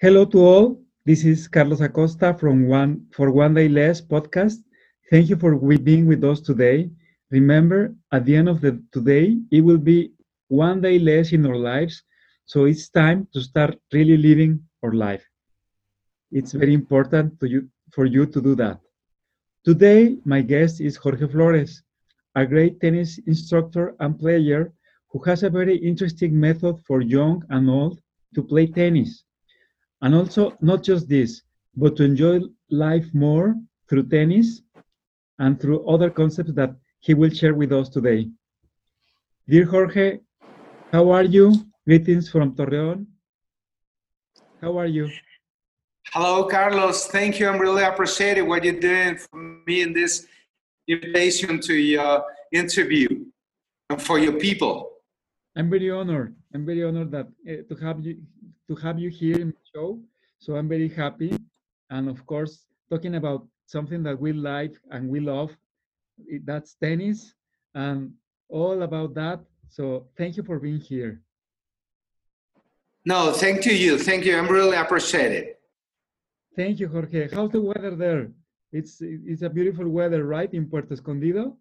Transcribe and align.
Hello 0.00 0.24
to 0.26 0.38
all. 0.38 0.80
This 1.04 1.24
is 1.24 1.48
Carlos 1.48 1.80
Acosta 1.80 2.32
from 2.32 2.68
One 2.68 3.04
for 3.10 3.32
One 3.32 3.54
Day 3.54 3.68
Less 3.68 4.00
podcast. 4.00 4.62
Thank 5.10 5.28
you 5.28 5.34
for 5.34 5.56
being 5.58 6.06
with 6.06 6.22
us 6.22 6.40
today. 6.40 6.88
Remember, 7.32 7.92
at 8.12 8.24
the 8.24 8.36
end 8.36 8.48
of 8.48 8.60
the 8.60 8.80
today, 8.92 9.36
it 9.50 9.60
will 9.60 9.82
be 9.92 10.12
one 10.46 10.80
day 10.80 11.00
less 11.00 11.32
in 11.32 11.44
our 11.46 11.56
lives. 11.56 12.04
So 12.46 12.66
it's 12.66 12.88
time 12.88 13.26
to 13.32 13.40
start 13.40 13.76
really 13.92 14.16
living 14.16 14.62
our 14.84 14.92
life. 14.92 15.24
It's 16.30 16.52
very 16.52 16.74
important 16.74 17.40
to 17.40 17.48
you 17.48 17.68
for 17.90 18.04
you 18.06 18.24
to 18.26 18.40
do 18.40 18.54
that. 18.54 18.78
Today, 19.64 20.16
my 20.24 20.42
guest 20.42 20.80
is 20.80 20.94
Jorge 20.94 21.26
Flores, 21.26 21.82
a 22.36 22.46
great 22.46 22.80
tennis 22.80 23.18
instructor 23.26 23.96
and 23.98 24.16
player 24.16 24.72
who 25.10 25.18
has 25.24 25.42
a 25.42 25.50
very 25.50 25.76
interesting 25.76 26.38
method 26.38 26.78
for 26.86 27.00
young 27.00 27.42
and 27.50 27.68
old 27.68 28.00
to 28.36 28.44
play 28.44 28.68
tennis. 28.68 29.24
And 30.00 30.14
also, 30.14 30.56
not 30.60 30.82
just 30.82 31.08
this, 31.08 31.42
but 31.76 31.96
to 31.96 32.04
enjoy 32.04 32.40
life 32.70 33.06
more 33.12 33.56
through 33.88 34.08
tennis 34.08 34.62
and 35.38 35.60
through 35.60 35.86
other 35.88 36.10
concepts 36.10 36.52
that 36.52 36.74
he 37.00 37.14
will 37.14 37.30
share 37.30 37.54
with 37.54 37.72
us 37.72 37.88
today. 37.88 38.28
Dear 39.48 39.64
Jorge, 39.64 40.18
how 40.92 41.10
are 41.10 41.24
you? 41.24 41.54
Greetings 41.86 42.28
from 42.28 42.54
Torreon. 42.54 43.06
How 44.60 44.78
are 44.78 44.86
you? 44.86 45.10
Hello, 46.12 46.44
Carlos. 46.44 47.06
Thank 47.06 47.38
you. 47.38 47.48
I'm 47.48 47.58
really 47.58 47.82
appreciating 47.82 48.48
what 48.48 48.64
you're 48.64 48.80
doing 48.80 49.16
for 49.16 49.36
me 49.66 49.82
in 49.82 49.92
this 49.92 50.26
invitation 50.86 51.60
to 51.60 51.74
your 51.74 52.24
interview 52.52 53.26
and 53.90 54.00
for 54.00 54.18
your 54.18 54.34
people. 54.34 54.90
I'm 55.56 55.70
very 55.70 55.90
honored. 55.90 56.34
I'm 56.54 56.64
very 56.64 56.84
honored 56.84 57.10
that 57.12 57.28
uh, 57.48 57.62
to 57.68 57.74
have 57.84 58.00
you 58.04 58.18
to 58.68 58.74
have 58.76 58.98
you 58.98 59.10
here 59.10 59.38
in 59.38 59.48
the 59.48 59.64
show. 59.74 60.00
So 60.38 60.56
I'm 60.56 60.68
very 60.68 60.88
happy, 60.88 61.36
and 61.90 62.08
of 62.08 62.24
course, 62.26 62.66
talking 62.90 63.16
about 63.16 63.46
something 63.66 64.02
that 64.04 64.18
we 64.18 64.32
like 64.32 64.74
and 64.90 65.08
we 65.08 65.20
love. 65.20 65.50
That's 66.44 66.74
tennis, 66.74 67.34
and 67.74 68.12
all 68.48 68.82
about 68.82 69.14
that. 69.14 69.40
So 69.68 70.06
thank 70.16 70.36
you 70.36 70.42
for 70.42 70.58
being 70.58 70.80
here. 70.80 71.20
No, 73.04 73.32
thank 73.32 73.66
you. 73.66 73.72
You. 73.72 73.98
Thank 73.98 74.24
you. 74.24 74.36
I'm 74.36 74.48
really 74.48 74.76
appreciate 74.76 75.32
it. 75.32 75.60
Thank 76.56 76.80
you, 76.80 76.88
Jorge. 76.88 77.28
How's 77.32 77.50
the 77.50 77.60
weather 77.60 77.94
there? 77.94 78.30
It's 78.72 79.00
it's 79.00 79.42
a 79.42 79.50
beautiful 79.50 79.88
weather, 79.88 80.24
right, 80.24 80.52
in 80.52 80.66
Puerto 80.66 80.92
Escondido? 80.92 81.56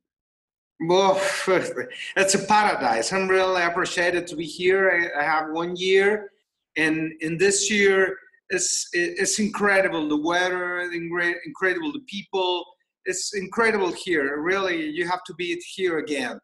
Well, 0.82 1.20
it's 1.48 2.36
a 2.36 2.46
paradise. 2.46 3.12
I'm 3.12 3.28
really 3.28 3.64
appreciated 3.64 4.28
to 4.28 4.36
be 4.36 4.46
here. 4.46 5.12
I, 5.16 5.22
I 5.22 5.24
have 5.24 5.50
one 5.52 5.76
year, 5.76 6.32
and 6.76 7.14
in 7.22 7.38
this 7.38 7.72
year, 7.72 8.16
it's 8.50 8.88
it's 8.94 9.40
incredible. 9.40 10.08
The 10.08 10.22
weather, 10.22 10.82
incredible. 10.82 11.92
The 11.92 12.06
people, 12.08 12.64
it's 13.06 13.34
incredible 13.34 13.92
here. 13.92 14.40
Really, 14.40 14.88
you 14.90 15.08
have 15.08 15.24
to 15.26 15.34
be 15.34 15.60
here 15.76 15.98
again. 15.98 16.40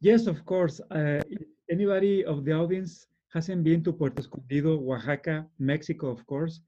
Yes, 0.00 0.26
of 0.26 0.44
course. 0.44 0.78
Uh, 0.90 1.22
anybody 1.70 2.26
of 2.26 2.44
the 2.44 2.52
audience 2.52 3.06
hasn't 3.32 3.64
been 3.64 3.82
to 3.84 3.92
Puerto 3.92 4.20
Escondido, 4.20 4.78
Oaxaca, 4.78 5.46
Mexico, 5.58 6.08
of 6.10 6.26
course, 6.26 6.60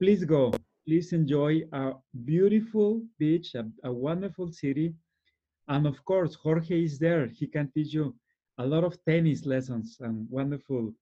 please 0.00 0.22
go. 0.24 0.52
Please 0.86 1.12
enjoy 1.12 1.62
a 1.72 1.92
beautiful 2.24 3.02
beach, 3.18 3.54
a, 3.54 3.64
a 3.84 3.92
wonderful 3.92 4.50
city 4.52 4.94
and 5.68 5.86
of 5.86 6.04
course, 6.04 6.34
Jorge 6.34 6.82
is 6.84 6.98
there. 6.98 7.26
He 7.26 7.46
can 7.46 7.70
teach 7.72 7.92
you 7.92 8.14
a 8.58 8.66
lot 8.66 8.84
of 8.84 8.98
tennis 9.04 9.46
lessons 9.46 9.98
and 10.00 10.26
wonderful 10.30 10.92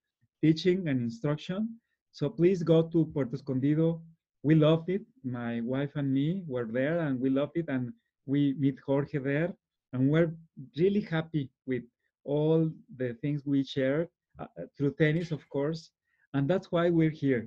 teaching 0.42 0.89
and 0.89 1.00
instruction. 1.00 1.78
So 2.12 2.28
please 2.28 2.62
go 2.62 2.83
to 2.83 3.06
Puerto 3.06 3.34
Escondido. 3.34 4.03
We 4.42 4.55
loved 4.55 4.89
it. 4.91 5.03
My 5.25 5.61
wife 5.61 5.92
and 5.97 6.12
me 6.12 6.42
were 6.47 6.67
there 6.67 7.00
and 7.00 7.20
we 7.20 7.31
loved 7.31 7.56
it. 7.56 7.67
And 7.69 7.92
we 8.27 8.55
meet 8.59 8.78
Jorge 8.87 9.19
there. 9.19 9.55
And 9.93 10.10
we're 10.10 10.34
really 10.76 11.00
happy 11.00 11.50
with 11.66 11.82
all 12.25 12.71
the 12.97 13.15
things 13.22 13.47
we 13.47 13.65
shared 13.65 14.09
uh, 14.38 14.47
through 14.76 14.94
tennis, 14.94 15.31
of 15.31 15.49
course. 15.49 15.91
And 16.34 16.49
that's 16.49 16.71
why 16.71 16.91
we're 16.91 17.10
here. 17.10 17.44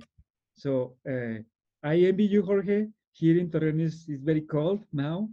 So 0.54 0.96
uh, 1.08 1.38
I 1.82 1.96
envy 1.96 2.24
you, 2.24 2.42
Jorge. 2.42 2.86
Here 3.12 3.38
in 3.38 3.50
Torreon 3.50 3.80
is 3.80 4.06
very 4.08 4.42
cold 4.42 4.80
now. 4.92 5.28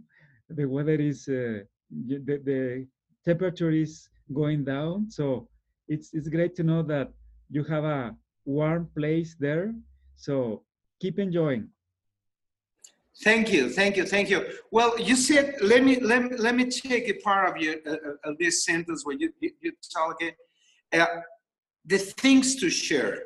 The 0.48 0.66
weather 0.66 0.94
is 0.94 1.28
uh, 1.28 1.60
the, 1.90 2.18
the 2.44 2.86
temperature 3.24 3.70
is 3.70 4.08
going 4.32 4.64
down. 4.64 5.10
So 5.10 5.48
it's, 5.88 6.12
it's 6.12 6.28
great 6.28 6.54
to 6.56 6.62
know 6.62 6.82
that 6.84 7.10
you 7.50 7.64
have 7.64 7.84
a 7.84 8.14
warm 8.44 8.88
place 8.96 9.36
there. 9.38 9.74
So 10.16 10.62
keep 11.00 11.18
enjoying. 11.18 11.68
Thank 13.24 13.52
you, 13.52 13.68
thank 13.68 13.96
you, 13.96 14.06
thank 14.06 14.30
you. 14.30 14.46
Well, 14.70 14.98
you 14.98 15.16
said, 15.16 15.56
let 15.60 15.82
me 15.82 15.98
let 15.98 16.22
me, 16.22 16.36
let 16.36 16.54
me 16.54 16.70
take 16.70 17.08
a 17.08 17.14
part 17.14 17.50
of 17.50 17.60
your 17.60 17.74
uh, 17.84 17.90
uh 17.90 18.30
of 18.30 18.38
this 18.38 18.64
sentence 18.64 19.04
where 19.04 19.16
you 19.16 19.32
you, 19.40 19.50
you 19.60 19.72
talking 19.92 20.30
uh, 20.92 21.06
the 21.84 21.98
things 21.98 22.54
to 22.56 22.70
share. 22.70 23.24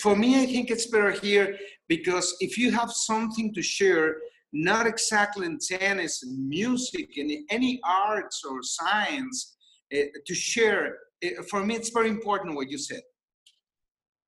For 0.00 0.16
me, 0.16 0.42
I 0.42 0.46
think 0.46 0.68
it's 0.70 0.86
better 0.86 1.12
here 1.12 1.56
because 1.86 2.34
if 2.40 2.58
you 2.58 2.72
have 2.72 2.90
something 2.90 3.54
to 3.54 3.62
share, 3.62 4.16
not 4.54 4.86
exactly 4.86 5.46
in 5.46 5.58
tennis 5.58 6.22
and 6.22 6.48
music 6.48 7.10
and 7.16 7.30
any 7.50 7.80
arts 7.84 8.44
or 8.48 8.62
science 8.62 9.56
uh, 9.92 9.98
to 10.24 10.34
share. 10.34 10.96
Uh, 11.24 11.42
for 11.50 11.66
me, 11.66 11.74
it's 11.74 11.90
very 11.90 12.08
important 12.08 12.54
what 12.54 12.70
you 12.70 12.78
said. 12.78 13.02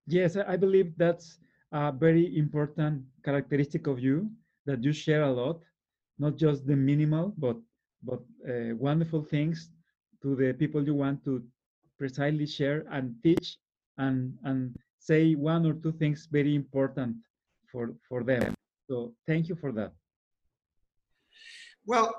Yes, 0.09 0.37
I 0.37 0.57
believe 0.57 0.93
that's 0.97 1.39
a 1.73 1.93
very 1.93 2.37
important 2.37 3.05
characteristic 3.25 3.87
of 3.87 4.01
you 4.01 4.29
that 4.67 4.83
you 4.83 4.93
share 4.93 5.23
a 5.23 5.33
lot, 5.33 5.63
not 6.19 6.37
just 6.37 6.67
the 6.67 6.77
minimal, 6.77 7.33
but 7.39 7.57
but 8.03 8.21
uh, 8.49 8.75
wonderful 8.77 9.23
things 9.23 9.71
to 10.23 10.37
the 10.37 10.53
people 10.53 10.85
you 10.85 10.95
want 10.95 11.25
to 11.25 11.43
precisely 11.99 12.47
share 12.47 12.85
and 12.91 13.15
teach 13.23 13.59
and 13.99 14.35
and 14.45 14.77
say 14.99 15.35
one 15.35 15.65
or 15.67 15.75
two 15.75 15.93
things 15.93 16.29
very 16.31 16.55
important 16.55 17.17
for 17.71 17.95
for 18.09 18.23
them. 18.25 18.55
So 18.91 19.15
thank 19.27 19.49
you 19.49 19.57
for 19.57 19.73
that. 19.73 19.93
Well, 21.89 22.13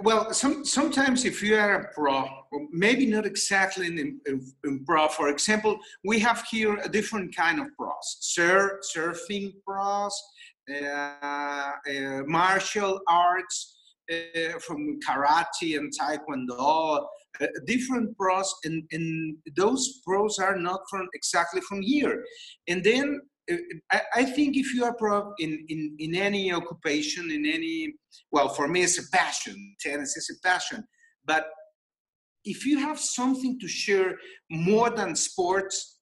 well, 0.00 0.32
some, 0.32 0.64
sometimes 0.64 1.26
if 1.26 1.42
you 1.42 1.56
are 1.56 1.74
a 1.74 1.92
pro, 1.92 2.26
maybe 2.72 3.04
not 3.04 3.26
exactly 3.26 3.88
in, 3.88 3.98
in, 4.26 4.40
in, 4.64 4.84
pro. 4.86 5.08
For 5.08 5.28
example, 5.28 5.78
we 6.04 6.18
have 6.20 6.42
here 6.50 6.76
a 6.82 6.88
different 6.88 7.36
kind 7.36 7.60
of 7.60 7.66
pros: 7.76 8.16
Sur, 8.20 8.80
surfing 8.96 9.52
pros, 9.66 10.18
uh, 10.70 11.72
uh, 11.90 12.22
martial 12.26 13.00
arts, 13.06 13.76
uh, 14.10 14.58
from 14.60 14.98
karate 15.06 15.76
and 15.76 15.92
taekwondo, 15.92 17.06
uh, 17.40 17.46
different 17.66 18.16
pros, 18.16 18.54
and, 18.64 18.82
and 18.92 19.36
those 19.56 20.00
pros 20.06 20.38
are 20.38 20.56
not 20.56 20.80
from 20.88 21.06
exactly 21.12 21.60
from 21.60 21.82
here. 21.82 22.24
And 22.68 22.82
then 22.82 23.20
I, 24.14 24.24
think 24.24 24.56
if 24.56 24.74
you 24.74 24.84
are 24.84 24.94
pro 24.94 25.32
in, 25.38 25.64
in, 25.68 25.96
in 25.98 26.14
any 26.14 26.52
occupation, 26.52 27.30
in 27.30 27.46
any, 27.46 27.94
well, 28.32 28.48
for 28.48 28.66
me, 28.66 28.82
it's 28.82 28.98
a 28.98 29.08
passion. 29.16 29.76
Tennis 29.80 30.16
is 30.16 30.30
a 30.36 30.46
passion. 30.46 30.84
But 31.24 31.46
if 32.44 32.66
you 32.66 32.78
have 32.78 32.98
something 32.98 33.58
to 33.60 33.68
share 33.68 34.16
more 34.50 34.90
than 34.90 35.14
sports, 35.14 36.00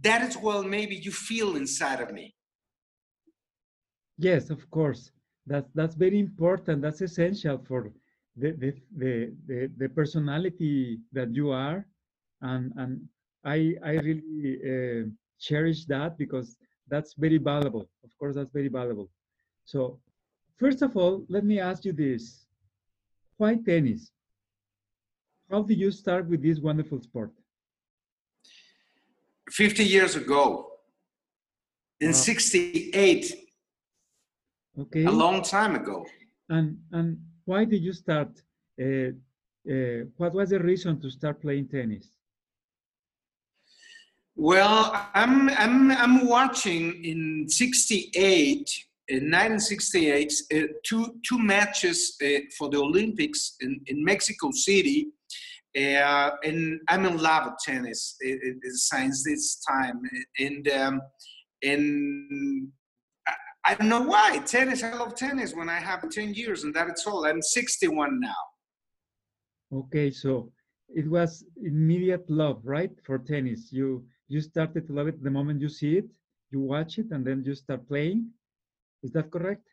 that 0.00 0.22
is 0.22 0.36
well, 0.38 0.62
maybe 0.62 0.96
you 0.96 1.10
feel 1.10 1.56
inside 1.56 2.00
of 2.00 2.12
me. 2.12 2.34
Yes, 4.16 4.50
of 4.50 4.70
course. 4.70 5.10
That's 5.46 5.70
that's 5.74 5.94
very 5.94 6.18
important. 6.18 6.82
That's 6.82 7.00
essential 7.00 7.58
for 7.66 7.92
the 8.36 8.52
the 8.52 8.74
the, 8.96 9.32
the, 9.46 9.70
the 9.78 9.88
personality 9.88 10.98
that 11.12 11.34
you 11.34 11.50
are, 11.50 11.86
and 12.42 12.72
and 12.76 13.08
I 13.44 13.74
I 13.82 13.92
really. 13.92 14.60
Uh, 14.62 15.08
cherish 15.40 15.84
that 15.86 16.18
because 16.18 16.56
that's 16.88 17.14
very 17.14 17.38
valuable. 17.38 17.88
Of 18.04 18.10
course, 18.18 18.34
that's 18.34 18.52
very 18.52 18.68
valuable. 18.68 19.10
So, 19.64 20.00
first 20.56 20.82
of 20.82 20.96
all, 20.96 21.24
let 21.28 21.44
me 21.44 21.60
ask 21.60 21.84
you 21.84 21.92
this 21.92 22.46
why 23.36 23.54
tennis? 23.54 24.10
How 25.50 25.62
did 25.62 25.78
you 25.78 25.90
start 25.90 26.28
with 26.28 26.42
this 26.42 26.58
wonderful 26.58 27.00
sport? 27.00 27.32
50 29.50 29.84
years 29.84 30.14
ago, 30.16 30.68
in 32.00 32.08
wow. 32.08 32.12
68. 32.12 33.34
Okay. 34.80 35.04
A 35.04 35.10
long 35.10 35.42
time 35.42 35.74
ago. 35.74 36.06
And, 36.48 36.78
and 36.92 37.18
why 37.44 37.64
did 37.64 37.82
you 37.82 37.92
start? 37.92 38.28
Uh, 38.80 39.10
uh, 39.70 40.04
what 40.16 40.34
was 40.34 40.50
the 40.50 40.60
reason 40.60 41.00
to 41.00 41.10
start 41.10 41.40
playing 41.40 41.68
tennis? 41.68 42.17
Well, 44.40 44.92
I'm 45.14 45.50
I'm 45.50 45.90
I'm 45.90 46.26
watching 46.28 47.04
in 47.04 47.48
'68, 47.48 48.70
in 49.08 49.32
1968, 49.32 50.32
uh, 50.54 50.60
two 50.84 51.16
two 51.28 51.40
matches 51.40 52.16
uh, 52.22 52.42
for 52.56 52.70
the 52.70 52.78
Olympics 52.78 53.56
in, 53.60 53.80
in 53.88 54.04
Mexico 54.04 54.52
City, 54.52 55.08
Uh, 55.76 56.30
and 56.44 56.80
I'm 56.88 57.04
in 57.04 57.16
love 57.18 57.46
with 57.46 57.58
tennis 57.64 58.16
it, 58.20 58.56
it, 58.62 58.72
since 58.74 59.24
this 59.24 59.60
time. 59.68 60.02
And 60.38 60.68
um, 60.68 61.00
and 61.64 62.68
I, 63.26 63.34
I 63.66 63.74
don't 63.74 63.88
know 63.88 64.02
why 64.02 64.38
tennis. 64.46 64.84
I 64.84 64.94
love 64.94 65.16
tennis 65.16 65.52
when 65.52 65.68
I 65.68 65.80
have 65.80 66.08
10 66.08 66.34
years, 66.34 66.62
and 66.62 66.72
that's 66.72 67.06
all. 67.08 67.26
I'm 67.26 67.42
61 67.42 68.20
now. 68.20 68.42
Okay, 69.72 70.12
so 70.12 70.52
it 70.88 71.10
was 71.10 71.44
immediate 71.56 72.30
love, 72.30 72.60
right, 72.64 72.92
for 73.04 73.18
tennis. 73.18 73.72
You 73.72 74.06
you 74.28 74.40
started 74.40 74.86
to 74.86 74.92
love 74.92 75.08
it 75.08 75.22
the 75.22 75.30
moment 75.30 75.60
you 75.60 75.68
see 75.68 75.96
it, 75.98 76.06
you 76.50 76.60
watch 76.60 76.98
it, 76.98 77.06
and 77.10 77.24
then 77.26 77.42
you 77.44 77.54
start 77.54 77.86
playing. 77.88 78.30
Is 79.02 79.12
that 79.12 79.30
correct? 79.30 79.66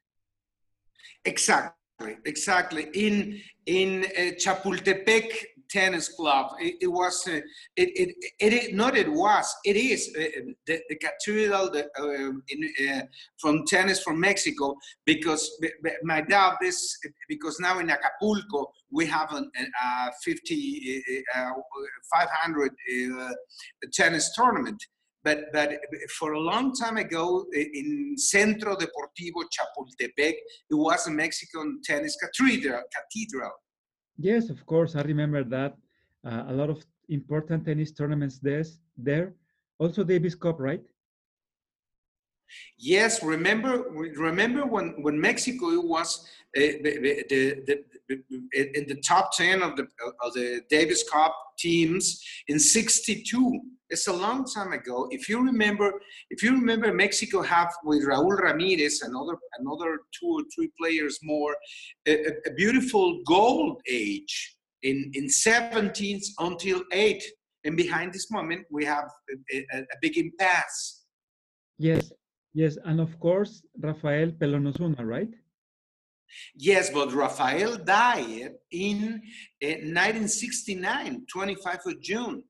Exactly, 1.24 2.18
exactly. 2.26 2.90
In 2.94 3.42
in 3.66 4.06
uh, 4.06 4.32
Chapultepec 4.44 5.28
tennis 5.70 6.10
club, 6.10 6.52
it, 6.60 6.76
it 6.82 6.88
was 6.88 7.28
uh, 7.28 7.40
it, 7.76 7.90
it, 7.96 8.16
it 8.40 8.76
not 8.76 8.96
it 8.96 9.12
was 9.12 9.54
it 9.64 9.76
is 9.76 10.14
uh, 10.18 10.24
the, 10.66 10.80
the 10.90 10.96
cathedral 10.96 11.70
the, 11.72 11.86
uh, 12.00 12.32
in, 12.50 12.90
uh, 12.90 13.02
from 13.38 13.66
tennis 13.66 14.02
from 14.02 14.20
Mexico 14.20 14.76
because 15.06 15.60
my 16.04 16.22
dad 16.22 16.56
this 16.62 16.98
because 17.28 17.60
now 17.60 17.80
in 17.80 17.90
Acapulco 17.90 18.72
we 18.92 19.06
have 19.06 19.32
a, 19.34 19.44
a 19.84 20.12
50 20.24 21.04
uh, 21.36 21.50
500 22.12 22.72
tennis 23.94 24.34
tournament 24.36 24.82
but, 25.26 25.46
but 25.52 25.72
for 26.20 26.34
a 26.34 26.40
long 26.40 26.72
time 26.76 26.98
ago 26.98 27.46
in 27.52 28.14
Centro 28.16 28.76
Deportivo 28.76 29.42
Chapultepec, 29.56 30.36
it 30.70 30.76
was 30.76 31.08
a 31.08 31.12
Mexican 31.12 31.82
tennis 31.84 32.16
cathedral. 32.16 32.84
cathedral. 32.96 33.52
Yes, 34.18 34.50
of 34.50 34.66
course, 34.66 34.96
I 34.96 35.02
remember 35.02 35.44
that. 35.46 35.78
Uh, 36.24 36.46
a 36.48 36.54
lot 36.54 36.70
of 36.70 36.84
important 37.10 37.66
tennis 37.66 37.92
tournaments 37.92 38.40
there's, 38.40 38.80
there. 38.98 39.34
Also 39.78 40.04
Davis 40.04 40.36
Cup, 40.36 40.60
right? 40.60 40.84
Yes, 42.78 43.24
remember 43.24 43.90
remember 44.18 44.66
when, 44.66 44.96
when 45.02 45.20
Mexico 45.20 45.80
was 45.82 46.28
uh, 46.56 46.60
the, 46.60 47.24
the, 47.30 47.64
the, 47.68 47.84
in 48.54 48.88
the 48.88 49.02
top 49.06 49.32
10 49.36 49.62
of 49.62 49.76
the, 49.76 49.88
of 50.24 50.34
the 50.34 50.62
Davis 50.70 51.04
Cup 51.10 51.36
teams 51.58 52.22
in 52.48 52.60
62 52.60 53.62
it's 53.90 54.08
a 54.08 54.14
long 54.14 54.46
time 54.46 54.74
ago. 54.74 55.08
If 55.12 55.30
you 55.30 55.42
remember, 55.42 55.94
if 56.30 56.42
you 56.42 56.52
remember, 56.52 56.94
Mexico 56.94 57.42
have 57.42 57.72
with 57.84 58.06
Raúl 58.06 58.38
Ramirez, 58.42 59.02
another 59.02 59.38
another 59.60 60.00
two 60.18 60.28
or 60.28 60.44
three 60.54 60.72
players 60.80 61.20
more, 61.24 61.56
a, 62.08 62.28
a 62.48 62.54
beautiful 62.56 63.22
gold 63.28 63.82
age 63.90 64.56
in 64.84 65.12
in 65.14 65.28
17th 65.28 66.26
until 66.40 66.82
8. 66.92 67.24
And 67.64 67.76
behind 67.76 68.14
this 68.14 68.30
moment, 68.30 68.66
we 68.70 68.86
have 68.86 69.10
a, 69.52 69.66
a, 69.74 69.80
a 69.80 69.98
big 70.02 70.18
impasse. 70.18 71.04
Yes, 71.80 72.12
yes, 72.56 72.78
and 72.86 73.00
of 73.00 73.20
course, 73.20 73.62
Rafael 73.80 74.32
Pelón 74.32 74.68
Osuna, 74.68 75.06
right? 75.06 75.30
Yes, 76.56 76.90
but 76.90 77.14
Rafael 77.14 77.78
died 77.78 78.54
in 78.72 79.22
uh, 79.64 79.68
1969, 79.68 81.26
25 81.32 81.80
of 81.86 82.02
June. 82.02 82.44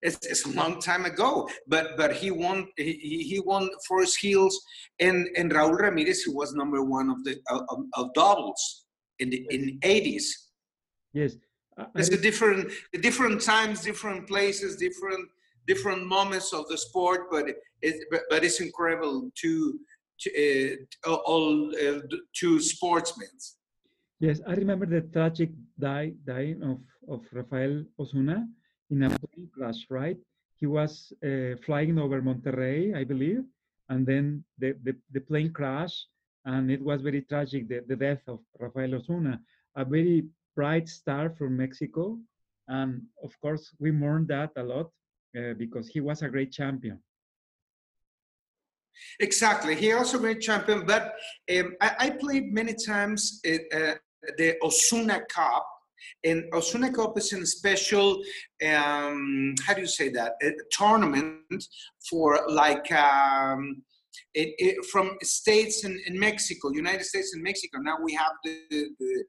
It's, 0.00 0.18
it's, 0.26 0.44
a 0.44 0.50
long 0.50 0.80
time 0.80 1.04
ago, 1.06 1.48
but 1.66 1.96
but 1.96 2.12
he 2.14 2.30
won 2.30 2.68
he, 2.76 3.24
he 3.30 3.40
won 3.44 3.68
Forest 3.88 4.20
Hills 4.20 4.56
and 5.00 5.26
and 5.36 5.50
Raúl 5.50 5.76
Ramirez 5.76 6.22
he 6.22 6.30
was 6.30 6.54
number 6.54 6.84
one 6.84 7.10
of 7.10 7.24
the 7.24 7.40
of, 7.50 7.80
of 7.94 8.14
doubles 8.14 8.84
in 9.18 9.30
the 9.30 9.44
in 9.50 9.80
80s. 9.80 10.26
Yes, 11.12 11.34
it's 11.96 12.10
a 12.10 12.20
different 12.20 12.70
different 13.00 13.40
times, 13.42 13.82
different 13.82 14.28
places, 14.28 14.76
different 14.76 15.28
different 15.66 16.06
moments 16.06 16.52
of 16.52 16.66
the 16.68 16.78
sport, 16.78 17.22
but 17.30 17.46
but, 18.30 18.44
it's 18.44 18.60
incredible 18.60 19.30
to 19.42 19.78
to 20.20 20.76
uh, 21.06 21.14
all 21.14 21.70
uh, 21.76 22.00
to 22.40 22.60
sportsmen. 22.60 23.28
Yes, 24.20 24.40
I 24.46 24.54
remember 24.54 24.86
the 24.86 25.02
tragic 25.02 25.50
die 25.78 26.12
dying 26.24 26.62
of 26.62 26.80
of 27.08 27.24
Rafael 27.32 27.84
Osuna 27.98 28.46
in 28.90 29.02
a 29.02 29.10
plane 29.10 29.48
crash, 29.54 29.86
right? 29.90 30.18
He 30.56 30.66
was 30.66 31.12
uh, 31.24 31.56
flying 31.64 31.98
over 31.98 32.20
Monterrey, 32.20 32.94
I 32.94 33.04
believe, 33.04 33.44
and 33.88 34.06
then 34.06 34.44
the, 34.58 34.74
the, 34.82 34.96
the, 35.12 35.20
plane 35.20 35.52
crashed, 35.52 36.08
and 36.44 36.70
it 36.70 36.82
was 36.82 37.00
very 37.00 37.22
tragic, 37.22 37.68
the, 37.68 37.84
the 37.86 37.96
death 37.96 38.22
of 38.26 38.40
Rafael 38.58 38.96
Osuna, 38.96 39.40
a 39.76 39.84
very 39.84 40.26
bright 40.56 40.88
star 40.88 41.30
from 41.30 41.56
Mexico. 41.56 42.18
And 42.66 43.02
of 43.22 43.38
course, 43.40 43.72
we 43.78 43.90
mourn 43.90 44.26
that 44.26 44.50
a 44.56 44.62
lot 44.62 44.90
uh, 45.38 45.54
because 45.56 45.88
he 45.88 46.00
was 46.00 46.22
a 46.22 46.28
great 46.28 46.52
champion. 46.52 46.98
Exactly. 49.20 49.74
He 49.74 49.92
also 49.92 50.18
made 50.18 50.40
champion, 50.40 50.84
but 50.86 51.14
um, 51.56 51.74
I, 51.80 51.94
I, 51.98 52.10
played 52.10 52.52
many 52.52 52.74
times 52.74 53.40
uh, 53.46 53.94
the 54.36 54.56
Osuna 54.62 55.22
Cup, 55.28 55.66
and 56.24 56.44
Osuna 56.52 56.92
Cup 56.92 57.16
is 57.18 57.32
a 57.32 57.46
special, 57.46 58.20
um, 58.66 59.54
how 59.66 59.74
do 59.74 59.80
you 59.80 59.86
say 59.86 60.08
that, 60.10 60.32
a 60.42 60.50
tournament 60.70 61.64
for 62.08 62.40
like, 62.48 62.90
um, 62.92 63.82
it, 64.34 64.54
it, 64.58 64.84
from 64.86 65.16
states 65.22 65.84
in, 65.84 65.98
in, 66.06 66.18
Mexico, 66.18 66.70
United 66.70 67.04
States 67.04 67.34
and 67.34 67.42
Mexico. 67.42 67.78
Now 67.78 67.96
we 68.02 68.14
have 68.14 68.32
the, 68.44 68.60
the, 68.70 69.24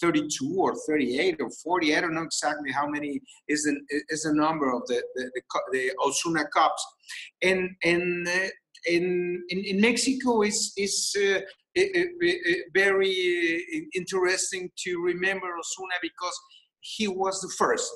32 0.00 0.54
or 0.58 0.74
38 0.86 1.36
or 1.40 1.50
40. 1.50 1.96
I 1.96 2.00
don't 2.00 2.14
know 2.14 2.22
exactly 2.22 2.70
how 2.70 2.86
many 2.86 3.20
is 3.48 3.64
the 3.64 3.80
is 4.08 4.22
the 4.22 4.34
number 4.34 4.70
of 4.72 4.82
the 4.86 5.02
the, 5.14 5.30
the, 5.34 5.60
the 5.72 5.92
Osuna 6.04 6.44
Cups, 6.48 6.84
and 7.42 7.70
and 7.82 8.28
uh, 8.28 8.48
in, 8.86 9.42
in, 9.48 9.58
in 9.64 9.80
Mexico 9.80 10.42
is 10.42 10.72
is 10.76 11.16
uh, 11.16 11.40
very 12.74 13.64
uh, 13.74 13.80
interesting 13.94 14.70
to 14.84 15.02
remember 15.02 15.46
Osuna 15.46 15.94
because 16.02 16.38
he 16.80 17.08
was 17.08 17.40
the 17.40 17.52
first. 17.58 17.92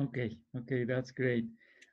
Okay, 0.00 0.36
okay, 0.58 0.84
that's 0.84 1.10
great. 1.10 1.44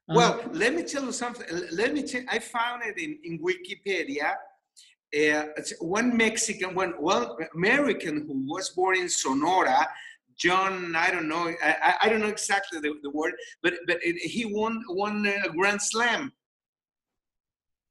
Um, 0.10 0.18
well, 0.18 0.42
let 0.51 0.75
me 0.75 0.83
tell 0.83 1.06
you 1.06 1.12
something. 1.12 1.48
Let 1.71 1.94
me 1.94 2.04
tell. 2.04 2.24
I 2.30 2.39
found 2.39 2.83
it 2.86 2.98
in, 2.98 3.18
in 3.24 3.39
Wikipedia. 3.39 4.36
Uh, 5.15 5.45
one 5.80 6.18
Mexican, 6.18 6.75
one 6.75 6.94
well 7.00 7.38
American 7.56 8.25
who 8.27 8.45
was 8.48 8.69
born 8.71 8.98
in 8.98 9.07
Sonora, 9.07 9.88
John. 10.38 10.95
I 10.95 11.12
don't 11.12 11.27
know. 11.27 11.54
I, 11.63 11.95
I 12.01 12.10
don't 12.10 12.19
know 12.19 12.27
exactly 12.27 12.80
the, 12.80 12.94
the 13.04 13.12
word, 13.12 13.33
but 13.62 13.74
but 13.88 14.00
it, 14.04 14.18
he 14.18 14.45
won 14.45 14.83
won 14.89 15.25
a 15.25 15.50
Grand 15.50 15.81
Slam 15.81 16.33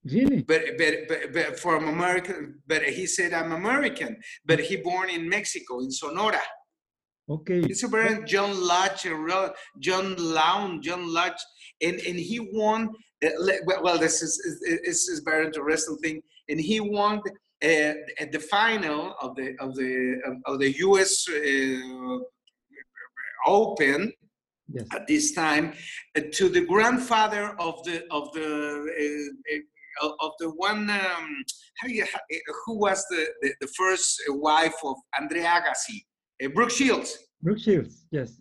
Really? 0.05 0.43
But, 0.43 0.63
but, 0.79 0.95
but, 1.09 1.33
but 1.33 1.61
from 1.61 1.89
American, 1.89 2.61
but 2.67 2.83
he 2.83 3.07
said, 3.07 3.33
I'm 3.33 3.53
American, 3.53 4.17
but 4.45 4.59
he 4.59 4.77
born 4.77 5.11
in 5.11 5.29
Mexico, 5.29 5.81
in 5.81 5.91
Sonora. 5.91 6.41
Okay. 7.29 7.61
It's 7.61 7.85
a 7.85 7.89
very 7.89 8.25
John 8.25 8.67
Lodge, 8.67 9.07
John 9.79 10.17
Lown, 10.17 10.83
John 10.83 11.13
Lodge, 11.13 11.41
and, 11.81 12.01
and 12.01 12.19
he 12.19 12.41
won, 12.53 12.91
uh, 13.25 13.29
well, 13.83 13.97
this 13.99 14.23
is, 14.23 14.61
this 14.85 15.09
is 15.09 15.21
very 15.21 15.47
interesting 15.47 15.97
thing, 15.99 16.23
and 16.49 16.61
he 16.61 16.81
won 16.81 17.21
uh, 17.65 17.95
at 18.19 18.33
the 18.33 18.41
final 18.41 19.15
of 19.21 19.37
the, 19.37 19.55
of 19.61 19.77
the, 19.77 20.21
of 20.47 20.59
the 20.59 20.73
U.S. 20.79 21.27
Uh, 21.29 22.19
Open, 23.47 24.13
Yes. 24.73 24.87
at 24.93 25.07
this 25.07 25.33
time 25.33 25.75
uh, 26.17 26.21
to 26.33 26.49
the 26.49 26.65
grandfather 26.65 27.55
of 27.59 27.83
the 27.85 28.07
of 28.11 28.33
the 28.33 29.29
uh, 29.53 29.55
of 30.01 30.33
the 30.39 30.51
one 30.51 30.89
um, 30.91 31.45
you, 31.87 32.05
who 32.65 32.79
was 32.79 33.05
the, 33.11 33.27
the, 33.43 33.55
the, 33.61 33.67
first 33.69 34.23
wife 34.29 34.75
of 34.85 34.97
Andre 35.21 35.41
Agassi, 35.41 36.03
uh, 36.45 36.49
Brooke 36.55 36.71
Shields. 36.71 37.19
Brooke 37.43 37.59
Shields, 37.59 38.07
yes. 38.11 38.41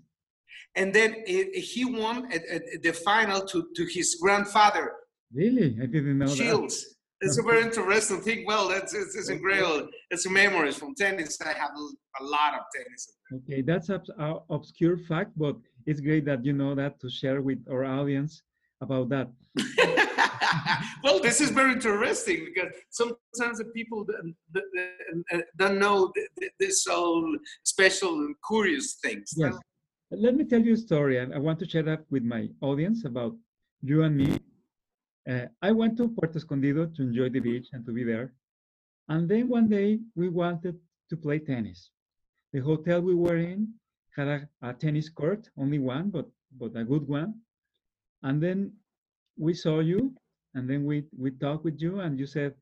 And 0.76 0.94
then 0.94 1.16
uh, 1.28 1.44
he 1.54 1.86
won 1.86 2.32
at, 2.32 2.46
at, 2.48 2.62
the 2.82 2.94
final 2.94 3.42
to, 3.42 3.68
to 3.76 3.86
his 3.86 4.18
grandfather. 4.22 4.94
Really? 5.34 5.78
I 5.82 5.86
didn't 5.86 6.18
know 6.18 6.28
Shields. 6.28 6.82
That. 6.82 6.96
It's 7.24 7.38
a 7.38 7.44
very 7.44 7.62
interesting 7.62 8.22
thing. 8.22 8.46
Well, 8.48 8.68
that's 8.68 8.96
it's, 8.96 9.16
it's 9.16 9.30
incredible. 9.30 9.88
It's 10.10 10.28
memories 10.28 10.78
from 10.78 10.96
tennis. 10.96 11.40
I 11.42 11.54
have 11.54 11.70
a, 11.70 12.24
a 12.24 12.26
lot 12.26 12.56
of 12.56 12.62
tennis. 12.76 13.14
Okay, 13.34 13.62
that's 13.62 13.90
an 13.90 14.02
obscure 14.50 14.98
fact, 14.98 15.32
but 15.38 15.56
it's 15.86 16.02
great 16.02 16.26
that 16.26 16.44
you 16.44 16.54
know 16.54 16.74
that 16.74 17.00
to 17.02 17.10
share 17.10 17.42
with 17.44 17.60
our 17.70 17.86
audience 17.86 18.42
about 18.82 19.10
that. 19.10 19.30
well, 21.04 21.20
this 21.22 21.40
is 21.40 21.52
very 21.52 21.74
interesting 21.74 22.46
because 22.46 22.74
sometimes 22.90 23.60
the 23.60 23.66
people 23.74 24.06
don't 25.58 25.80
know 25.80 26.12
this 26.60 26.88
all 26.88 27.36
special 27.64 28.14
and 28.26 28.36
curious 28.48 28.96
things. 29.04 29.34
Yes. 29.38 29.56
Let 30.12 30.36
me 30.36 30.44
tell 30.44 30.62
you 30.62 30.74
a 30.74 30.78
story, 30.78 31.20
and 31.20 31.34
I 31.34 31.38
want 31.38 31.60
to 31.60 31.70
share 31.70 31.84
that 31.84 32.04
with 32.10 32.24
my 32.24 32.50
audience 32.62 33.06
about 33.06 33.34
you 33.82 34.04
and 34.04 34.18
me. 34.18 34.40
Uh, 35.30 35.46
I 35.62 35.72
went 35.72 35.98
to 35.98 36.10
Puerto 36.10 36.38
Escondido 36.38 36.88
to 36.88 37.02
enjoy 37.02 37.30
the 37.30 37.40
beach 37.40 37.68
and 37.72 37.86
to 37.86 37.94
be 37.94 38.04
there. 38.04 38.34
And 39.08 39.30
then 39.30 39.48
one 39.48 39.70
day 39.70 40.00
we 40.16 40.30
wanted 40.30 40.76
to 41.10 41.18
play 41.18 41.40
tennis. 41.40 41.92
The 42.54 42.60
hotel 42.60 43.02
we 43.02 43.16
were 43.16 43.38
in 43.38 43.74
had 44.16 44.28
a, 44.28 44.50
a 44.62 44.74
tennis 44.74 45.10
court, 45.10 45.50
only 45.58 45.80
one, 45.80 46.10
but 46.10 46.28
but 46.60 46.76
a 46.76 46.84
good 46.84 47.08
one. 47.08 47.36
And 48.24 48.42
then 48.42 48.72
we 49.38 49.54
saw 49.54 49.80
you, 49.80 50.14
and 50.54 50.70
then 50.70 50.86
we 50.86 51.04
we 51.18 51.32
talked 51.32 51.64
with 51.64 51.82
you, 51.82 52.00
and 52.00 52.20
you 52.20 52.28
said, 52.28 52.54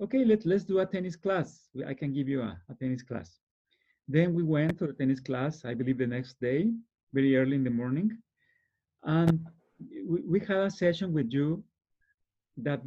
"Okay, 0.00 0.24
let 0.24 0.44
let's 0.44 0.64
do 0.64 0.80
a 0.80 0.86
tennis 0.86 1.16
class. 1.16 1.68
I 1.86 1.94
can 1.94 2.12
give 2.12 2.28
you 2.28 2.42
a, 2.42 2.58
a 2.68 2.74
tennis 2.74 3.02
class." 3.02 3.38
Then 4.08 4.34
we 4.34 4.42
went 4.42 4.78
to 4.78 4.86
the 4.86 4.92
tennis 4.92 5.20
class. 5.20 5.64
I 5.64 5.74
believe 5.74 5.98
the 5.98 6.06
next 6.06 6.40
day, 6.40 6.70
very 7.12 7.36
early 7.36 7.56
in 7.56 7.64
the 7.64 7.70
morning, 7.70 8.16
and 9.04 9.40
we, 10.06 10.20
we 10.22 10.40
had 10.40 10.58
a 10.58 10.70
session 10.70 11.12
with 11.12 11.32
you. 11.32 11.64
That 12.58 12.80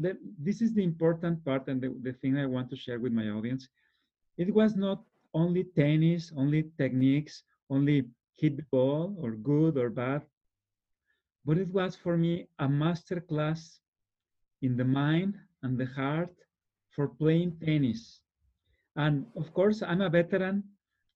that, 0.00 0.18
this 0.38 0.62
is 0.62 0.72
the 0.72 0.84
important 0.84 1.44
part, 1.44 1.68
and 1.68 1.80
the, 1.80 1.94
the 2.02 2.12
thing 2.12 2.38
I 2.38 2.46
want 2.46 2.70
to 2.70 2.76
share 2.76 2.98
with 2.98 3.12
my 3.12 3.28
audience. 3.30 3.68
It 4.38 4.52
was 4.52 4.76
not 4.76 5.02
only 5.34 5.64
tennis, 5.64 6.32
only 6.36 6.70
techniques, 6.78 7.42
only 7.70 8.04
hit 8.36 8.56
the 8.56 8.64
ball 8.70 9.16
or 9.20 9.32
good 9.32 9.76
or 9.76 9.90
bad. 9.90 10.22
But 11.46 11.58
it 11.58 11.68
was 11.72 11.96
for 11.96 12.18
me 12.18 12.48
a 12.58 12.68
master 12.68 13.20
class 13.20 13.80
in 14.62 14.76
the 14.76 14.84
mind 14.84 15.38
and 15.62 15.78
the 15.78 15.86
heart 15.86 16.34
for 16.90 17.08
playing 17.08 17.58
tennis. 17.64 18.20
And 18.96 19.26
of 19.36 19.52
course, 19.54 19.82
I'm 19.82 20.02
a 20.02 20.10
veteran. 20.10 20.64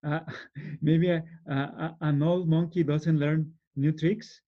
Uh, 0.04 0.20
maybe 0.82 1.10
a, 1.10 1.24
a, 1.48 1.96
an 2.00 2.22
old 2.22 2.48
monkey 2.48 2.84
doesn't 2.84 3.18
learn 3.18 3.52
new 3.76 3.92
tricks, 3.92 4.40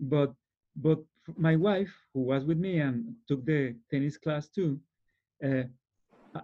but 0.00 0.34
but 0.76 0.98
my 1.36 1.56
wife, 1.56 1.94
who 2.14 2.22
was 2.22 2.44
with 2.44 2.58
me 2.58 2.78
and 2.80 3.14
took 3.28 3.44
the 3.44 3.76
tennis 3.90 4.16
class 4.18 4.48
too, 4.48 4.80
uh, 5.44 5.64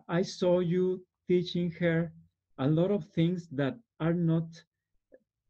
I 0.08 0.22
saw 0.22 0.60
you 0.60 1.04
teaching 1.28 1.70
her 1.80 2.12
a 2.58 2.68
lot 2.68 2.90
of 2.90 3.04
things 3.14 3.48
that 3.52 3.76
are 4.00 4.14
not 4.14 4.48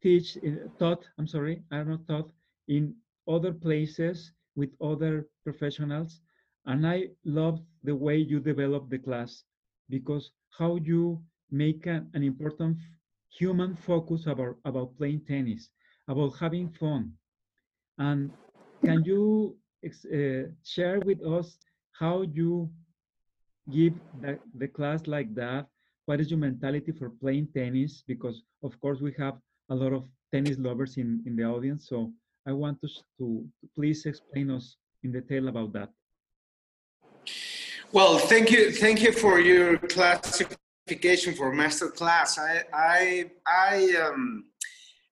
teach 0.03 0.39
taught 0.79 1.09
i'm 1.19 1.27
sorry 1.27 1.63
are 1.73 1.85
not 1.85 2.07
taught 2.07 2.31
in 2.69 2.95
other 3.29 3.53
places 3.53 4.33
with 4.57 4.71
other 4.81 5.27
professionals 5.45 6.21
and 6.67 6.87
i 6.87 7.05
love 7.25 7.61
the 7.83 7.95
way 7.95 8.17
you 8.17 8.41
develop 8.41 8.89
the 8.89 8.99
class 8.99 9.45
because 9.91 10.31
how 10.59 10.77
you 10.77 11.21
make 11.51 11.87
an, 11.87 12.09
an 12.15 12.23
important 12.23 12.77
human 13.29 13.75
focus 13.75 14.27
about 14.27 14.57
about 14.65 14.97
playing 14.97 15.21
tennis 15.27 15.71
about 16.09 16.33
having 16.39 16.69
fun 16.69 17.13
and 17.99 18.31
can 18.85 19.03
you 19.05 19.57
uh, 19.85 20.49
share 20.63 21.01
with 21.01 21.21
us 21.25 21.59
how 21.93 22.23
you 22.23 22.69
give 23.71 23.95
the, 24.21 24.39
the 24.59 24.69
class 24.69 25.07
like 25.07 25.35
that 25.35 25.67
what 26.07 26.21
is 26.21 26.31
your 26.31 26.39
mentality 26.39 26.93
for 26.93 27.11
playing 27.11 27.49
tennis? 27.55 28.03
Because 28.07 28.43
of 28.63 28.79
course 28.81 29.01
we 29.01 29.15
have 29.19 29.39
a 29.71 29.75
lot 29.75 29.93
of 29.93 30.05
tennis 30.33 30.59
lovers 30.59 30.97
in, 30.97 31.23
in 31.27 31.37
the 31.37 31.45
audience. 31.45 31.89
So 31.89 32.13
I 32.47 32.53
want 32.53 32.81
to, 32.83 32.89
to 33.19 33.47
please 33.75 34.05
explain 34.07 34.51
us 34.51 34.77
in 35.03 35.13
detail 35.13 35.49
about 35.49 35.73
that. 35.73 35.91
Well, 37.93 38.19
thank 38.19 38.51
you. 38.51 38.73
Thank 38.73 39.03
you 39.03 39.13
for 39.13 39.41
your 39.41 39.79
classification 39.79 41.35
for 41.35 41.53
master 41.53 41.89
class. 41.89 42.39
I, 42.39 42.63
I, 42.73 43.31
I, 43.47 43.97
um, 44.05 44.45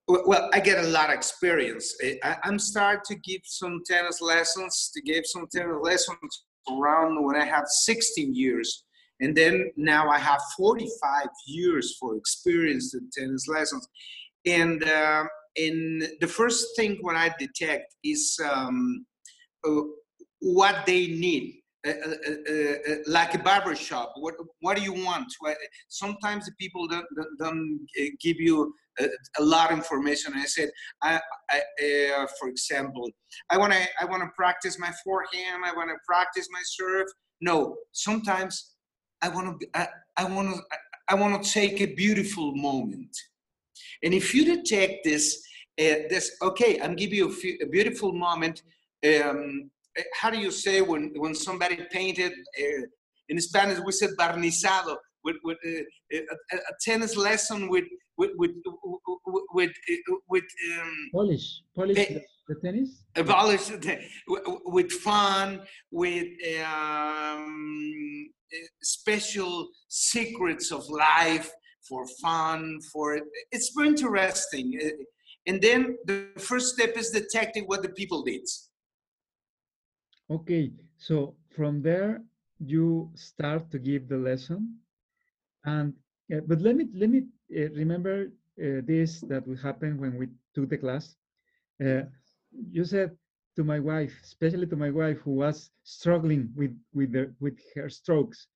well, 0.09 0.51
I 0.53 0.61
get 0.61 0.85
a 0.85 0.89
lot 0.89 1.09
of 1.09 1.15
experience. 1.15 1.95
I, 2.23 2.37
I'm 2.45 2.59
starting 2.59 3.03
to 3.07 3.15
give 3.15 3.43
some 3.45 3.81
tennis 3.87 4.21
lessons, 4.21 4.91
to 4.95 5.01
give 5.03 5.25
some 5.27 5.47
tennis 5.55 5.77
lessons 5.81 6.45
around 6.71 7.25
when 7.25 7.37
I 7.37 7.45
have 7.45 7.65
16 7.67 8.35
years. 8.35 8.85
And 9.21 9.37
then 9.37 9.71
now 9.77 10.11
I 10.11 10.19
have 10.19 10.41
45 10.57 11.27
years 11.47 11.97
for 12.01 12.17
experience 12.17 12.95
in 12.95 13.09
tennis 13.17 13.47
lessons. 13.47 13.87
And 14.45 14.83
uh, 14.83 15.25
and 15.57 16.09
the 16.21 16.27
first 16.27 16.77
thing 16.77 16.99
what 17.01 17.17
I 17.17 17.35
detect 17.39 17.95
is 18.05 18.39
um, 18.51 19.05
uh, 19.67 19.83
what 20.41 20.87
they 20.87 21.07
need. 21.09 21.59
Uh, 21.85 21.91
uh, 21.91 22.15
uh, 22.29 22.93
uh 22.93 22.97
like 23.09 23.35
a 23.35 23.39
barber 23.39 23.75
shop, 23.75 24.13
what 24.17 24.35
what 24.61 24.77
do 24.77 24.85
you 24.85 24.93
want? 24.93 25.27
Sometimes 25.89 26.47
the 26.47 26.53
people 26.53 26.87
don't, 26.87 27.07
don't 27.41 27.81
give 28.21 28.37
you 28.39 28.73
a, 29.01 29.07
a, 29.41 29.43
lot 29.43 29.73
of 29.73 29.79
information. 29.79 30.33
I 30.37 30.45
said, 30.45 30.71
I, 31.03 31.21
I 31.51 32.27
for 32.39 32.49
example, 32.49 33.11
I 33.51 33.59
want 33.59 33.73
to 33.73 33.81
I 34.01 34.05
want 34.05 34.23
to 34.23 34.29
practice 34.37 34.79
my 34.79 34.93
forehand. 35.03 35.65
I 35.65 35.73
want 35.75 35.91
to 35.91 35.97
practice 36.07 36.47
my 36.53 36.63
serve. 36.65 37.09
No, 37.41 37.77
sometimes 37.91 38.75
I 39.21 39.29
want 39.29 39.61
to 39.61 39.89
I 40.17 40.25
want 40.25 40.55
to 40.55 40.63
I 41.09 41.17
want 41.17 41.43
to 41.43 41.51
take 41.51 41.81
a 41.81 41.87
beautiful 41.87 42.55
moment. 42.55 43.17
And 44.03 44.13
if 44.15 44.35
you 44.35 44.45
detect 44.45 45.05
this, 45.05 45.43
uh, 45.81 46.09
this 46.11 46.37
okay, 46.43 46.81
I'm 46.81 46.97
giving 46.97 47.17
you 47.17 47.29
a, 47.29 47.33
few, 47.33 47.57
a 47.63 47.67
beautiful 47.67 48.13
moment. 48.13 48.63
Um, 49.07 49.71
how 50.15 50.31
do 50.31 50.39
you 50.39 50.51
say 50.51 50.81
when 50.81 51.13
when 51.17 51.35
somebody 51.35 51.79
painted? 51.91 52.33
Uh, 52.33 52.87
in 53.29 53.41
Spanish, 53.41 53.79
we 53.85 53.93
said 53.93 54.11
barnizado. 54.19 54.97
With, 55.25 55.37
with 55.45 55.59
uh, 55.65 55.83
a, 56.13 56.57
a, 56.57 56.75
tennis 56.85 57.17
lesson 57.17 57.69
with 57.69 57.85
with 58.19 58.31
with 58.39 58.51
with, 59.55 59.71
with 60.29 60.45
um, 60.73 61.11
polish 61.13 61.63
polish 61.77 61.97
the, 61.97 62.23
the 62.49 62.57
tennis 62.57 63.05
polish 63.25 63.71
with 64.67 64.91
fun 64.91 65.61
with 65.93 66.27
um, 66.67 68.29
special 68.83 69.69
secrets 69.87 70.73
of 70.73 70.89
life 70.91 71.53
for 71.89 72.07
fun 72.21 72.81
for 72.93 73.19
it's 73.51 73.73
very 73.77 73.89
interesting. 73.89 74.79
And 75.47 75.61
then 75.61 75.97
the 76.07 76.29
first 76.39 76.75
step 76.75 76.97
is 76.97 77.11
detecting 77.11 77.65
what 77.65 77.83
the 77.83 77.89
people 77.89 78.23
did. 78.23 78.47
Okay 80.31 80.73
so 81.03 81.35
from 81.51 81.83
there 81.83 82.23
you 82.65 83.11
start 83.15 83.71
to 83.73 83.79
give 83.79 84.09
the 84.09 84.17
lesson. 84.17 84.79
And 85.65 85.95
uh, 86.33 86.41
but 86.47 86.61
let 86.61 86.77
me 86.77 86.87
let 86.95 87.11
me 87.11 87.27
uh, 87.57 87.71
remember 87.75 88.31
uh, 88.63 88.81
this 88.87 89.21
that 89.23 89.47
will 89.47 89.57
happen 89.57 89.99
when 89.99 90.17
we 90.17 90.29
took 90.55 90.69
the 90.71 90.79
class. 90.79 91.17
Uh, 91.83 92.03
you 92.71 92.85
said 92.85 93.11
to 93.57 93.65
my 93.65 93.81
wife, 93.81 94.15
especially 94.23 94.67
to 94.67 94.77
my 94.77 94.91
wife 94.91 95.19
who 95.25 95.33
was 95.33 95.71
struggling 95.83 96.51
with 96.55 96.75
with 96.95 97.13
the, 97.13 97.35
with 97.41 97.59
her 97.75 97.89
strokes. 97.89 98.47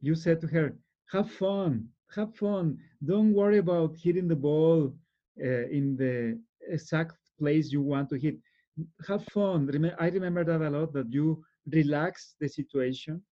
You 0.00 0.14
said 0.14 0.40
to 0.40 0.48
her, 0.48 0.76
"Have 1.12 1.30
fun, 1.30 1.88
have 2.14 2.34
fun. 2.34 2.78
Don't 3.04 3.32
worry 3.34 3.58
about 3.58 3.96
hitting 3.96 4.28
the 4.28 4.36
ball 4.36 4.92
uh, 5.42 5.66
in 5.78 5.96
the 5.96 6.38
exact 6.68 7.16
place 7.38 7.72
you 7.72 7.82
want 7.82 8.08
to 8.10 8.16
hit. 8.18 8.36
Have 9.08 9.24
fun." 9.26 9.68
I 9.98 10.08
remember 10.08 10.44
that 10.44 10.62
a 10.62 10.70
lot. 10.70 10.92
That 10.92 11.12
you 11.12 11.44
relax 11.72 12.34
the 12.40 12.48
situation 12.48 13.22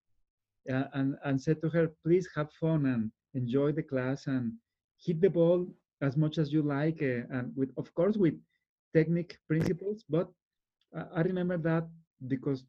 uh, 0.71 0.85
and 0.93 1.15
and 1.23 1.41
said 1.41 1.61
to 1.61 1.69
her, 1.69 1.87
"Please 2.03 2.27
have 2.35 2.51
fun 2.53 2.85
and 2.85 3.11
enjoy 3.33 3.71
the 3.71 3.83
class 3.83 4.27
and 4.27 4.53
hit 5.05 5.21
the 5.21 5.29
ball 5.29 5.67
as 6.01 6.15
much 6.17 6.37
as 6.37 6.51
you 6.53 6.61
like, 6.61 7.01
uh, 7.01 7.23
and 7.35 7.55
with 7.55 7.71
of 7.77 7.93
course 7.93 8.17
with 8.17 8.35
technique 8.93 9.37
principles, 9.47 10.03
but 10.09 10.29
I 11.15 11.21
remember 11.21 11.57
that 11.57 11.87
because 12.27 12.63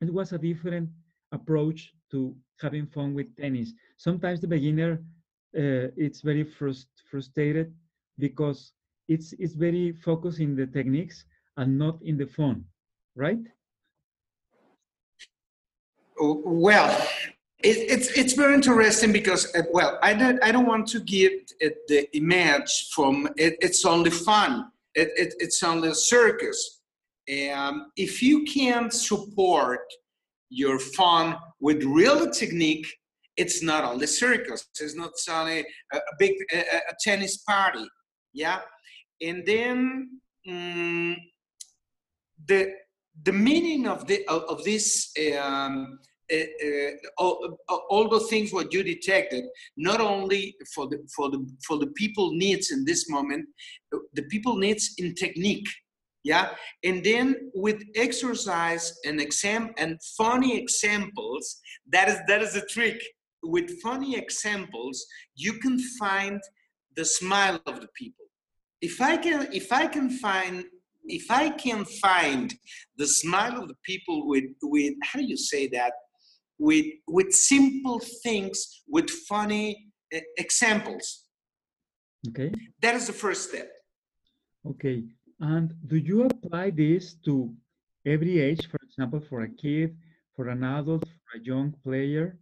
it 0.00 0.12
was 0.12 0.32
a 0.32 0.38
different 0.38 0.90
approach 1.32 1.92
to 2.10 2.34
having 2.60 2.86
fun 2.86 3.14
with 3.14 3.34
tennis. 3.36 3.72
Sometimes 3.96 4.40
the 4.40 4.48
beginner 4.48 5.02
uh, 5.56 5.88
it's 5.96 6.20
very 6.20 6.44
frust 6.44 6.86
frustrated 7.10 7.72
because 8.18 8.72
it's 9.08 9.32
it's 9.38 9.54
very 9.54 9.92
focused 9.92 10.40
in 10.40 10.56
the 10.56 10.66
techniques 10.66 11.24
and 11.56 11.78
not 11.78 12.00
in 12.02 12.16
the 12.16 12.26
fun, 12.26 12.64
right? 13.14 13.38
Well, 16.18 16.90
it, 17.58 17.76
it's 17.90 18.08
it's 18.18 18.32
very 18.34 18.54
interesting 18.54 19.12
because 19.12 19.54
uh, 19.54 19.62
well, 19.72 19.98
I 20.02 20.14
don't 20.14 20.42
I 20.42 20.52
don't 20.52 20.66
want 20.66 20.88
to 20.88 21.00
give 21.00 21.32
the 21.88 22.08
image 22.16 22.88
from 22.94 23.28
it, 23.36 23.56
it's 23.60 23.84
only 23.84 24.10
fun. 24.10 24.70
It, 24.94 25.10
it, 25.16 25.34
it's 25.40 25.62
only 25.62 25.88
a 25.90 25.94
circus 25.94 26.76
um, 27.28 27.90
if 27.96 28.22
you 28.22 28.44
can't 28.44 28.92
support 28.92 29.80
your 30.48 30.78
fun 30.78 31.36
with 31.60 31.82
real 31.82 32.30
technique, 32.30 32.86
it's 33.36 33.62
not 33.62 33.84
only 33.84 34.06
circus. 34.06 34.66
It's 34.80 34.94
not 34.94 35.12
only 35.30 35.60
a, 35.92 35.96
a 35.96 36.00
big 36.18 36.32
a, 36.52 36.58
a, 36.58 36.94
tennis 37.00 37.38
party. 37.38 37.86
Yeah, 38.32 38.60
and 39.20 39.44
then 39.46 40.10
um, 40.48 41.16
the 42.46 42.72
the 43.24 43.32
meaning 43.32 43.86
of 43.86 44.06
the 44.06 44.26
of, 44.28 44.62
this 44.64 45.10
um, 45.40 45.98
uh, 46.32 46.36
uh, 46.36 46.90
all, 47.18 47.58
all, 47.88 48.08
the 48.08 48.20
things 48.20 48.52
what 48.52 48.72
you 48.72 48.82
detected 48.82 49.44
not 49.76 50.00
only 50.00 50.54
for 50.74 50.88
the 50.88 50.98
for 51.14 51.30
the 51.30 51.48
for 51.66 51.78
the 51.78 51.86
people 51.88 52.32
needs 52.32 52.72
in 52.72 52.84
this 52.84 53.08
moment 53.08 53.46
the 54.14 54.22
people 54.24 54.56
needs 54.56 54.94
in 54.98 55.14
technique 55.14 55.68
yeah 56.24 56.50
and 56.82 57.04
then 57.04 57.36
with 57.54 57.80
exercise 57.94 58.92
and 59.06 59.20
exam 59.20 59.70
and 59.78 59.98
funny 60.18 60.58
examples 60.58 61.60
that 61.92 62.08
is 62.08 62.18
that 62.26 62.42
is 62.42 62.56
a 62.56 62.66
trick 62.66 63.00
with 63.48 63.80
funny 63.82 64.16
examples 64.16 65.04
you 65.34 65.54
can 65.54 65.78
find 65.98 66.40
the 66.96 67.04
smile 67.04 67.60
of 67.66 67.80
the 67.80 67.88
people 67.94 68.26
if 68.80 69.00
I 69.00 69.16
can, 69.16 69.48
if 69.52 69.72
I 69.72 69.86
can 69.86 70.10
find, 70.10 70.64
if 71.04 71.30
I 71.30 71.50
can 71.50 71.84
find 71.84 72.54
the 72.96 73.06
smile 73.06 73.60
of 73.60 73.68
the 73.68 73.78
people 73.82 74.28
with, 74.28 74.44
with 74.62 74.94
how 75.02 75.18
do 75.20 75.24
you 75.24 75.36
say 75.36 75.68
that? 75.68 75.92
With 76.58 76.86
with 77.06 77.32
simple 77.32 78.00
things, 78.22 78.82
with 78.88 79.08
funny 79.28 79.88
uh, 80.14 80.20
examples. 80.38 81.24
Okay. 82.28 82.50
That 82.80 82.94
is 82.94 83.06
the 83.06 83.12
first 83.12 83.50
step. 83.50 83.70
Okay. 84.64 85.04
And 85.38 85.74
do 85.86 85.96
you 85.96 86.24
apply 86.24 86.70
this 86.70 87.14
to 87.26 87.54
every 88.06 88.40
age? 88.40 88.66
For 88.70 88.78
example, 88.88 89.20
for 89.28 89.42
a 89.42 89.48
kid, 89.48 89.96
for 90.34 90.48
an 90.48 90.64
adult, 90.64 91.04
for 91.04 91.38
a 91.38 91.42
young 91.42 91.74
player? 91.84 92.38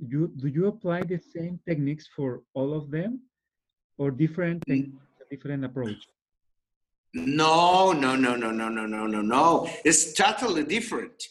You 0.00 0.32
do 0.36 0.48
you 0.48 0.66
apply 0.66 1.02
the 1.02 1.20
same 1.36 1.60
techniques 1.66 2.06
for 2.14 2.42
all 2.54 2.74
of 2.74 2.90
them, 2.90 3.20
or 3.96 4.10
different 4.10 4.62
a 4.68 4.86
different 5.30 5.64
approach? 5.64 6.06
No, 7.14 7.92
no, 7.92 8.14
no, 8.16 8.36
no, 8.36 8.50
no, 8.50 8.68
no, 8.68 8.86
no, 8.86 9.06
no, 9.06 9.20
no. 9.22 9.70
It's 9.84 10.12
totally 10.12 10.64
different. 10.64 11.22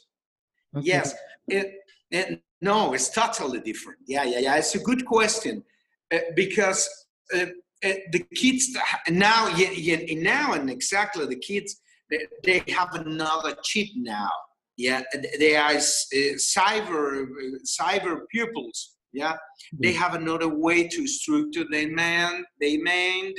Okay. 0.75 0.87
Yes. 0.87 1.13
It, 1.47 1.75
it, 2.09 2.41
no, 2.61 2.93
it's 2.93 3.09
totally 3.09 3.59
different. 3.59 3.99
Yeah, 4.07 4.23
yeah, 4.23 4.39
yeah. 4.39 4.55
It's 4.55 4.73
a 4.75 4.79
good 4.79 5.05
question 5.05 5.63
uh, 6.11 6.17
because 6.35 6.89
uh, 7.33 7.45
uh, 7.83 7.93
the 8.11 8.25
kids 8.33 8.75
now, 9.09 9.47
yeah, 9.55 9.69
yeah, 9.71 10.15
now, 10.15 10.53
and 10.53 10.69
exactly 10.69 11.25
the 11.27 11.35
kids, 11.35 11.79
they, 12.09 12.25
they 12.43 12.63
have 12.73 12.95
another 12.95 13.55
chip 13.63 13.89
now. 13.95 14.31
Yeah, 14.77 15.01
they 15.39 15.55
are 15.55 15.71
uh, 15.71 16.37
cyber 16.55 17.23
uh, 17.23 17.57
cyber 17.65 18.19
pupils. 18.31 18.95
Yeah, 19.11 19.33
mm-hmm. 19.33 19.77
they 19.81 19.93
have 19.93 20.13
another 20.13 20.49
way 20.49 20.87
to 20.87 21.07
structure 21.07 21.65
their 21.69 21.89
man, 21.89 22.45
they 22.61 22.77
mind. 22.77 23.35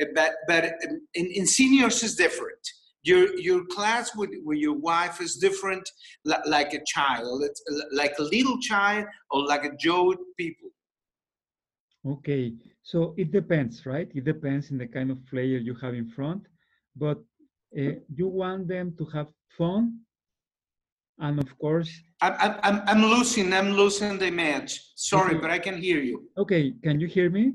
Uh, 0.00 0.06
but 0.14 0.32
but 0.46 0.64
um, 0.64 1.00
in, 1.14 1.26
in 1.32 1.46
seniors 1.46 2.02
is 2.02 2.14
different 2.14 2.60
your 3.06 3.38
your 3.38 3.64
class 3.66 4.14
with, 4.16 4.30
with 4.44 4.58
your 4.58 4.74
wife 4.74 5.20
is 5.20 5.36
different 5.36 5.88
like 6.24 6.74
a 6.74 6.82
child 6.86 7.42
it's 7.44 7.62
uh, 7.70 7.84
like 7.92 8.14
a 8.18 8.22
little 8.22 8.58
child 8.60 9.06
or 9.30 9.46
like 9.46 9.64
a 9.64 9.74
joe 9.76 10.14
people 10.36 10.70
okay 12.06 12.52
so 12.82 13.14
it 13.16 13.30
depends 13.30 13.86
right 13.86 14.10
it 14.14 14.24
depends 14.24 14.70
in 14.70 14.78
the 14.78 14.86
kind 14.86 15.10
of 15.10 15.24
player 15.26 15.58
you 15.58 15.74
have 15.76 15.94
in 15.94 16.08
front 16.08 16.42
but 16.96 17.18
uh, 17.78 17.92
you 18.14 18.26
want 18.26 18.66
them 18.66 18.94
to 18.98 19.04
have 19.06 19.28
fun 19.56 19.98
and 21.18 21.38
of 21.38 21.58
course 21.58 21.90
I'm, 22.20 22.58
I'm 22.62 22.82
i'm 22.86 23.02
losing 23.02 23.52
i'm 23.52 23.72
losing 23.72 24.18
the 24.18 24.30
match 24.30 24.80
sorry 24.94 25.32
okay. 25.32 25.40
but 25.40 25.50
i 25.50 25.58
can 25.58 25.76
hear 25.76 26.00
you 26.00 26.28
okay 26.36 26.72
can 26.82 27.00
you 27.00 27.06
hear 27.06 27.30
me 27.30 27.54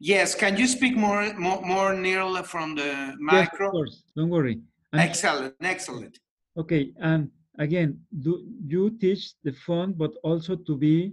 Yes, 0.00 0.34
can 0.34 0.56
you 0.56 0.66
speak 0.66 0.96
more 0.96 1.32
more, 1.34 1.62
more 1.62 1.94
nearly 1.94 2.42
from 2.42 2.74
the 2.74 3.14
micro? 3.18 3.38
Yes, 3.38 3.48
of 3.52 3.70
course. 3.70 4.02
Don't 4.16 4.28
worry. 4.30 4.60
And 4.92 5.00
excellent, 5.00 5.54
excellent. 5.60 6.18
Okay, 6.56 6.92
and 6.98 7.30
again, 7.58 8.00
do 8.20 8.44
you 8.64 8.90
teach 8.98 9.34
the 9.44 9.52
fun, 9.52 9.92
but 9.92 10.12
also 10.22 10.56
to 10.56 10.76
be 10.76 11.12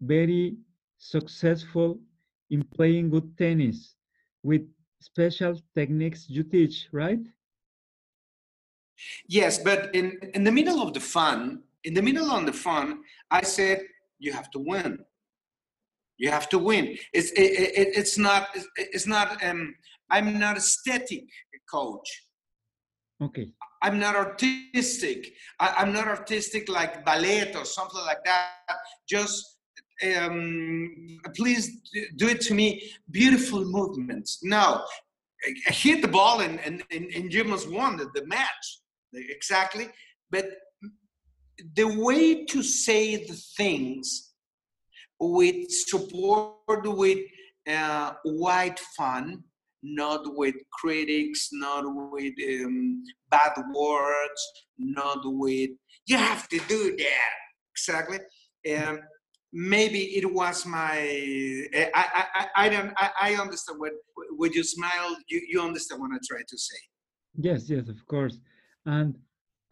very 0.00 0.56
successful 0.98 2.00
in 2.50 2.62
playing 2.62 3.10
good 3.10 3.36
tennis 3.36 3.94
with 4.42 4.62
special 5.00 5.58
techniques 5.74 6.28
you 6.28 6.42
teach, 6.42 6.88
right? 6.92 7.20
Yes, 9.28 9.58
but 9.58 9.94
in 9.94 10.18
in 10.34 10.44
the 10.44 10.52
middle 10.52 10.82
of 10.82 10.92
the 10.92 11.00
fun, 11.00 11.62
in 11.84 11.94
the 11.94 12.02
middle 12.02 12.30
of 12.30 12.46
the 12.46 12.52
fun, 12.52 13.02
I 13.30 13.42
said 13.42 13.82
you 14.18 14.32
have 14.32 14.50
to 14.52 14.58
win 14.58 15.04
you 16.22 16.30
have 16.30 16.48
to 16.48 16.58
win. 16.58 16.96
It's 17.12 17.30
it, 17.32 17.50
it, 17.80 17.88
it's 17.96 18.16
not 18.16 18.48
it's 18.76 19.06
not. 19.06 19.42
Um, 19.44 19.74
I'm 20.08 20.38
not 20.38 20.56
a 20.56 20.60
static 20.60 21.24
coach. 21.68 22.08
Okay. 23.20 23.48
I'm 23.82 23.98
not 23.98 24.14
artistic. 24.14 25.32
I, 25.58 25.82
am 25.82 25.92
not 25.92 26.06
artistic 26.06 26.68
like 26.68 27.04
ballet 27.04 27.52
or 27.54 27.64
something 27.64 28.04
like 28.06 28.22
that. 28.24 28.76
Just 29.08 29.58
um, 30.16 31.18
please 31.34 31.80
do 32.16 32.28
it 32.28 32.40
to 32.42 32.54
me. 32.54 32.92
Beautiful 33.10 33.64
movements. 33.64 34.40
No, 34.44 34.84
hit 35.66 36.02
the 36.02 36.08
ball 36.08 36.40
and 36.40 36.60
and 36.60 36.84
and, 36.92 37.06
and 37.16 37.34
you 37.34 37.42
must 37.42 37.68
won 37.68 37.96
the, 37.96 38.06
the 38.14 38.24
match 38.26 38.66
exactly. 39.14 39.88
But 40.30 40.46
the 41.74 41.84
way 41.84 42.44
to 42.46 42.62
say 42.62 43.16
the 43.16 43.38
things 43.56 44.32
with 45.20 45.70
support 45.70 46.56
with 46.84 47.18
uh, 47.68 48.12
white 48.24 48.80
fun, 48.96 49.44
not 49.82 50.22
with 50.36 50.54
critics, 50.72 51.50
not 51.52 51.84
with 52.12 52.34
um, 52.64 53.02
bad 53.30 53.52
words, 53.74 54.42
not 54.78 55.20
with 55.24 55.70
you 56.06 56.16
have 56.16 56.48
to 56.48 56.58
do 56.68 56.96
that 56.96 57.32
exactly. 57.72 58.18
Um, 58.76 59.00
maybe 59.52 60.16
it 60.16 60.32
was 60.32 60.66
my 60.66 60.98
I 61.74 61.90
I, 61.94 62.24
I, 62.34 62.46
I 62.56 62.68
don't 62.68 62.92
I, 62.96 63.10
I 63.20 63.34
understand 63.34 63.78
what 63.78 63.92
when 64.36 64.52
you 64.52 64.64
smile 64.64 65.16
you, 65.28 65.40
you 65.48 65.60
understand 65.60 66.00
what 66.00 66.10
I 66.12 66.18
try 66.26 66.42
to 66.46 66.58
say. 66.58 66.78
Yes, 67.36 67.68
yes, 67.68 67.88
of 67.88 68.04
course. 68.06 68.38
And 68.86 69.16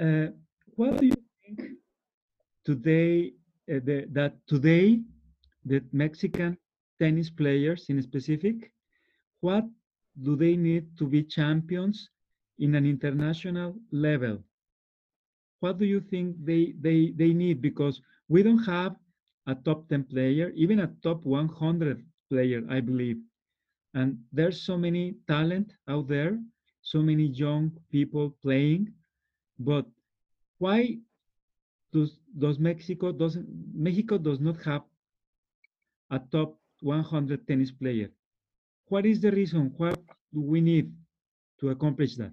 uh, 0.00 0.32
what 0.76 0.98
do 0.98 1.06
you 1.06 1.22
think 1.42 1.60
today 2.64 3.32
uh, 3.70 3.80
the, 3.84 4.06
that 4.12 4.34
today 4.46 5.00
the 5.64 5.82
Mexican 5.92 6.56
tennis 6.98 7.30
players 7.30 7.86
in 7.88 8.00
specific, 8.02 8.72
what 9.40 9.64
do 10.22 10.36
they 10.36 10.56
need 10.56 10.96
to 10.98 11.06
be 11.06 11.22
champions 11.22 12.10
in 12.58 12.74
an 12.74 12.86
international 12.86 13.74
level? 13.90 14.38
What 15.60 15.78
do 15.78 15.84
you 15.84 16.00
think 16.00 16.36
they, 16.44 16.74
they, 16.80 17.12
they 17.16 17.32
need? 17.32 17.60
Because 17.60 18.00
we 18.28 18.42
don't 18.42 18.64
have 18.64 18.96
a 19.46 19.54
top 19.54 19.88
10 19.88 20.04
player, 20.04 20.52
even 20.54 20.80
a 20.80 20.92
top 21.02 21.24
100 21.24 22.04
player, 22.30 22.62
I 22.68 22.80
believe. 22.80 23.18
And 23.94 24.18
there's 24.32 24.62
so 24.62 24.78
many 24.78 25.16
talent 25.26 25.72
out 25.88 26.08
there, 26.08 26.38
so 26.82 27.02
many 27.02 27.24
young 27.24 27.72
people 27.90 28.36
playing, 28.42 28.92
but 29.60 29.86
why 30.58 30.98
does, 31.92 32.18
does 32.36 32.58
Mexico 32.58 33.12
doesn't 33.12 33.46
Mexico 33.74 34.18
does 34.18 34.40
not 34.40 34.56
have 34.64 34.82
a 36.10 36.18
top 36.18 36.58
100 36.80 37.46
tennis 37.46 37.70
player. 37.70 38.10
What 38.86 39.06
is 39.06 39.20
the 39.20 39.30
reason? 39.30 39.72
What 39.76 39.98
do 40.32 40.40
we 40.40 40.60
need 40.60 40.92
to 41.60 41.70
accomplish 41.70 42.16
that? 42.16 42.32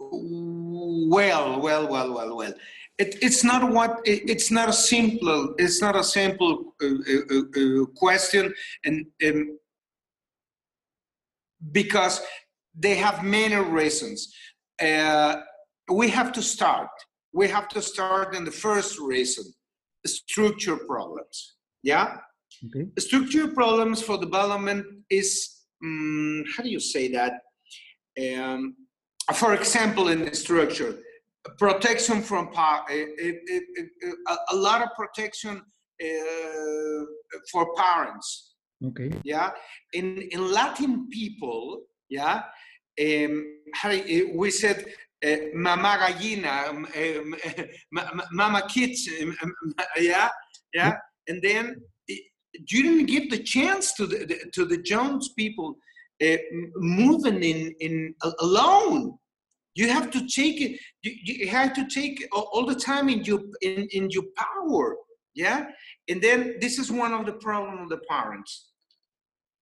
Well, 0.00 1.60
well, 1.60 1.88
well, 1.88 2.12
well, 2.12 2.36
well. 2.36 2.54
It, 2.98 3.16
it's 3.22 3.44
not 3.44 3.70
what 3.70 4.00
it, 4.04 4.28
it's 4.28 4.50
not 4.50 4.68
a 4.68 4.72
simple 4.72 5.54
it's 5.56 5.80
not 5.80 5.96
a 5.96 6.04
simple 6.04 6.74
uh, 6.82 6.86
uh, 6.86 7.38
uh, 7.60 7.86
question 7.96 8.52
and 8.84 9.06
um, 9.26 9.58
because 11.72 12.20
they 12.74 12.96
have 12.96 13.24
many 13.24 13.56
reasons 13.56 14.34
uh, 14.80 15.40
we 15.90 16.08
have 16.08 16.32
to 16.32 16.42
start 16.42 16.90
we 17.32 17.46
have 17.48 17.68
to 17.68 17.80
start 17.80 18.34
in 18.34 18.44
the 18.44 18.50
first 18.50 18.98
reason 18.98 19.44
structure 20.06 20.76
problems 20.76 21.56
yeah. 21.82 22.16
Okay. 22.66 22.88
Structure 22.98 23.48
problems 23.48 24.02
for 24.02 24.18
development 24.18 24.84
is 25.08 25.50
um, 25.82 26.44
how 26.56 26.62
do 26.62 26.70
you 26.70 26.80
say 26.80 27.08
that? 27.12 27.32
Um, 28.20 28.76
for 29.34 29.54
example, 29.54 30.08
in 30.08 30.24
the 30.26 30.34
structure, 30.34 30.98
protection 31.58 32.20
from 32.20 32.50
power, 32.50 32.84
it, 32.90 33.40
it, 33.46 33.64
it, 34.02 34.14
a, 34.52 34.56
lot 34.56 34.82
of 34.82 34.88
protection 34.96 35.62
uh, 36.02 37.04
for 37.50 37.74
parents. 37.76 38.54
Okay. 38.84 39.10
Yeah. 39.24 39.50
In 39.92 40.18
in 40.32 40.52
Latin 40.52 41.08
people, 41.08 41.82
yeah, 42.08 42.42
um, 43.00 43.60
how, 43.74 43.90
we 44.34 44.50
said 44.50 44.84
uh, 45.24 45.36
mama 45.54 45.98
gallina, 46.00 46.68
um, 46.68 46.86
um, 47.96 48.22
mama 48.32 48.62
kids, 48.68 49.08
yeah, 49.98 50.28
yeah 50.72 50.94
and 51.30 51.40
then 51.42 51.76
you 52.68 52.82
didn't 52.82 53.06
give 53.06 53.30
the 53.30 53.38
chance 53.38 53.94
to 53.94 54.06
the, 54.06 54.18
the 54.30 54.50
to 54.52 54.64
the 54.64 54.78
Jones 54.78 55.30
people 55.38 55.76
uh, 56.22 56.36
moving 56.76 57.42
in 57.42 57.74
in 57.80 58.14
alone. 58.40 59.16
You 59.74 59.88
have 59.88 60.10
to 60.10 60.20
take 60.26 60.60
it. 60.60 60.72
You, 61.02 61.12
you 61.24 61.48
have 61.48 61.72
to 61.74 61.86
take 61.86 62.26
all 62.32 62.66
the 62.66 62.74
time 62.74 63.08
in 63.08 63.24
your 63.24 63.40
in, 63.62 63.88
in 63.92 64.10
your 64.10 64.24
power. 64.36 64.96
Yeah, 65.34 65.66
and 66.08 66.20
then 66.20 66.56
this 66.60 66.78
is 66.78 66.90
one 66.90 67.14
of 67.14 67.24
the 67.24 67.34
problem 67.34 67.78
of 67.78 67.88
the 67.88 68.00
parents. 68.08 68.72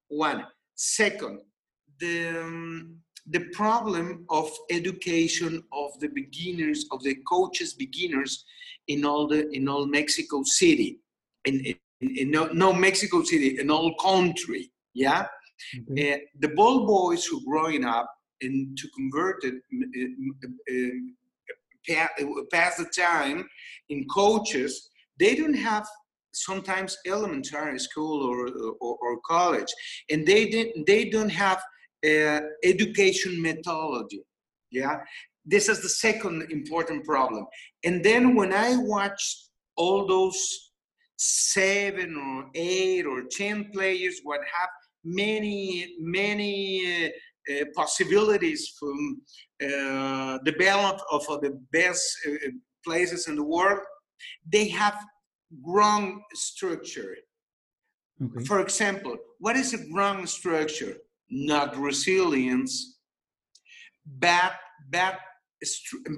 One 0.08 0.46
second, 0.74 1.40
the 2.00 2.40
um, 2.40 2.96
the 3.30 3.44
problem 3.52 4.24
of 4.30 4.50
education 4.70 5.62
of 5.72 5.98
the 6.00 6.08
beginners 6.08 6.86
of 6.92 7.02
the 7.02 7.16
coaches 7.26 7.74
beginners 7.74 8.44
in 8.86 9.04
all 9.04 9.26
the 9.26 9.48
in 9.50 9.68
all 9.68 9.86
Mexico 9.86 10.42
City 10.44 11.00
in, 11.44 11.60
in, 12.00 12.16
in 12.16 12.30
no, 12.30 12.46
no 12.52 12.72
Mexico 12.72 13.22
City, 13.22 13.58
in 13.58 13.70
all 13.70 13.94
country, 13.96 14.70
yeah? 14.94 15.26
Okay. 15.90 16.14
Uh, 16.14 16.18
the 16.38 16.48
ball 16.48 16.86
boys 16.86 17.24
who 17.24 17.44
growing 17.44 17.84
up 17.84 18.08
and 18.40 18.76
to 18.78 18.88
convert 18.96 19.42
it, 19.44 19.54
uh, 19.84 20.74
uh, 20.74 22.06
pa- 22.06 22.44
pass 22.52 22.76
the 22.76 22.84
time 22.84 23.48
in 23.88 24.06
coaches, 24.06 24.90
they 25.18 25.34
don't 25.34 25.54
have 25.54 25.86
sometimes 26.32 26.96
elementary 27.06 27.80
school 27.80 28.22
or, 28.22 28.46
or, 28.80 28.96
or 29.00 29.20
college, 29.26 29.72
and 30.10 30.24
they 30.24 30.48
didn't, 30.48 30.86
they 30.86 31.08
don't 31.08 31.30
have 31.30 31.60
uh, 32.04 32.40
education 32.64 33.40
methodology. 33.40 34.22
Yeah, 34.70 35.00
this 35.44 35.68
is 35.68 35.80
the 35.80 35.88
second 35.88 36.50
important 36.50 37.04
problem. 37.04 37.46
And 37.84 38.04
then 38.04 38.34
when 38.34 38.52
I 38.52 38.76
watch 38.76 39.22
all 39.76 40.06
those 40.06 40.38
seven 41.16 42.16
or 42.16 42.50
eight 42.54 43.06
or 43.06 43.24
ten 43.30 43.70
players, 43.72 44.20
what 44.22 44.40
have 44.40 44.70
many 45.04 45.94
many 46.00 47.06
uh, 47.06 47.08
uh, 47.50 47.64
possibilities 47.74 48.74
from 48.78 49.22
uh, 49.62 50.38
develop 50.44 51.00
of 51.10 51.24
the 51.40 51.58
best 51.72 52.04
uh, 52.26 52.50
places 52.84 53.26
in 53.26 53.36
the 53.36 53.42
world, 53.42 53.80
they 54.52 54.68
have 54.68 54.96
wrong 55.64 56.22
structure. 56.34 57.16
Okay. 58.22 58.44
For 58.44 58.60
example, 58.60 59.16
what 59.38 59.56
is 59.56 59.72
a 59.74 59.78
wrong 59.94 60.26
structure? 60.26 60.96
Not 61.30 61.76
resilience, 61.76 62.98
bad, 64.06 64.52
bad, 64.88 65.18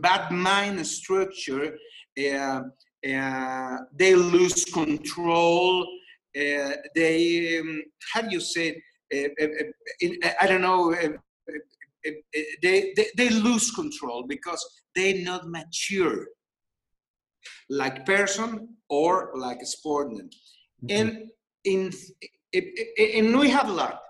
bad 0.01 0.31
mind 0.31 0.87
structure. 0.87 1.77
Uh, 2.19 2.63
uh, 3.09 3.77
they 3.99 4.15
lose 4.15 4.65
control. 4.67 5.83
Uh, 6.37 6.73
they, 6.95 7.59
um, 7.59 7.83
how 8.13 8.23
do 8.23 8.29
you 8.31 8.41
say? 8.41 8.81
Uh, 9.13 9.29
uh, 9.41 9.45
uh, 9.45 9.65
in, 10.01 10.19
I 10.41 10.47
don't 10.47 10.61
know. 10.61 10.95
they, 12.63 12.93
they 12.95 13.07
they 13.17 13.29
lose 13.31 13.71
control 13.73 14.25
because 14.27 14.65
they 14.95 15.23
not 15.23 15.49
mature 15.49 16.27
like 17.69 18.05
person 18.05 18.77
or 18.89 19.31
like 19.35 19.61
a 19.63 19.67
sportsman 19.67 20.29
okay. 20.85 21.01
and 21.01 21.31
in 21.65 21.93
and 23.17 23.39
we 23.39 23.49
have 23.49 23.69
a 23.69 23.73
lot 23.73 24.01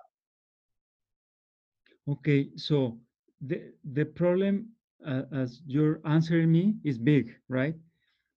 Okay, 2.09 2.49
so 2.57 2.99
the 3.41 3.73
the 3.93 4.05
problem, 4.05 4.69
uh, 5.07 5.23
as 5.33 5.63
you're 5.67 6.01
answering 6.05 6.51
me, 6.51 6.75
is 6.85 6.99
big, 6.99 7.35
right? 7.49 7.75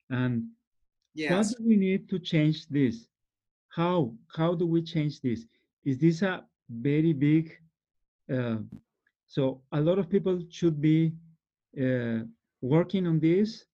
And 0.10 0.43
what 1.15 1.30
yes 1.30 1.56
do 1.56 1.63
we 1.65 1.76
need 1.76 2.10
to 2.10 2.19
change 2.19 2.67
this? 2.67 3.08
How 3.69 4.13
how 4.36 4.54
do 4.56 4.65
we 4.67 4.82
change 4.82 5.21
this? 5.21 5.45
Is 5.86 5.97
this 5.97 6.21
a 6.21 6.43
very 6.69 7.13
big? 7.13 7.52
Uh, 8.32 8.58
so 9.28 9.62
a 9.71 9.82
lot 9.82 9.97
of 9.97 10.10
people 10.10 10.39
should 10.49 10.80
be 10.82 11.13
uh, 11.82 12.19
working 12.62 13.08
on 13.08 13.19
this, 13.19 13.65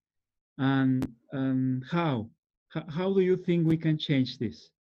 and 0.58 1.06
and 1.32 1.84
how? 1.92 2.30
how 2.70 2.84
how 2.88 3.14
do 3.14 3.22
you 3.22 3.36
think 3.36 3.68
we 3.68 3.78
can 3.78 3.98
change 3.98 4.38
this? 4.38 4.72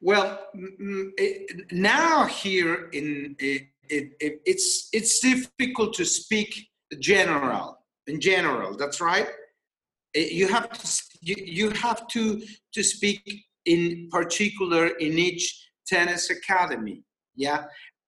Well 0.00 0.38
it- 0.54 1.66
now 1.72 2.24
here 2.26 2.88
in 2.92 3.34
it, 3.38 3.62
it, 3.88 4.12
it, 4.20 4.40
it's 4.46 4.88
it's 4.92 5.18
difficult 5.20 5.94
to 5.94 6.04
speak 6.04 6.68
general 7.00 7.78
in 8.06 8.20
general 8.20 8.76
that's 8.76 9.00
right? 9.00 9.28
Eh, 10.14 10.28
you 10.30 10.48
have 10.48 10.70
to 10.70 11.02
you, 11.20 11.36
you 11.38 11.70
have 11.70 12.06
to 12.08 12.40
to 12.72 12.82
speak 12.82 13.20
in 13.64 14.08
particular 14.10 14.86
in 14.98 15.18
each 15.18 15.44
tennis 15.86 16.30
academy 16.30 17.02
yeah? 17.36 17.64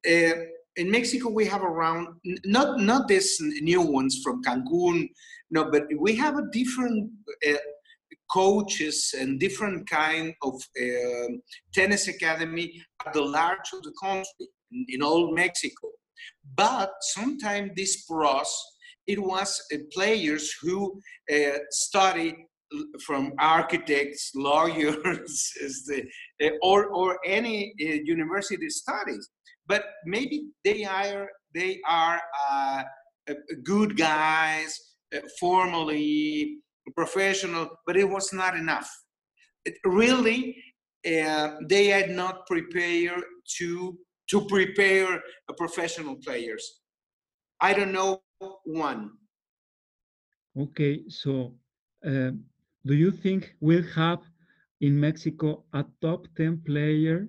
Uh, 0.06 0.34
in 0.76 0.90
mexico 0.90 1.28
we 1.28 1.44
have 1.44 1.62
around 1.62 2.06
not 2.44 2.80
not 2.80 3.08
this 3.08 3.38
new 3.60 3.82
ones 3.82 4.20
from 4.22 4.42
cancun 4.42 5.08
no 5.50 5.70
but 5.70 5.84
we 5.98 6.14
have 6.14 6.36
a 6.38 6.46
different 6.52 7.10
uh, 7.48 7.52
coaches 8.32 9.14
and 9.18 9.40
different 9.40 9.88
kind 9.88 10.34
of 10.42 10.54
um 10.82 11.40
tennis 11.74 12.08
academy 12.08 12.80
at 13.06 13.12
the 13.12 13.22
large 13.22 13.68
of 13.74 13.82
the 13.82 13.94
country 14.02 14.46
in, 14.72 14.86
in 14.88 15.02
all 15.02 15.32
mexico 15.34 15.88
but 16.54 16.92
sometimes 17.00 17.70
these 17.74 18.04
pros 18.04 18.52
it 19.06 19.18
was 19.18 19.60
uh, 19.74 19.78
players 19.92 20.54
who 20.62 21.00
uh, 21.32 21.58
study 21.70 22.34
from 23.04 23.32
architects, 23.38 24.32
lawyers, 24.34 25.52
the, 25.86 26.04
uh, 26.42 26.50
or 26.62 26.86
or 26.86 27.18
any 27.24 27.74
uh, 27.80 27.84
university 28.04 28.68
studies. 28.68 29.28
But 29.66 29.84
maybe 30.04 30.48
they 30.64 30.84
are 30.84 31.28
they 31.54 31.80
are 31.88 32.20
uh, 32.50 32.82
uh, 33.28 33.34
good 33.64 33.96
guys, 33.96 34.78
uh, 35.14 35.20
formally 35.38 36.58
professional, 36.94 37.70
but 37.86 37.96
it 37.96 38.08
was 38.08 38.32
not 38.32 38.56
enough. 38.56 38.90
It 39.64 39.74
really, 39.84 40.56
uh, 41.06 41.56
they 41.68 41.86
had 41.86 42.10
not 42.10 42.46
prepared 42.46 43.22
to 43.58 43.98
to 44.30 44.46
prepare 44.46 45.20
a 45.48 45.54
professional 45.54 46.14
players. 46.24 46.80
I 47.60 47.74
don't 47.74 47.92
know 47.92 48.22
one. 48.64 49.10
Okay, 50.56 51.02
so 51.08 51.54
uh, 52.06 52.30
do 52.86 52.94
you 52.94 53.10
think 53.10 53.54
we'll 53.60 53.90
have 53.94 54.20
in 54.80 54.98
Mexico 54.98 55.64
a 55.74 55.84
top 56.00 56.26
10 56.36 56.62
player 56.64 57.28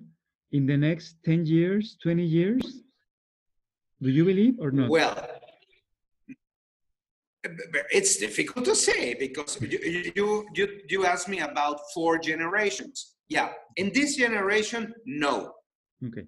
in 0.52 0.66
the 0.66 0.76
next 0.76 1.16
10 1.24 1.46
years, 1.46 1.96
20 2.02 2.22
years? 2.22 2.82
Do 4.00 4.10
you 4.10 4.24
believe 4.24 4.58
or 4.58 4.70
not? 4.70 4.88
Well, 4.88 5.31
it's 7.90 8.16
difficult 8.16 8.64
to 8.66 8.74
say 8.74 9.14
because 9.14 9.60
you, 9.60 10.12
you, 10.14 10.46
you, 10.54 10.68
you 10.88 11.06
asked 11.06 11.28
me 11.28 11.40
about 11.40 11.80
four 11.92 12.18
generations. 12.18 13.14
Yeah, 13.28 13.50
in 13.76 13.90
this 13.92 14.16
generation, 14.16 14.94
no. 15.06 15.52
Okay, 16.06 16.26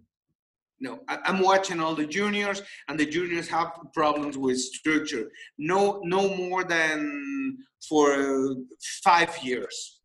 No, 0.80 1.00
I'm 1.08 1.40
watching 1.40 1.80
all 1.80 1.94
the 1.94 2.06
juniors, 2.06 2.62
and 2.88 2.98
the 2.98 3.06
juniors 3.06 3.48
have 3.48 3.72
problems 3.92 4.36
with 4.38 4.58
structure. 4.58 5.30
No, 5.58 6.00
no 6.04 6.34
more 6.34 6.64
than 6.64 7.58
for 7.88 8.12
uh, 8.14 8.54
five 9.02 9.36
years 9.42 10.00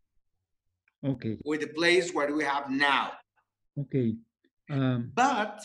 okay, 1.05 1.37
with 1.45 1.61
the 1.61 1.67
place 1.67 2.13
where 2.13 2.33
we 2.35 2.43
have 2.43 2.69
now. 2.69 3.11
okay. 3.79 4.15
Um, 4.71 5.11
But 5.15 5.63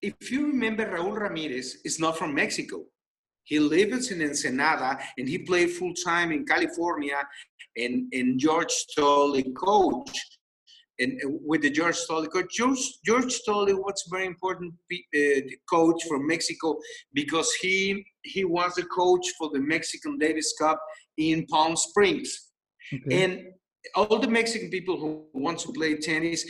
if 0.00 0.30
you 0.32 0.46
remember, 0.48 0.84
Raúl 0.86 1.16
Ramirez 1.20 1.78
is 1.84 2.00
not 2.00 2.16
from 2.18 2.34
Mexico. 2.34 2.84
He 3.52 3.58
lives 3.58 4.10
in 4.10 4.22
Ensenada 4.22 4.98
and 5.18 5.28
he 5.28 5.36
played 5.36 5.72
full 5.72 5.92
time 5.92 6.32
in 6.32 6.46
California 6.46 7.18
and, 7.76 8.10
and 8.14 8.40
George 8.40 8.74
Toley 8.96 9.44
coach. 9.52 10.10
And 10.98 11.20
with 11.44 11.60
the 11.60 11.70
George 11.70 11.98
Toley 12.08 12.28
coach, 12.28 12.46
George, 12.50 12.82
George 13.04 13.34
Toley 13.44 13.74
was 13.74 14.08
very 14.10 14.24
important 14.24 14.72
uh, 14.90 15.40
coach 15.68 16.00
from 16.08 16.26
Mexico 16.26 16.78
because 17.12 17.52
he 17.60 18.02
he 18.22 18.44
was 18.46 18.74
the 18.76 18.84
coach 18.84 19.26
for 19.38 19.50
the 19.52 19.60
Mexican 19.60 20.16
Davis 20.16 20.54
Cup 20.58 20.80
in 21.18 21.44
Palm 21.46 21.76
Springs. 21.76 22.30
okay, 22.94 23.22
And 23.22 23.32
all 23.94 24.18
the 24.18 24.28
Mexican 24.28 24.70
people 24.70 24.96
who 24.98 25.26
want 25.34 25.58
to 25.58 25.72
play 25.72 25.96
tennis 25.96 26.40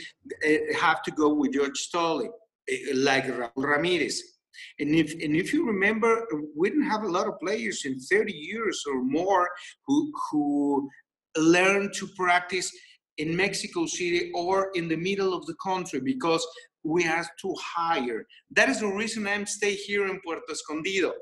uh, 0.47 0.73
have 0.79 1.01
to 1.01 1.11
go 1.11 1.33
with 1.33 1.51
George 1.53 1.89
Toley, 1.91 2.27
uh, 2.27 2.95
like 2.95 3.25
Raul 3.25 3.65
Ramirez. 3.71 4.32
And 4.79 4.95
if 4.95 5.13
and 5.23 5.35
if 5.35 5.53
you 5.53 5.65
remember, 5.65 6.25
we 6.55 6.69
didn't 6.69 6.89
have 6.89 7.03
a 7.03 7.07
lot 7.17 7.27
of 7.27 7.39
players 7.39 7.85
in 7.85 7.99
30 7.99 8.33
years 8.33 8.83
or 8.87 9.03
more 9.03 9.49
who 9.87 10.11
who 10.31 10.89
learned 11.37 11.93
to 11.99 12.07
practice 12.15 12.71
in 13.17 13.35
Mexico 13.35 13.85
City 13.85 14.31
or 14.33 14.69
in 14.75 14.87
the 14.87 14.95
middle 14.95 15.33
of 15.33 15.45
the 15.45 15.55
country 15.63 15.99
because 15.99 16.45
we 16.83 17.03
have 17.03 17.27
to 17.41 17.55
hire. 17.75 18.25
That 18.51 18.69
is 18.69 18.79
the 18.81 18.87
reason 18.87 19.27
I'm 19.27 19.45
stay 19.45 19.75
here 19.75 20.07
in 20.07 20.19
Puerto 20.21 20.41
Escondido. 20.51 21.13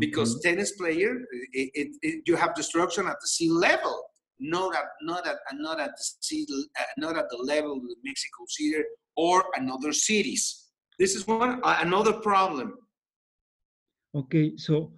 Because 0.00 0.40
tennis 0.42 0.72
player 0.72 1.12
it, 1.52 1.70
it, 1.74 1.88
it- 2.02 2.22
you 2.26 2.34
have 2.36 2.54
destruction 2.56 3.06
at 3.06 3.18
the 3.22 3.28
sea 3.28 3.50
level 3.50 4.02
not 4.40 4.74
at 4.74 4.84
not 5.02 5.26
at 5.26 5.36
not 5.54 5.78
at 5.80 5.90
the 5.90 6.04
sea 6.20 6.44
uh, 6.78 6.82
not 6.98 7.16
at 7.16 7.24
the 7.30 7.36
level 7.38 7.72
of 7.76 7.82
the 7.82 7.96
mexico 8.04 8.44
city 8.48 8.82
or 9.16 9.44
another 9.54 9.92
cities 9.92 10.65
this 10.98 11.14
is 11.14 11.26
one 11.26 11.60
uh, 11.62 11.78
another 11.80 12.12
problem 12.12 12.74
okay. 14.16 14.56
So 14.56 14.92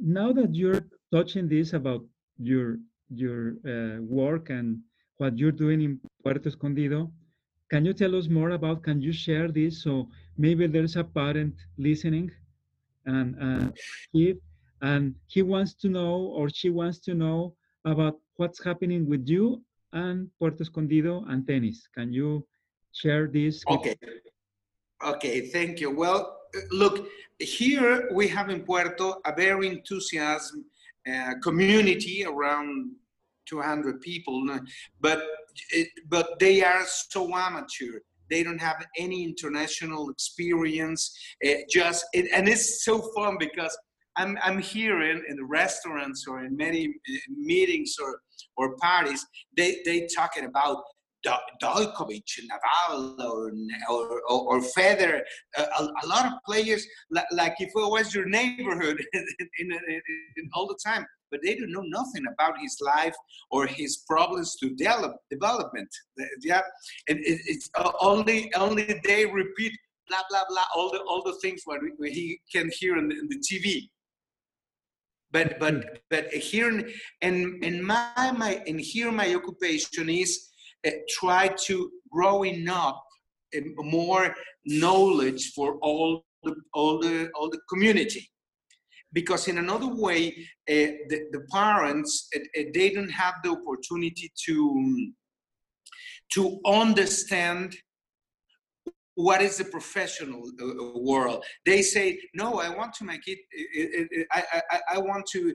now 0.00 0.32
that 0.32 0.54
you're 0.54 0.86
touching 1.12 1.48
this 1.48 1.72
about 1.74 2.02
your 2.38 2.78
your 3.10 3.56
uh, 3.68 4.02
work 4.02 4.50
and 4.50 4.80
what 5.18 5.38
you're 5.38 5.52
doing 5.52 5.82
in 5.82 6.00
Puerto 6.22 6.48
Escondido, 6.48 7.12
can 7.70 7.84
you 7.84 7.92
tell 7.92 8.16
us 8.16 8.28
more 8.28 8.50
about? 8.50 8.82
Can 8.82 9.00
you 9.00 9.12
share 9.12 9.48
this? 9.48 9.82
So 9.82 10.08
maybe 10.36 10.66
there's 10.66 10.96
a 10.96 11.04
parent 11.04 11.54
listening, 11.78 12.30
and 13.06 13.36
uh, 13.40 13.70
kid, 14.12 14.40
and 14.82 15.14
he 15.26 15.42
wants 15.42 15.74
to 15.74 15.88
know 15.88 16.32
or 16.34 16.48
she 16.48 16.70
wants 16.70 16.98
to 17.00 17.14
know 17.14 17.54
about 17.84 18.18
what's 18.36 18.64
happening 18.64 19.06
with 19.08 19.28
you 19.28 19.62
and 19.92 20.28
Puerto 20.38 20.62
Escondido 20.62 21.24
and 21.28 21.46
tennis. 21.46 21.86
Can 21.94 22.12
you 22.12 22.46
share 22.92 23.28
this? 23.28 23.62
okay 23.68 23.96
Okay, 25.04 25.48
thank 25.48 25.80
you. 25.80 25.90
Well, 25.90 26.38
look, 26.70 27.06
here 27.38 28.08
we 28.12 28.26
have 28.28 28.48
in 28.48 28.62
Puerto 28.62 29.20
a 29.26 29.34
very 29.36 29.68
enthusiasm 29.68 30.64
uh, 31.06 31.34
community 31.42 32.24
around 32.24 32.92
200 33.46 34.00
people, 34.00 34.42
but 35.00 35.22
but 36.08 36.38
they 36.40 36.64
are 36.64 36.84
so 36.86 37.34
amateur. 37.36 37.98
They 38.30 38.42
don't 38.42 38.60
have 38.60 38.86
any 38.98 39.24
international 39.24 40.08
experience. 40.08 41.14
Uh, 41.46 41.56
just 41.70 42.06
it, 42.14 42.30
and 42.34 42.48
it's 42.48 42.82
so 42.84 43.12
fun 43.14 43.36
because 43.38 43.76
I'm 44.16 44.38
I'm 44.42 44.58
here 44.58 45.02
in, 45.02 45.22
in 45.28 45.36
the 45.36 45.44
restaurants 45.44 46.26
or 46.26 46.44
in 46.44 46.56
many 46.56 46.86
uh, 46.86 47.16
meetings 47.36 47.96
or 48.02 48.20
or 48.56 48.76
parties. 48.76 49.26
They 49.54 49.82
they 49.84 50.08
talking 50.16 50.46
about 50.46 50.78
Djokovic, 51.26 52.40
Nadal, 52.50 53.18
or, 53.18 53.52
or, 53.88 54.20
or, 54.28 54.60
Federer, 54.60 55.20
a, 55.56 55.62
a, 55.62 56.06
lot 56.06 56.26
of 56.26 56.32
players, 56.46 56.86
like, 57.32 57.54
if 57.58 57.68
it 57.68 57.74
was 57.74 58.14
your 58.14 58.26
neighborhood 58.26 59.02
in, 59.14 59.26
in, 59.58 59.72
in, 60.36 60.50
all 60.54 60.66
the 60.66 60.78
time, 60.84 61.06
but 61.30 61.40
they 61.42 61.54
don't 61.54 61.72
know 61.72 61.82
nothing 61.86 62.24
about 62.32 62.58
his 62.60 62.76
life 62.80 63.14
or 63.50 63.66
his 63.66 64.04
problems 64.08 64.56
to 64.56 64.70
develop, 64.74 65.16
development. 65.30 65.88
Yeah, 66.42 66.60
and 67.08 67.18
it, 67.18 67.40
it's 67.46 67.68
only 68.00 68.52
only 68.54 69.00
they 69.04 69.26
repeat 69.26 69.72
blah 70.08 70.22
blah 70.28 70.44
blah 70.48 70.64
all 70.76 70.90
the 70.90 71.00
all 71.08 71.22
the 71.24 71.36
things 71.42 71.62
what, 71.64 71.80
he 72.02 72.38
can 72.52 72.70
hear 72.78 72.96
in 72.98 73.08
the, 73.08 73.18
in 73.18 73.28
the 73.28 73.38
TV 73.38 73.88
but 75.34 75.58
but 75.58 76.00
but 76.10 76.26
here 76.32 76.68
and 77.22 77.64
in 77.64 77.82
my 77.82 78.32
my 78.36 78.62
and 78.66 78.80
here 78.80 79.10
my 79.10 79.34
occupation 79.34 80.08
is 80.08 80.30
uh, 80.30 80.53
Eh, 80.84 80.98
try 81.08 81.48
to 81.48 81.90
growing 82.12 82.68
up 82.68 83.02
eh, 83.54 83.60
more 83.78 84.34
knowledge 84.66 85.52
for 85.52 85.78
all 85.80 86.24
the 86.42 86.54
all 86.74 86.98
the 86.98 87.30
all 87.34 87.48
the 87.48 87.60
community. 87.70 88.30
Because 89.12 89.48
in 89.48 89.58
another 89.58 89.86
way 89.86 90.28
uh, 90.68 90.90
the, 91.08 91.28
the 91.32 91.40
parents 91.52 92.28
uh, 92.36 92.62
they 92.74 92.90
don't 92.90 93.10
have 93.10 93.34
the 93.42 93.50
opportunity 93.50 94.30
to 94.46 95.12
to 96.34 96.60
understand 96.66 97.76
what 99.14 99.40
is 99.40 99.58
the 99.58 99.64
professional 99.64 100.42
uh, 100.60 100.98
world. 100.98 101.44
They 101.64 101.80
say 101.80 102.18
no 102.34 102.58
i 102.58 102.68
want 102.68 102.92
to 102.94 103.04
make 103.04 103.26
it 103.26 103.38
i 104.32 104.42
i, 104.70 104.80
I 104.94 104.98
want 104.98 105.24
to 105.32 105.54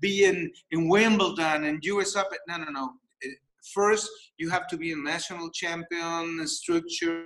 be 0.00 0.24
in 0.24 0.50
in 0.70 0.88
wimbledon 0.88 1.64
and 1.64 1.84
us 1.84 2.16
open. 2.16 2.38
No 2.48 2.56
no 2.56 2.70
no 2.70 2.86
first 3.74 4.08
you 4.38 4.48
have 4.50 4.66
to 4.68 4.76
be 4.76 4.92
a 4.92 4.96
national 4.96 5.50
champion 5.50 6.46
structure 6.46 7.24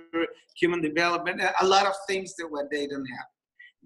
human 0.55 0.81
development 0.81 1.41
a 1.61 1.65
lot 1.65 1.85
of 1.85 1.93
things 2.07 2.35
that 2.35 2.47
what 2.47 2.65
they 2.71 2.87
don't 2.87 3.05
have. 3.05 3.27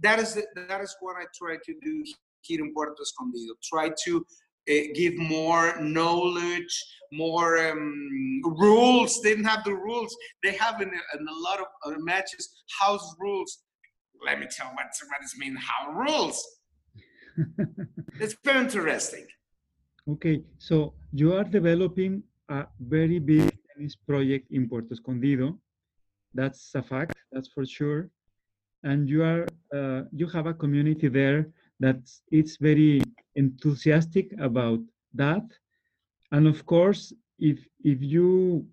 That 0.02 0.20
is 0.20 0.34
the, 0.36 0.46
that 0.68 0.82
is 0.82 0.96
what 1.02 1.16
i 1.18 1.26
try 1.36 1.56
to 1.64 1.74
do 1.82 2.04
here 2.42 2.62
in 2.62 2.74
puerto 2.74 3.02
escondido. 3.02 3.54
Try 3.64 3.92
to 4.06 4.26
uh, 4.70 4.74
give 4.94 5.16
more 5.18 5.80
knowledge 5.82 6.74
more 7.12 7.58
um, 7.70 8.42
rules. 8.44 9.22
They 9.22 9.32
didn't 9.32 9.46
have 9.46 9.64
the 9.64 9.74
rules. 9.74 10.16
They 10.44 10.52
have 10.54 10.80
in, 10.82 10.90
in 10.90 11.28
a 11.28 11.38
lot 11.48 11.60
of 11.60 11.68
uh, 11.86 11.98
matches 12.00 12.50
house 12.80 13.16
rules. 13.20 13.64
Let 14.26 14.40
me 14.40 14.48
tell 14.50 14.68
what 14.68 14.88
what 15.10 15.22
does 15.22 15.36
mean 15.38 15.56
how 15.56 15.92
rules? 15.92 16.38
It's 18.20 18.36
very 18.44 18.60
interesting. 18.60 19.26
Okay 20.08 20.44
so 20.58 20.94
you 21.14 21.34
are 21.34 21.44
developing 21.44 22.24
a 22.50 22.68
very 22.80 23.20
big 23.20 23.52
tennis 23.74 23.96
project 23.96 24.52
in 24.52 24.68
Puerto 24.68 24.94
Escondido. 24.94 25.58
That's 26.34 26.74
a 26.76 26.82
fact, 26.82 27.18
that's 27.32 27.48
for 27.48 27.66
sure. 27.66 28.10
And 28.84 29.10
you 29.10 29.24
are 29.24 29.48
uh, 29.74 30.04
you 30.12 30.28
have 30.28 30.48
a 30.48 30.54
community 30.54 31.08
there 31.08 31.50
that 31.80 32.00
it's 32.32 32.58
very 32.58 33.02
enthusiastic 33.36 34.34
about 34.40 34.80
that. 35.14 35.44
And 36.32 36.48
of 36.48 36.66
course, 36.66 37.14
if 37.40 37.60
if 37.84 38.02
you 38.02 38.66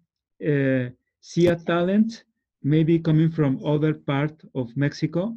uh, 0.44 0.90
see 1.20 1.46
a 1.48 1.56
talent 1.56 2.24
maybe 2.62 2.98
coming 2.98 3.30
from 3.30 3.64
other 3.64 3.94
part 3.94 4.34
of 4.54 4.76
Mexico, 4.76 5.36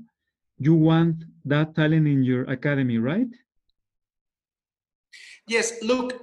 you 0.58 0.74
want 0.74 1.24
that 1.46 1.76
talent 1.76 2.08
in 2.08 2.24
your 2.24 2.44
academy, 2.50 2.98
right? 2.98 3.30
Yes, 5.48 5.82
look, 5.82 6.14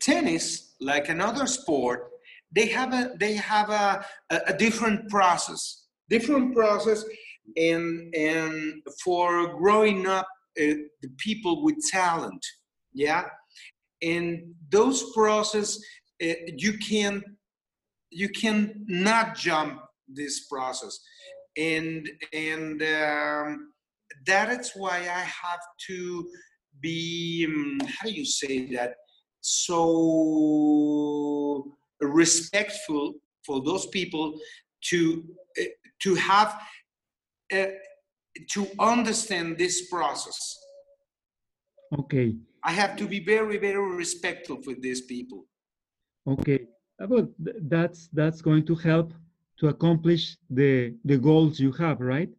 tennis 0.00 0.69
like 0.80 1.08
another 1.08 1.46
sport, 1.46 2.10
they 2.52 2.66
have 2.66 2.92
a 2.92 3.12
they 3.18 3.34
have 3.34 3.70
a, 3.70 4.04
a, 4.30 4.54
different 4.54 5.08
process, 5.08 5.86
different 6.08 6.54
process, 6.54 7.04
and 7.56 8.14
and 8.14 8.82
for 9.04 9.56
growing 9.58 10.06
up, 10.06 10.26
uh, 10.60 10.74
the 11.02 11.10
people 11.18 11.62
with 11.62 11.76
talent, 11.90 12.44
yeah, 12.92 13.24
and 14.02 14.54
those 14.70 15.12
process 15.12 15.78
uh, 16.22 16.34
you 16.56 16.76
can 16.78 17.22
you 18.10 18.28
can 18.28 18.84
not 18.88 19.36
jump 19.36 19.80
this 20.08 20.46
process, 20.48 20.98
and 21.56 22.08
and 22.32 22.82
um, 22.82 23.72
that 24.26 24.50
is 24.50 24.72
why 24.74 24.98
I 24.98 25.24
have 25.42 25.60
to 25.88 26.28
be 26.80 27.46
um, 27.48 27.78
how 27.86 28.08
do 28.08 28.12
you 28.12 28.24
say 28.24 28.66
that 28.74 28.94
so 29.40 29.76
respectful 32.00 33.14
for 33.44 33.62
those 33.62 33.86
people 33.86 34.38
to 34.82 35.24
uh, 35.60 35.64
to 36.02 36.14
have 36.14 36.60
uh, 37.52 37.66
to 38.50 38.66
understand 38.78 39.58
this 39.58 39.88
process. 39.88 40.58
Okay. 41.98 42.36
I 42.64 42.72
have 42.72 42.96
to 42.96 43.06
be 43.06 43.20
very 43.20 43.58
very 43.58 43.96
respectful 43.96 44.62
for 44.62 44.74
these 44.74 45.02
people. 45.02 45.46
Okay. 46.26 46.66
Well 46.98 47.28
that's 47.62 48.08
that's 48.12 48.42
going 48.42 48.66
to 48.66 48.74
help 48.74 49.12
to 49.58 49.68
accomplish 49.68 50.36
the 50.48 50.94
the 51.04 51.18
goals 51.18 51.58
you 51.58 51.72
have 51.72 52.00
right? 52.00 52.30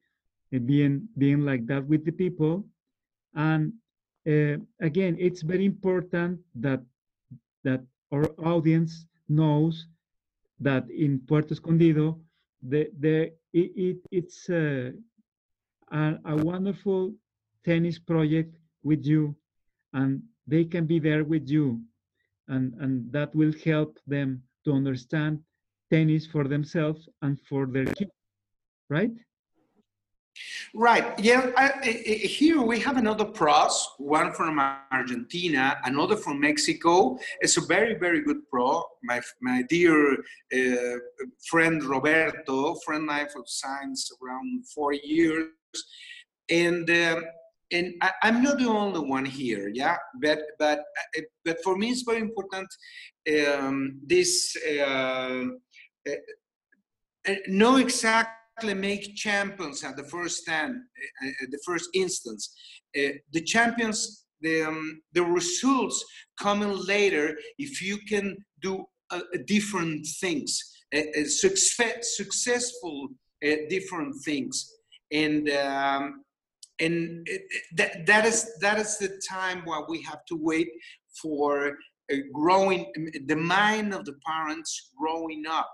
And 0.51 0.67
being 0.67 1.07
being 1.17 1.41
like 1.45 1.65
that 1.67 1.85
with 1.85 2.05
the 2.05 2.11
people. 2.11 2.65
And 3.35 3.73
uh, 4.27 4.57
again 4.79 5.17
it's 5.19 5.41
very 5.41 5.65
important 5.65 6.39
that 6.55 6.81
that 7.63 7.81
our 8.11 8.25
audience 8.39 9.05
knows 9.29 9.87
that 10.59 10.89
in 10.89 11.19
Puerto 11.27 11.53
Escondido, 11.53 12.19
the, 12.61 12.89
the, 12.99 13.31
it, 13.53 13.71
it 13.75 13.97
it's 14.11 14.49
uh, 14.49 14.91
a, 15.91 16.19
a 16.25 16.35
wonderful 16.35 17.13
tennis 17.65 17.97
project 17.99 18.55
with 18.83 19.05
you, 19.05 19.35
and 19.93 20.21
they 20.47 20.65
can 20.65 20.85
be 20.85 20.99
there 20.99 21.23
with 21.23 21.47
you, 21.49 21.81
and, 22.47 22.73
and 22.79 23.11
that 23.11 23.33
will 23.35 23.53
help 23.65 23.97
them 24.07 24.41
to 24.65 24.73
understand 24.73 25.39
tennis 25.89 26.25
for 26.25 26.47
themselves 26.47 27.09
and 27.21 27.39
for 27.49 27.65
their 27.65 27.85
kids, 27.85 28.11
right? 28.89 29.11
Right. 30.73 31.19
Yeah. 31.19 31.51
I, 31.57 31.71
I, 31.83 31.87
here 31.87 32.61
we 32.61 32.79
have 32.79 32.97
another 32.97 33.25
pros, 33.25 33.87
one 33.97 34.31
from 34.31 34.59
Argentina, 34.91 35.77
another 35.83 36.15
from 36.15 36.39
Mexico. 36.39 37.17
It's 37.41 37.57
a 37.57 37.61
very, 37.61 37.95
very 37.95 38.21
good 38.21 38.47
pro. 38.49 38.83
My, 39.03 39.21
my 39.41 39.63
dear 39.69 40.13
uh, 40.13 40.97
friend 41.49 41.83
Roberto, 41.83 42.75
friend 42.85 43.09
I 43.11 43.21
of 43.21 43.47
science 43.47 44.09
around 44.23 44.67
four 44.73 44.93
years. 44.93 45.47
And, 46.49 46.89
um, 46.89 47.25
and 47.71 47.93
I, 48.01 48.11
am 48.23 48.43
not 48.43 48.59
the 48.59 48.67
only 48.67 48.99
one 48.99 49.25
here, 49.25 49.69
yeah. 49.69 49.95
But 50.21 50.39
but 50.59 50.79
uh, 51.17 51.21
but 51.45 51.63
for 51.63 51.77
me, 51.77 51.89
it's 51.91 52.03
very 52.03 52.19
important. 52.19 52.67
Um, 53.29 53.99
this 54.05 54.55
uh, 54.67 55.45
uh, 56.07 56.15
uh 57.27 57.35
make 58.63 59.15
champions 59.15 59.83
at 59.83 59.95
the 59.97 60.03
first 60.03 60.43
stand, 60.43 60.75
uh, 60.75 61.27
uh, 61.27 61.45
the 61.49 61.59
first 61.65 61.89
instance. 61.93 62.53
Uh, 62.97 63.13
the 63.33 63.41
champions, 63.41 64.25
the, 64.41 64.63
um, 64.63 65.01
the 65.13 65.23
results 65.23 66.03
coming 66.39 66.75
later 66.85 67.37
if 67.57 67.81
you 67.81 67.97
can 68.07 68.37
do 68.61 68.85
uh, 69.11 69.21
different 69.45 70.05
things, 70.19 70.59
uh, 70.95 71.01
success, 71.25 72.15
successful 72.17 73.09
different 73.69 74.13
things. 74.23 74.71
And 75.11 75.49
um, 75.49 76.23
and 76.79 77.27
that, 77.75 78.05
that 78.05 78.25
is 78.25 78.51
that 78.61 78.79
is 78.79 78.97
the 78.97 79.19
time 79.27 79.63
where 79.65 79.81
we 79.89 80.01
have 80.03 80.23
to 80.25 80.37
wait 80.39 80.69
for 81.21 81.77
growing 82.33 82.91
the 83.25 83.35
mind 83.35 83.93
of 83.93 84.05
the 84.05 84.15
parents 84.25 84.91
growing 84.97 85.43
up 85.47 85.69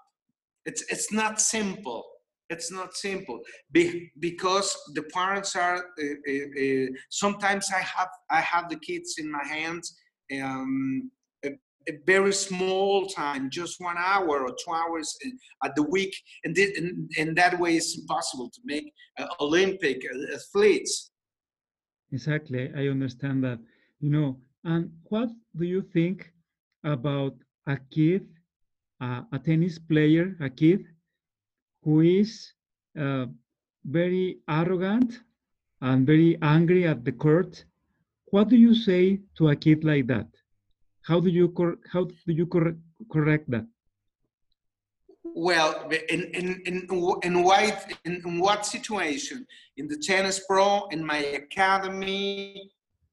it's 0.66 0.84
it's 0.92 1.12
not 1.12 1.42
simple 1.42 2.04
it's 2.50 2.72
not 2.72 2.96
simple 2.96 3.40
Be, 3.72 4.12
because 4.20 4.76
the 4.94 5.04
parents 5.04 5.56
are 5.56 5.78
uh, 5.78 6.32
uh, 6.32 6.64
uh, 6.64 6.88
sometimes 7.10 7.70
i 7.74 7.80
have 7.80 8.10
i 8.30 8.42
have 8.42 8.70
the 8.70 8.80
kids 8.80 9.16
in 9.18 9.32
my 9.32 9.46
hands 9.46 9.96
um, 10.34 11.12
a 11.88 11.94
very 12.06 12.34
small 12.34 13.08
time, 13.08 13.50
just 13.50 13.80
one 13.80 13.96
hour 13.98 14.44
or 14.44 14.50
two 14.50 14.74
hours 14.74 15.18
at 15.64 15.76
the 15.76 15.84
week, 15.84 16.14
and, 16.44 16.56
this, 16.56 16.78
and, 16.78 17.10
and 17.18 17.36
that 17.38 17.58
way 17.60 17.76
it's 17.76 17.98
impossible 17.98 18.50
to 18.50 18.62
make 18.66 18.92
uh, 19.20 19.28
Olympic 19.40 20.02
athletes. 20.34 21.12
Exactly, 22.12 22.72
I 22.76 22.88
understand 22.88 23.44
that. 23.44 23.60
You 24.00 24.10
know, 24.10 24.38
and 24.64 24.92
what 25.04 25.30
do 25.56 25.66
you 25.66 25.82
think 25.82 26.32
about 26.84 27.36
a 27.68 27.78
kid, 27.92 28.28
uh, 29.02 29.22
a 29.32 29.40
tennis 29.40 29.80
player, 29.80 30.36
a 30.40 30.50
kid 30.50 30.86
who 31.88 32.02
is 32.02 32.52
uh, 33.00 33.26
very 33.86 34.40
arrogant 34.50 35.22
and 35.80 36.06
very 36.06 36.38
angry 36.42 36.86
at 36.86 37.06
the 37.06 37.14
court? 37.14 37.64
What 38.26 38.50
do 38.50 38.58
you 38.58 38.76
say 38.76 39.22
to 39.38 39.50
a 39.50 39.56
kid 39.56 39.86
like 39.86 40.06
that? 40.08 40.28
How 41.08 41.22
do 41.22 41.30
you 41.30 41.46
how 41.94 42.04
do 42.28 42.34
you 42.40 42.46
cor 42.46 42.76
correct 43.14 43.50
that? 43.54 43.66
Well, 45.48 45.72
in 46.14 46.22
in 46.40 46.48
in 46.70 46.76
in 47.28 47.36
what 47.48 47.80
in 48.04 48.40
what 48.46 48.66
situation? 48.66 49.48
In 49.80 49.88
the 49.88 49.98
tennis 50.10 50.38
pro, 50.48 50.68
in 50.96 51.02
my 51.14 51.22
academy. 51.44 52.70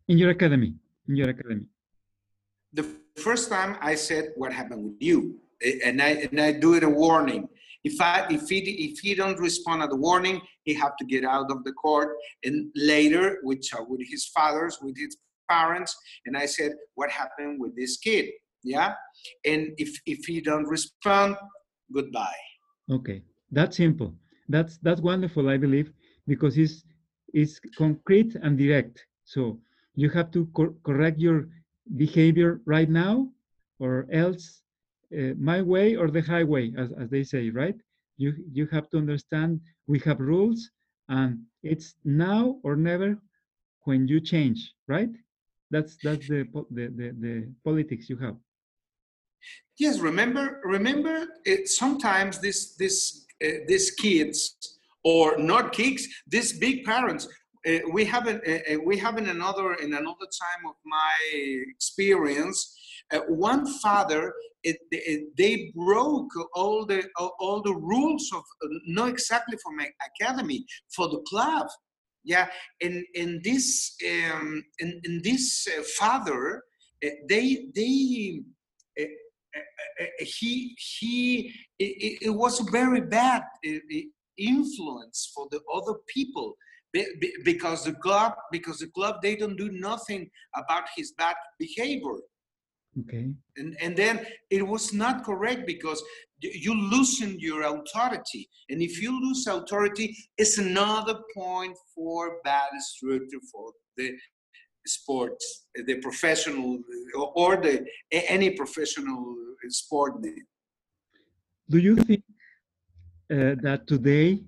In 0.09 0.19
your 0.19 0.31
academy. 0.31 0.75
In 1.09 1.15
your 1.21 1.31
academy. 1.31 1.67
The 2.81 2.87
first 3.27 3.45
time 3.55 3.73
I 3.91 3.95
said, 3.95 4.25
"What 4.41 4.51
happened 4.61 4.83
with 4.89 5.01
you?" 5.09 5.19
and 5.87 6.03
I 6.03 6.11
and 6.27 6.41
I 6.41 6.51
do 6.53 6.75
it 6.75 6.83
a 6.83 6.89
warning. 6.89 7.49
If 7.85 8.01
I 8.01 8.27
if 8.31 8.49
he 8.49 8.59
if 8.59 8.99
he 9.01 9.15
don't 9.15 9.39
respond 9.39 9.83
at 9.83 9.91
the 9.91 9.97
warning, 9.97 10.41
he 10.65 10.75
have 10.75 10.97
to 10.97 11.05
get 11.05 11.25
out 11.25 11.51
of 11.51 11.65
the 11.65 11.73
court. 11.73 12.17
And 12.43 12.71
later, 12.75 13.39
with 13.43 13.63
uh, 13.75 13.85
with 13.87 14.01
his 14.09 14.27
fathers, 14.35 14.79
with 14.83 14.97
his 14.97 15.17
parents, 15.51 15.95
and 16.27 16.37
I 16.37 16.47
said, 16.47 16.73
"What 16.95 17.11
happened 17.11 17.61
with 17.61 17.77
this 17.77 17.99
kid?" 17.99 18.31
Yeah, 18.63 18.95
and 19.45 19.73
if 19.77 19.91
if 20.07 20.25
he 20.25 20.41
don't 20.41 20.65
respond, 20.67 21.37
goodbye. 21.93 22.41
Okay, 22.91 23.23
that's 23.51 23.77
simple. 23.77 24.15
That's 24.49 24.79
that's 24.79 25.03
wonderful. 25.03 25.51
I 25.51 25.59
believe 25.59 25.93
because 26.27 26.57
it's 26.57 26.85
it's 27.35 27.61
concrete 27.77 28.35
and 28.37 28.57
direct. 28.57 29.05
So 29.25 29.61
you 29.95 30.09
have 30.11 30.31
to 30.33 30.47
cor 30.57 30.75
correct 30.85 31.19
your 31.19 31.49
behavior 31.97 32.61
right 32.65 32.89
now, 32.89 33.29
or 33.79 34.07
else 34.11 34.64
uh, 35.13 35.35
my 35.39 35.63
way 35.63 35.97
or 35.97 36.11
the 36.11 36.23
highway, 36.23 36.73
as, 36.77 36.91
as 37.01 37.11
they 37.11 37.25
say, 37.25 37.51
right? 37.51 37.77
You 38.17 38.35
you 38.53 38.67
have 38.69 38.89
to 38.91 38.99
understand 38.99 39.61
we 39.87 39.99
have 40.01 40.21
rules, 40.21 40.71
and 41.09 41.43
it's 41.63 41.95
now 42.05 42.59
or 42.63 42.77
never 42.77 43.19
when 43.85 44.09
you 44.09 44.21
change, 44.21 44.73
right? 44.87 45.11
That's 45.71 45.97
that's 46.03 46.29
the 46.29 46.47
the 46.71 46.87
the, 46.99 47.09
the 47.21 47.49
politics 47.65 48.09
you 48.09 48.17
have. 48.19 48.37
Yes, 49.79 49.99
remember 49.99 50.61
remember 50.65 51.27
it, 51.45 51.69
sometimes 51.69 52.39
this 52.39 52.77
this 52.77 53.27
uh, 53.45 53.65
these 53.67 53.91
kids 53.91 54.57
or 55.03 55.37
not 55.39 55.73
kids, 55.73 56.09
these 56.27 56.59
big 56.59 56.85
parents. 56.85 57.29
Uh, 57.67 57.79
we 57.93 58.05
have 58.05 58.27
an, 58.27 58.41
uh, 58.47 58.77
we 58.85 58.97
have 58.99 59.17
in 59.19 59.29
another 59.29 59.75
in 59.75 59.93
another 59.95 60.29
time 60.45 60.69
of 60.69 60.77
my 60.85 61.15
experience. 61.75 62.79
Uh, 63.13 63.21
one 63.29 63.67
father 63.81 64.33
it, 64.63 64.79
it, 64.91 65.37
they 65.37 65.71
broke 65.77 66.31
all 66.55 66.87
the 66.87 67.05
all 67.39 67.61
the 67.63 67.75
rules 67.75 68.31
of 68.35 68.43
not 68.87 69.11
exactly 69.11 69.59
for 69.63 69.73
my 69.75 69.89
academy 70.11 70.65
for 70.95 71.09
the 71.09 71.23
club. 71.29 71.67
Yeah 72.25 72.47
and 72.81 73.05
and 73.15 73.45
this 73.45 73.97
um 74.11 74.65
and, 74.81 75.23
this 75.23 75.67
uh, 75.69 75.83
father 75.99 76.63
uh, 77.05 77.09
they 77.29 77.67
they 77.75 78.41
uh, 78.99 79.05
uh, 79.05 80.05
uh 80.05 80.07
he 80.21 80.75
he 80.79 81.53
it, 81.79 82.19
it, 82.23 82.31
was 82.31 82.61
a 82.61 82.71
very 82.71 83.03
bad 83.03 83.43
uh, 83.67 83.99
influence 84.39 85.31
for 85.35 85.47
the 85.51 85.61
other 85.73 85.95
people 86.09 86.57
because 87.45 87.85
the 87.85 87.93
club 87.95 88.33
because 88.53 88.79
the 88.79 88.89
club 88.89 89.17
they 89.23 89.37
don't 89.37 89.57
do 89.57 89.71
nothing 89.73 90.31
about 90.57 90.85
his 90.97 91.13
bad 91.19 91.37
behavior 91.59 92.19
Okay. 93.01 93.33
And, 93.57 93.77
and 93.81 93.97
then 93.97 94.25
it 94.51 94.67
was 94.67 94.93
not 94.93 95.25
correct 95.25 95.67
because 95.67 96.03
you 96.41 96.75
loosen 96.75 97.39
your 97.39 97.63
authority. 97.63 98.49
And 98.71 98.83
if 98.83 99.03
you 99.03 99.21
lose 99.21 99.47
authority, 99.47 100.17
it's 100.39 100.59
another 100.59 101.17
point 101.35 101.77
for 101.95 102.39
bad 102.45 102.71
structure 102.79 103.41
for 103.51 103.73
the 103.97 104.13
sports, 104.87 105.67
the 105.87 105.97
professional 105.97 106.79
or 107.35 107.57
the 107.57 107.85
any 108.13 108.51
professional 108.51 109.35
sport. 109.69 110.23
Do 111.71 111.79
you 111.79 111.97
think 111.97 112.23
uh, 113.31 113.57
that 113.63 113.87
today, 113.87 114.45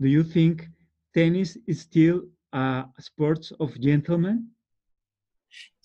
do 0.00 0.08
you 0.08 0.24
think 0.24 0.68
tennis 1.14 1.56
is 1.66 1.80
still 1.80 2.22
a 2.52 2.84
sport 2.98 3.48
of 3.60 3.78
gentlemen? 3.80 4.48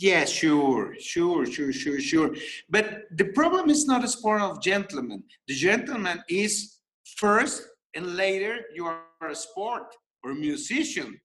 Yeah, 0.01 0.25
sure, 0.25 0.95
sure, 0.99 1.45
sure, 1.45 1.71
sure, 1.71 1.99
sure. 1.99 2.35
But 2.67 3.03
the 3.11 3.25
problem 3.25 3.69
is 3.69 3.85
not 3.85 4.03
a 4.03 4.07
sport 4.07 4.41
of 4.41 4.59
gentlemen. 4.59 5.23
The 5.47 5.53
gentleman 5.53 6.23
is 6.27 6.79
first, 7.17 7.61
and 7.93 8.15
later 8.15 8.65
you 8.73 8.87
are 8.87 9.29
a 9.29 9.35
sport 9.35 9.93
or 10.23 10.31
a 10.31 10.35
musician. 10.35 11.21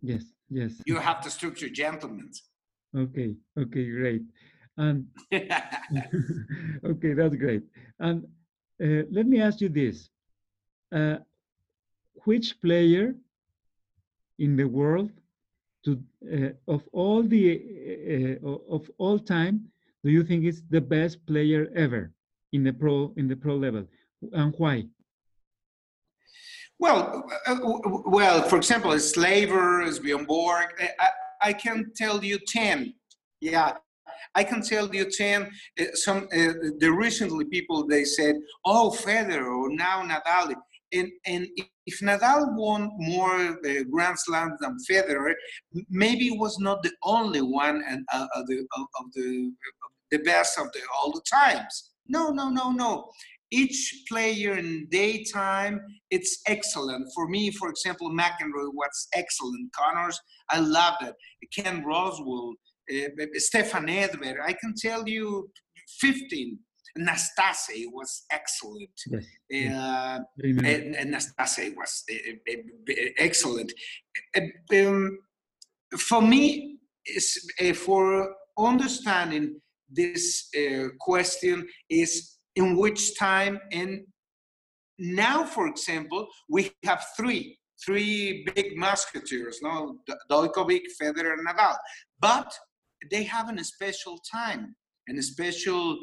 Yes, 0.00 0.24
yes. 0.48 0.72
You 0.86 0.96
have 0.96 1.20
to 1.24 1.30
structure 1.30 1.68
gentlemen. 1.68 2.30
Okay, 2.96 3.36
okay, 3.58 3.90
great. 3.90 4.22
And 4.78 5.08
okay, 6.90 7.12
that's 7.12 7.36
great. 7.36 7.64
And 8.00 8.24
uh, 8.82 9.04
let 9.10 9.26
me 9.26 9.42
ask 9.42 9.60
you 9.60 9.68
this: 9.68 10.08
uh, 10.90 11.16
Which 12.24 12.58
player 12.62 13.14
in 14.38 14.56
the 14.56 14.64
world 14.64 15.10
to 15.86 15.92
uh, 16.34 16.74
of 16.74 16.82
all 16.92 17.22
the 17.22 17.44
uh, 18.44 18.48
uh, 18.48 18.76
of 18.76 18.90
all 18.98 19.18
time 19.18 19.56
do 20.04 20.10
you 20.10 20.22
think 20.22 20.44
is 20.44 20.62
the 20.70 20.80
best 20.80 21.24
player 21.26 21.62
ever 21.74 22.12
in 22.52 22.62
the 22.64 22.72
pro 22.72 23.12
in 23.16 23.26
the 23.28 23.36
pro 23.36 23.56
level? 23.56 23.84
And 24.32 24.54
why? 24.58 24.84
Well 26.78 27.24
uh, 27.46 27.56
well 28.18 28.42
for 28.42 28.56
example 28.56 28.98
slaver 28.98 29.90
bjorn 30.02 30.24
borg 30.26 30.68
I, 31.06 31.08
I 31.48 31.52
can 31.52 31.92
tell 31.96 32.22
you 32.22 32.38
10 32.46 32.94
yeah 33.40 33.72
I 34.34 34.44
can 34.44 34.60
tell 34.62 34.94
you 34.94 35.10
10 35.10 35.50
uh, 35.80 35.84
some 35.94 36.28
uh, 36.32 36.52
the 36.82 36.90
recently 37.04 37.46
people 37.46 37.86
they 37.86 38.04
said 38.04 38.34
oh 38.64 38.94
Federer 39.04 39.46
or 39.62 39.70
now 39.70 40.02
Nadal 40.02 40.54
and 40.92 41.10
and 41.24 41.48
if 41.86 42.00
Nadal 42.00 42.54
won 42.54 42.90
more 42.98 43.36
uh, 43.36 43.82
Grand 43.90 44.18
Slams 44.18 44.58
than 44.60 44.76
Federer, 44.90 45.34
maybe 45.88 46.30
was 46.30 46.58
not 46.58 46.82
the 46.82 46.92
only 47.04 47.40
one 47.42 47.82
and 47.88 48.04
uh, 48.12 48.26
of 48.34 48.46
the 48.46 48.58
of 49.00 49.12
the 49.14 49.52
the 50.10 50.18
best 50.18 50.58
of 50.58 50.70
the 50.72 50.80
all 50.96 51.12
the 51.12 51.22
times. 51.30 51.92
No, 52.08 52.30
no, 52.30 52.48
no, 52.50 52.70
no. 52.70 53.10
Each 53.52 54.02
player 54.08 54.58
in 54.58 54.88
daytime, 54.90 55.80
it's 56.10 56.40
excellent. 56.48 57.06
For 57.14 57.28
me, 57.28 57.52
for 57.52 57.68
example, 57.68 58.10
McEnroe 58.10 58.72
was 58.74 59.08
excellent. 59.14 59.72
Connors, 59.72 60.18
I 60.50 60.58
love 60.58 60.94
it. 61.02 61.14
Ken 61.54 61.84
Rosewall, 61.84 62.54
uh, 62.92 63.08
Stefan 63.34 63.86
Edberg. 63.86 64.36
I 64.44 64.52
can 64.52 64.74
tell 64.76 65.08
you 65.08 65.48
15 66.00 66.58
Nastase 66.98 67.84
was 67.92 68.24
excellent. 68.30 68.90
Yes. 69.50 69.72
Uh, 69.72 70.18
Nastase 70.42 71.74
was 71.76 72.04
uh, 72.10 72.52
uh, 72.52 72.92
excellent. 73.18 73.72
Um, 74.72 75.18
for 75.98 76.22
me, 76.22 76.78
uh, 77.62 77.72
for 77.72 78.34
understanding 78.58 79.60
this 79.90 80.48
uh, 80.56 80.88
question 80.98 81.66
is 81.88 82.38
in 82.56 82.76
which 82.76 83.16
time 83.18 83.60
and 83.72 84.00
now, 84.98 85.44
for 85.44 85.68
example, 85.68 86.26
we 86.48 86.70
have 86.84 87.04
three 87.16 87.58
three 87.84 88.46
big 88.54 88.76
musketeers, 88.76 89.58
no, 89.62 89.98
Djokovic, 90.30 90.82
Federer, 91.00 91.34
and 91.34 91.46
Nadal, 91.46 91.76
but 92.20 92.50
they 93.10 93.22
have 93.24 93.50
a 93.50 93.64
special 93.64 94.18
time 94.30 94.74
and 95.08 95.18
a 95.18 95.22
special 95.22 95.98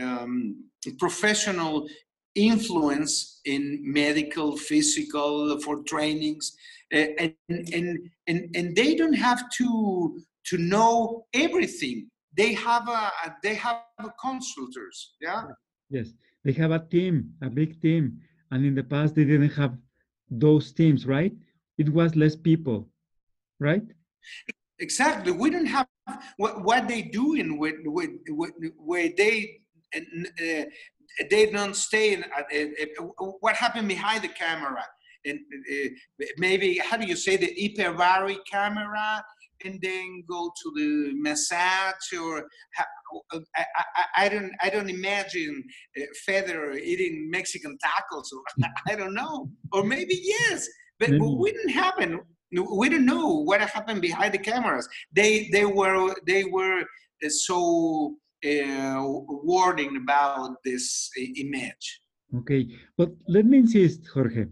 um, 0.00 0.64
professional 0.98 1.88
influence 2.34 3.40
in 3.44 3.80
medical, 3.82 4.56
physical, 4.56 5.58
for 5.60 5.82
trainings, 5.84 6.56
uh, 6.94 7.06
and, 7.18 7.34
and, 7.48 8.10
and, 8.26 8.56
and 8.56 8.76
they 8.76 8.94
don't 8.94 9.14
have 9.14 9.42
to, 9.58 10.20
to 10.44 10.58
know 10.58 11.26
everything. 11.34 12.08
They 12.36 12.54
have 12.54 12.88
a, 12.88 13.10
they 13.42 13.54
have 13.54 13.82
a 13.98 14.10
consultors, 14.20 15.14
yeah? 15.20 15.42
Yes, 15.90 16.12
they 16.44 16.52
have 16.52 16.70
a 16.70 16.78
team, 16.78 17.32
a 17.42 17.50
big 17.50 17.80
team. 17.82 18.20
And 18.50 18.64
in 18.64 18.74
the 18.74 18.84
past, 18.84 19.14
they 19.14 19.24
didn't 19.24 19.50
have 19.50 19.76
those 20.30 20.72
teams, 20.72 21.06
right? 21.06 21.32
It 21.78 21.88
was 21.88 22.14
less 22.14 22.36
people, 22.36 22.88
right? 23.58 23.82
Exactly. 24.78 25.32
We 25.32 25.50
don't 25.50 25.66
have 25.66 25.88
what, 26.36 26.62
what 26.62 26.86
they 26.86 27.02
doing 27.02 27.58
with, 27.58 27.76
with, 27.84 28.10
with 28.28 28.52
where 28.76 29.10
they 29.16 29.60
they 31.30 31.50
don't 31.50 31.76
stay 31.76 32.14
in, 32.14 32.24
uh, 32.24 32.42
uh, 32.42 33.24
what 33.40 33.56
happened 33.56 33.88
behind 33.88 34.22
the 34.22 34.28
camera? 34.28 34.84
And 35.24 35.38
uh, 35.72 35.88
maybe 36.38 36.78
how 36.78 36.96
do 36.96 37.06
you 37.06 37.16
say 37.16 37.36
the 37.36 37.54
hyperbaric 37.60 38.38
camera 38.50 39.24
and 39.64 39.80
then 39.82 40.22
go 40.28 40.52
to 40.62 40.72
the 40.76 41.12
massage 41.14 42.12
or 42.22 42.46
I, 43.56 43.64
I, 43.76 44.04
I 44.16 44.28
don't 44.28 44.52
I 44.62 44.70
don't 44.70 44.88
imagine 44.88 45.64
Federer 46.28 46.78
eating 46.78 47.28
Mexican 47.28 47.76
tacos 47.84 48.28
or 48.32 48.68
I 48.86 48.94
don't 48.94 49.14
know. 49.14 49.50
Or 49.72 49.82
maybe 49.82 50.20
yes 50.22 50.68
but 50.98 51.10
mm-hmm. 51.10 51.40
we 51.40 51.52
didn't 51.52 51.70
happen. 51.70 52.20
We 52.52 52.88
don't 52.88 53.06
know 53.06 53.42
what 53.42 53.60
happened 53.60 54.00
behind 54.00 54.34
the 54.34 54.38
cameras. 54.38 54.88
They 55.12 55.48
they 55.52 55.64
were 55.64 56.14
they 56.26 56.44
were 56.44 56.84
so 57.28 58.16
uh, 58.44 59.02
warning 59.54 59.96
about 59.96 60.56
this 60.64 61.10
image 61.36 62.00
okay 62.36 62.66
but 62.96 63.10
let 63.26 63.44
me 63.44 63.58
insist 63.58 64.06
jorge 64.12 64.46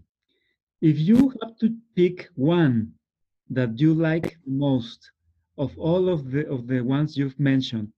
if 0.80 0.98
you 0.98 1.32
have 1.42 1.56
to 1.58 1.74
pick 1.94 2.28
one 2.34 2.92
that 3.50 3.78
you 3.78 3.94
like 3.94 4.36
most 4.46 5.10
of 5.58 5.76
all 5.78 6.08
of 6.08 6.30
the 6.30 6.46
of 6.48 6.66
the 6.66 6.80
ones 6.80 7.16
you've 7.16 7.38
mentioned, 7.38 7.92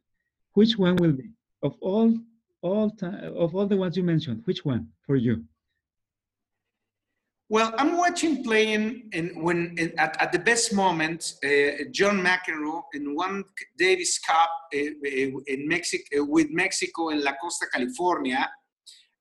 which 0.55 0.79
one 0.79 0.97
will 0.97 1.13
be 1.13 1.31
of 1.63 1.77
all 1.81 2.15
all 2.63 2.91
time 2.91 3.35
of 3.37 3.55
all 3.55 3.67
the 3.67 3.77
ones 3.77 3.97
you 3.97 4.03
mentioned? 4.03 4.43
Which 4.45 4.65
one 4.65 4.89
for 5.07 5.17
you? 5.17 5.45
Well, 7.51 7.73
I'm 7.79 7.97
watching 7.97 8.45
playing 8.45 9.09
in 9.13 9.43
when 9.43 9.75
in, 9.79 9.99
at, 9.99 10.21
at 10.21 10.33
the 10.33 10.39
best 10.39 10.75
moment, 10.75 11.35
uh, 11.43 11.85
John 11.93 12.21
McEnroe 12.21 12.83
in 12.93 13.15
one 13.15 13.43
Davis 13.79 14.19
Cup 14.19 14.51
uh, 14.75 14.79
uh 14.79 15.41
in 15.47 15.67
Mexico 15.67 16.21
uh, 16.21 16.25
with 16.27 16.51
Mexico 16.51 17.09
in 17.09 17.25
La 17.25 17.33
Costa, 17.41 17.67
California, 17.73 18.47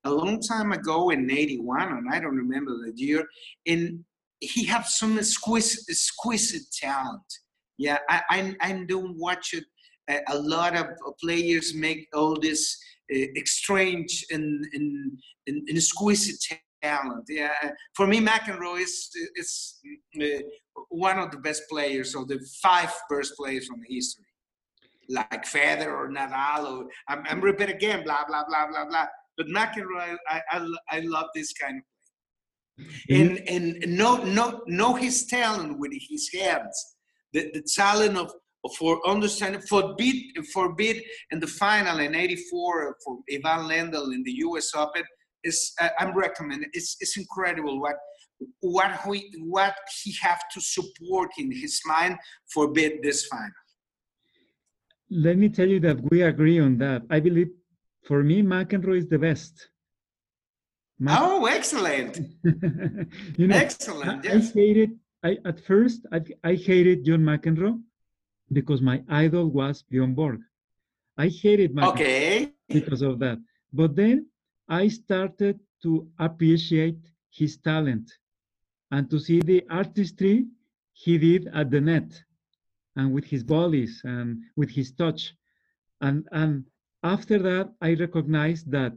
a 0.04 0.12
long 0.12 0.42
time 0.42 0.74
ago 0.74 1.10
in 1.10 1.32
81, 1.32 1.94
and 1.94 2.10
I 2.12 2.20
don't 2.20 2.36
remember 2.36 2.72
the 2.86 2.92
year, 2.96 3.26
and 3.66 4.04
he 4.42 4.66
had 4.66 4.84
some 4.86 5.18
exquisite, 5.18 5.86
exquisite 5.90 6.70
talent. 6.72 7.30
Yeah, 7.78 7.98
I, 8.10 8.22
I, 8.30 8.56
I 8.62 8.84
don't 8.88 9.18
watch 9.18 9.54
it. 9.54 9.64
A 10.30 10.38
lot 10.38 10.76
of 10.76 10.88
players 11.22 11.74
make 11.74 12.08
all 12.14 12.40
this 12.40 12.78
uh, 13.14 13.28
exchange 13.36 14.26
and, 14.32 14.66
and, 14.74 15.20
and, 15.48 15.70
exquisite 15.70 16.40
talent. 16.82 17.26
Yeah, 17.28 17.52
for 17.96 18.08
me, 18.08 18.20
McEnroe 18.20 18.80
is 18.80 19.10
is 19.36 19.80
uh, 20.22 20.42
one 20.90 21.20
of 21.20 21.32
the 21.32 21.38
best 21.38 21.64
players, 21.70 22.16
of 22.16 22.28
the 22.28 22.40
five 22.62 22.94
best 23.10 23.34
players 23.38 23.68
from 23.68 23.82
history, 23.88 24.26
like 25.10 25.46
Federer 25.46 25.88
or 25.88 26.10
Nadal. 26.10 26.66
Or 26.66 26.86
I'm, 27.08 27.24
I'm 27.28 27.42
repeat 27.42 27.70
again, 27.70 28.04
blah 28.04 28.26
blah 28.28 28.44
blah 28.48 28.68
blah 28.68 28.86
blah. 28.86 29.08
But 29.38 29.48
McEnroe, 29.48 30.18
I, 30.30 30.42
I, 30.52 30.68
I 30.90 31.00
love 31.02 31.28
this 31.36 31.54
kind 31.54 31.78
of 31.78 31.84
play. 31.84 32.08
Mm-hmm. 32.80 33.50
And, 33.50 33.50
and 33.84 33.98
know, 33.98 34.24
know, 34.24 34.62
know 34.68 34.96
his 34.96 35.26
talent 35.26 35.80
with 35.80 35.92
his 35.94 36.30
hands, 36.34 36.96
the, 37.34 37.52
the 37.54 37.64
talent 37.76 38.18
of, 38.18 38.32
for 38.78 39.00
understanding, 39.08 39.62
forbid, 39.62 40.18
forbid 40.54 41.02
in 41.32 41.40
the 41.40 41.48
final 41.48 42.00
in 42.00 42.16
84 42.16 42.98
for 43.04 43.20
Ivan 43.32 43.68
Lendl 43.68 44.14
in 44.14 44.24
the 44.24 44.34
US 44.40 44.72
Open, 44.76 45.04
is 45.44 45.74
uh, 45.80 45.90
I'm 46.00 46.16
recommending, 46.16 46.70
it's, 46.74 46.98
it's 47.00 47.18
incredible 47.18 47.80
what, 47.82 47.96
what, 48.62 49.06
we, 49.08 49.32
what 49.40 49.76
he 50.04 50.16
have 50.22 50.42
to 50.54 50.62
support 50.62 51.30
in 51.38 51.52
his 51.52 51.82
mind 51.86 52.18
for 52.54 52.68
forbid 52.68 53.02
this 53.04 53.26
final. 53.26 53.52
Let 55.10 55.38
me 55.38 55.50
tell 55.50 55.68
you 55.68 55.80
that 55.82 55.98
we 56.12 56.22
agree 56.22 56.60
on 56.60 56.78
that. 56.80 57.04
I 57.10 57.20
believe 57.20 57.50
for 58.08 58.24
me, 58.24 58.42
McEnroe 58.42 58.98
is 58.98 59.08
the 59.08 59.20
best. 59.20 59.70
oh, 61.08 61.46
excellent! 61.46 62.20
you 63.38 63.48
know, 63.48 63.56
excellent. 63.56 64.26
I, 64.26 64.30
yes. 64.30 64.52
I 64.52 64.60
hated. 64.60 64.92
I 65.24 65.38
at 65.46 65.60
first 65.66 66.06
I, 66.12 66.22
I 66.44 66.56
hated 66.56 67.06
John 67.06 67.22
McEnroe 67.22 67.82
because 68.52 68.82
my 68.82 69.02
idol 69.10 69.50
was 69.50 69.84
Bjorn 69.84 70.14
Borg. 70.14 70.40
I 71.18 71.28
hated 71.28 71.76
McEnroe 71.76 71.94
okay. 71.94 72.54
because 72.70 73.02
of 73.02 73.20
that. 73.20 73.40
But 73.74 73.96
then 73.96 74.28
I 74.68 74.88
started 74.90 75.60
to 75.84 76.10
appreciate 76.20 77.00
his 77.32 77.58
talent 77.58 78.12
and 78.92 79.10
to 79.10 79.20
see 79.20 79.40
the 79.42 79.66
artistry 79.70 80.48
he 80.94 81.18
did 81.18 81.48
at 81.54 81.70
the 81.72 81.82
net 81.82 82.24
and 82.96 83.14
with 83.14 83.26
his 83.26 83.44
volleys 83.44 84.02
and 84.04 84.44
with 84.56 84.70
his 84.70 84.92
touch. 84.92 85.36
And 86.02 86.28
and 86.32 86.66
after 87.04 87.38
that, 87.40 87.74
I 87.82 87.94
recognized 87.94 88.72
that 88.72 88.94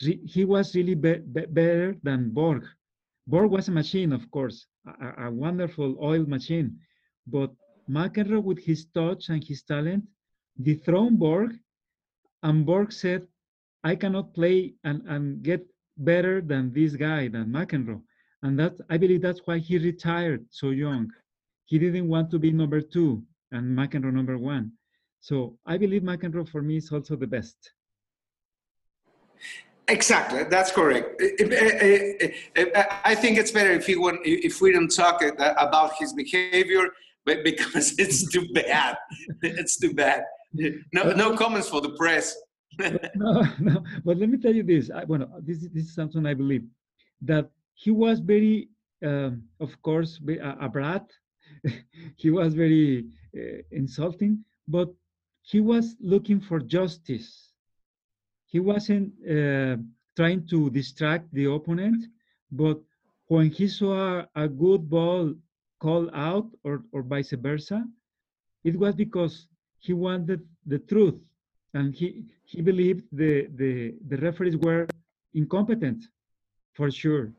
he 0.00 0.44
was 0.44 0.74
really 0.74 0.94
be 0.94 1.14
be 1.18 1.46
better 1.46 1.96
than 2.02 2.30
Borg. 2.30 2.64
Borg 3.26 3.50
was 3.50 3.68
a 3.68 3.72
machine, 3.72 4.12
of 4.12 4.30
course, 4.30 4.66
a, 4.86 5.26
a 5.26 5.30
wonderful 5.30 5.96
oil 6.02 6.24
machine, 6.26 6.78
but 7.26 7.50
McEnroe, 7.88 8.42
with 8.42 8.58
his 8.58 8.86
touch 8.86 9.28
and 9.30 9.42
his 9.42 9.62
talent, 9.62 10.04
dethroned 10.60 11.18
Borg, 11.18 11.58
and 12.42 12.66
Borg 12.66 12.92
said, 12.92 13.26
I 13.84 13.96
cannot 13.96 14.34
play 14.34 14.74
and, 14.84 15.02
and 15.06 15.42
get 15.42 15.66
better 15.96 16.40
than 16.40 16.72
this 16.72 16.96
guy, 16.96 17.28
than 17.28 17.46
McEnroe. 17.46 18.02
And 18.42 18.58
that 18.58 18.74
I 18.90 18.96
believe 18.96 19.22
that's 19.22 19.40
why 19.44 19.58
he 19.58 19.78
retired 19.78 20.44
so 20.50 20.70
young. 20.70 21.10
He 21.64 21.78
didn't 21.78 22.08
want 22.08 22.30
to 22.30 22.38
be 22.38 22.52
number 22.52 22.80
two 22.80 23.22
and 23.52 23.76
McEnroe 23.76 24.12
number 24.12 24.38
one. 24.38 24.72
So 25.20 25.58
I 25.66 25.78
believe 25.78 26.02
McEnroe 26.02 26.48
for 26.48 26.62
me 26.62 26.76
is 26.76 26.92
also 26.92 27.16
the 27.16 27.26
best. 27.26 27.56
Exactly, 29.88 30.44
that's 30.44 30.72
correct. 30.72 31.20
I 33.04 33.14
think 33.14 33.38
it's 33.38 33.52
better 33.52 33.70
if, 33.70 33.86
he 33.86 33.94
if 33.94 34.60
we 34.60 34.72
don't 34.72 34.88
talk 34.88 35.22
uh, 35.22 35.54
about 35.58 35.94
his 35.98 36.12
behavior, 36.12 36.90
because 37.24 37.98
it's 37.98 38.30
too 38.30 38.46
bad. 38.52 38.96
It's 39.42 39.78
too 39.78 39.92
bad. 39.94 40.22
No, 40.92 41.12
no 41.12 41.36
comments 41.36 41.68
for 41.68 41.80
the 41.80 41.90
press. 41.90 42.36
no, 43.14 43.42
no. 43.58 43.84
But 44.04 44.18
let 44.18 44.28
me 44.28 44.38
tell 44.38 44.54
you 44.54 44.62
this. 44.62 44.90
I, 44.90 45.04
well, 45.04 45.28
this, 45.40 45.60
this 45.72 45.84
is 45.84 45.94
something 45.94 46.26
I 46.26 46.34
believe 46.34 46.64
that 47.22 47.50
he 47.74 47.90
was 47.90 48.20
very, 48.20 48.68
um, 49.04 49.42
of 49.60 49.80
course, 49.82 50.20
a, 50.28 50.56
a 50.60 50.68
brat. 50.68 51.10
he 52.16 52.30
was 52.30 52.54
very 52.54 53.06
uh, 53.36 53.62
insulting, 53.70 54.44
but 54.68 54.92
he 55.42 55.60
was 55.60 55.96
looking 56.00 56.40
for 56.40 56.60
justice. 56.60 57.52
He 58.46 58.60
wasn't 58.60 59.12
uh, 59.24 59.76
trying 60.16 60.46
to 60.48 60.70
distract 60.70 61.32
the 61.32 61.44
opponent, 61.46 62.06
but 62.50 62.80
when 63.28 63.50
he 63.50 63.68
saw 63.68 64.24
a, 64.34 64.48
good 64.48 64.88
ball 64.88 65.34
called 65.80 66.10
out 66.14 66.48
or, 66.64 66.84
or 66.92 67.02
vice 67.02 67.32
versa, 67.32 67.84
it 68.64 68.76
was 68.78 68.94
because 68.94 69.48
he 69.78 69.92
wanted 69.92 70.40
the 70.66 70.78
truth 70.78 71.20
and 71.76 71.94
he, 71.94 72.08
he 72.44 72.62
believed 72.62 73.04
the, 73.12 73.34
the, 73.60 73.94
the 74.10 74.16
referees 74.26 74.56
were 74.56 74.86
incompetent 75.34 76.00
for 76.74 76.90
sure. 76.90 77.32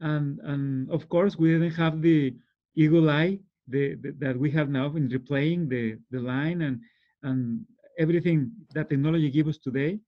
And, 0.00 0.38
and 0.50 0.90
of 0.90 1.08
course, 1.08 1.36
we 1.36 1.48
didn't 1.52 1.74
have 1.84 2.00
the 2.00 2.34
eagle 2.76 3.10
eye 3.10 3.40
the, 3.68 3.96
the, 4.02 4.10
that 4.18 4.36
we 4.38 4.50
have 4.52 4.68
now 4.68 4.86
in 4.96 5.08
replaying 5.08 5.68
the, 5.68 5.98
the 6.10 6.20
line 6.20 6.62
and 6.62 6.80
and 7.22 7.66
everything 7.98 8.50
that 8.74 8.88
technology 8.88 9.30
gives 9.30 9.50
us 9.50 9.58
today. 9.58 9.98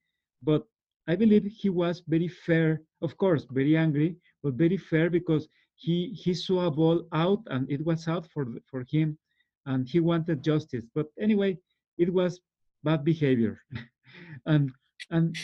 But 0.42 0.62
I 1.06 1.14
believe 1.14 1.44
he 1.44 1.68
was 1.68 2.02
very 2.08 2.28
fair, 2.28 2.80
of 3.02 3.16
course, 3.18 3.46
very 3.50 3.76
angry, 3.76 4.16
but 4.42 4.54
very 4.54 4.78
fair 4.78 5.10
because 5.10 5.46
he 5.74 5.96
he 6.22 6.32
saw 6.32 6.66
a 6.66 6.70
ball 6.70 6.98
out 7.12 7.42
and 7.52 7.70
it 7.70 7.84
was 7.84 8.08
out 8.08 8.26
for 8.32 8.44
for 8.70 8.80
him, 8.90 9.18
and 9.66 9.80
he 9.92 10.00
wanted 10.00 10.42
justice. 10.42 10.84
But 10.94 11.06
anyway, 11.26 11.58
it 11.98 12.10
was 12.12 12.40
bad 12.82 13.04
behavior, 13.04 13.60
and 14.46 14.70
and. 15.10 15.36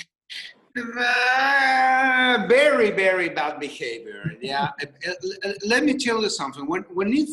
Uh, 0.76 2.46
very 2.46 2.92
very 2.92 3.28
bad 3.30 3.58
behavior 3.58 4.36
yeah 4.40 4.68
let 5.66 5.82
me 5.82 5.92
tell 5.94 6.22
you 6.22 6.30
something 6.30 6.68
when 6.68 6.82
when 6.92 7.12
it 7.12 7.28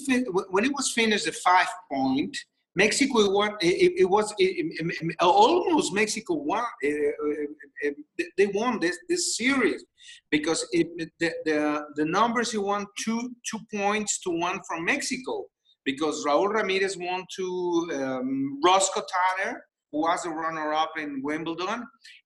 when 0.49 0.65
it 0.65 0.73
was 0.73 0.91
finished 0.91 1.25
the 1.25 1.31
five 1.31 1.67
point 1.91 2.35
Mexico 2.75 3.31
won. 3.31 3.55
It, 3.61 3.93
it 3.97 4.05
was 4.05 4.33
it, 4.37 4.73
it, 4.79 5.15
almost 5.21 5.93
Mexico 5.93 6.35
won. 6.35 6.63
Uh, 6.83 7.89
they 8.37 8.47
won 8.47 8.79
this 8.79 8.97
this 9.07 9.37
series 9.37 9.85
because 10.29 10.67
the, 10.71 11.31
the 11.45 11.85
the 11.95 12.05
numbers 12.05 12.51
he 12.51 12.57
won 12.57 12.85
two 13.03 13.31
two 13.49 13.59
points 13.73 14.19
to 14.21 14.29
one 14.29 14.59
from 14.67 14.83
Mexico 14.83 15.45
because 15.85 16.25
Raúl 16.25 16.51
Ramírez 16.53 16.97
won 16.97 17.25
to 17.37 17.89
um, 17.93 18.59
Roscoe 18.63 19.03
Tanner, 19.13 19.63
who 19.95 20.01
was 20.01 20.25
a 20.25 20.29
runner-up 20.29 20.91
in 20.97 21.21
Wimbledon, 21.23 21.85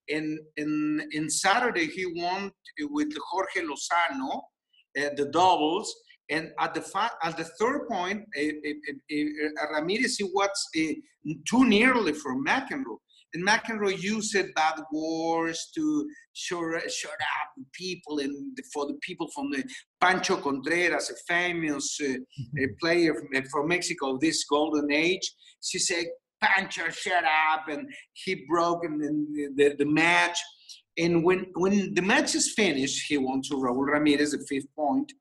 and 0.09 0.39
in 0.57 1.07
in 1.11 1.30
Saturday 1.30 1.86
he 1.86 2.05
won 2.15 2.51
with 2.95 3.11
Jorge 3.30 3.61
Lozano 3.61 4.32
uh, 4.99 5.09
the 5.15 5.26
doubles 5.32 5.93
And 6.30 6.51
at 6.59 6.74
the 6.76 6.84
at 7.24 7.38
the 7.38 7.43
third 7.59 7.88
point, 7.88 8.22
Ramirez 9.74 10.17
he 10.17 10.24
was 10.26 10.49
too 11.49 11.65
nearly 11.65 12.13
for 12.13 12.36
McEnroe. 12.43 12.97
And 13.34 13.47
McEnroe 13.47 13.99
used 13.99 14.36
bad 14.55 14.80
words 14.91 15.70
to 15.76 16.09
shut, 16.34 16.91
shut 16.91 17.11
up 17.11 17.65
people 17.74 18.20
and 18.20 18.57
for 18.74 18.88
the 18.88 18.97
people 19.01 19.28
from 19.36 19.51
the 19.51 19.63
Pancho 20.01 20.38
Contreras, 20.38 21.11
a 21.11 21.15
famous 21.28 21.97
uh, 22.01 22.05
mm-hmm. 22.05 22.65
player 22.82 23.13
from, 23.13 23.43
from 23.51 23.67
Mexico 23.67 24.15
of 24.15 24.20
this 24.20 24.45
golden 24.45 24.91
age. 24.91 25.32
She 25.61 25.78
said, 25.78 26.05
Pancho, 26.42 26.90
shut 26.90 27.24
up. 27.24 27.68
And 27.68 27.90
he 28.14 28.46
broke 28.48 28.84
the, 28.84 29.52
the, 29.56 29.76
the 29.78 29.86
match. 29.86 30.40
And 30.98 31.24
when, 31.24 31.48
when 31.56 31.94
the 31.94 32.02
match 32.02 32.36
is 32.36 32.54
finished, 32.54 33.06
he 33.08 33.18
won 33.18 33.42
to 33.44 33.56
Raul 33.56 33.86
Ramirez, 33.88 34.32
the 34.32 34.46
fifth 34.50 34.68
point. 34.76 35.12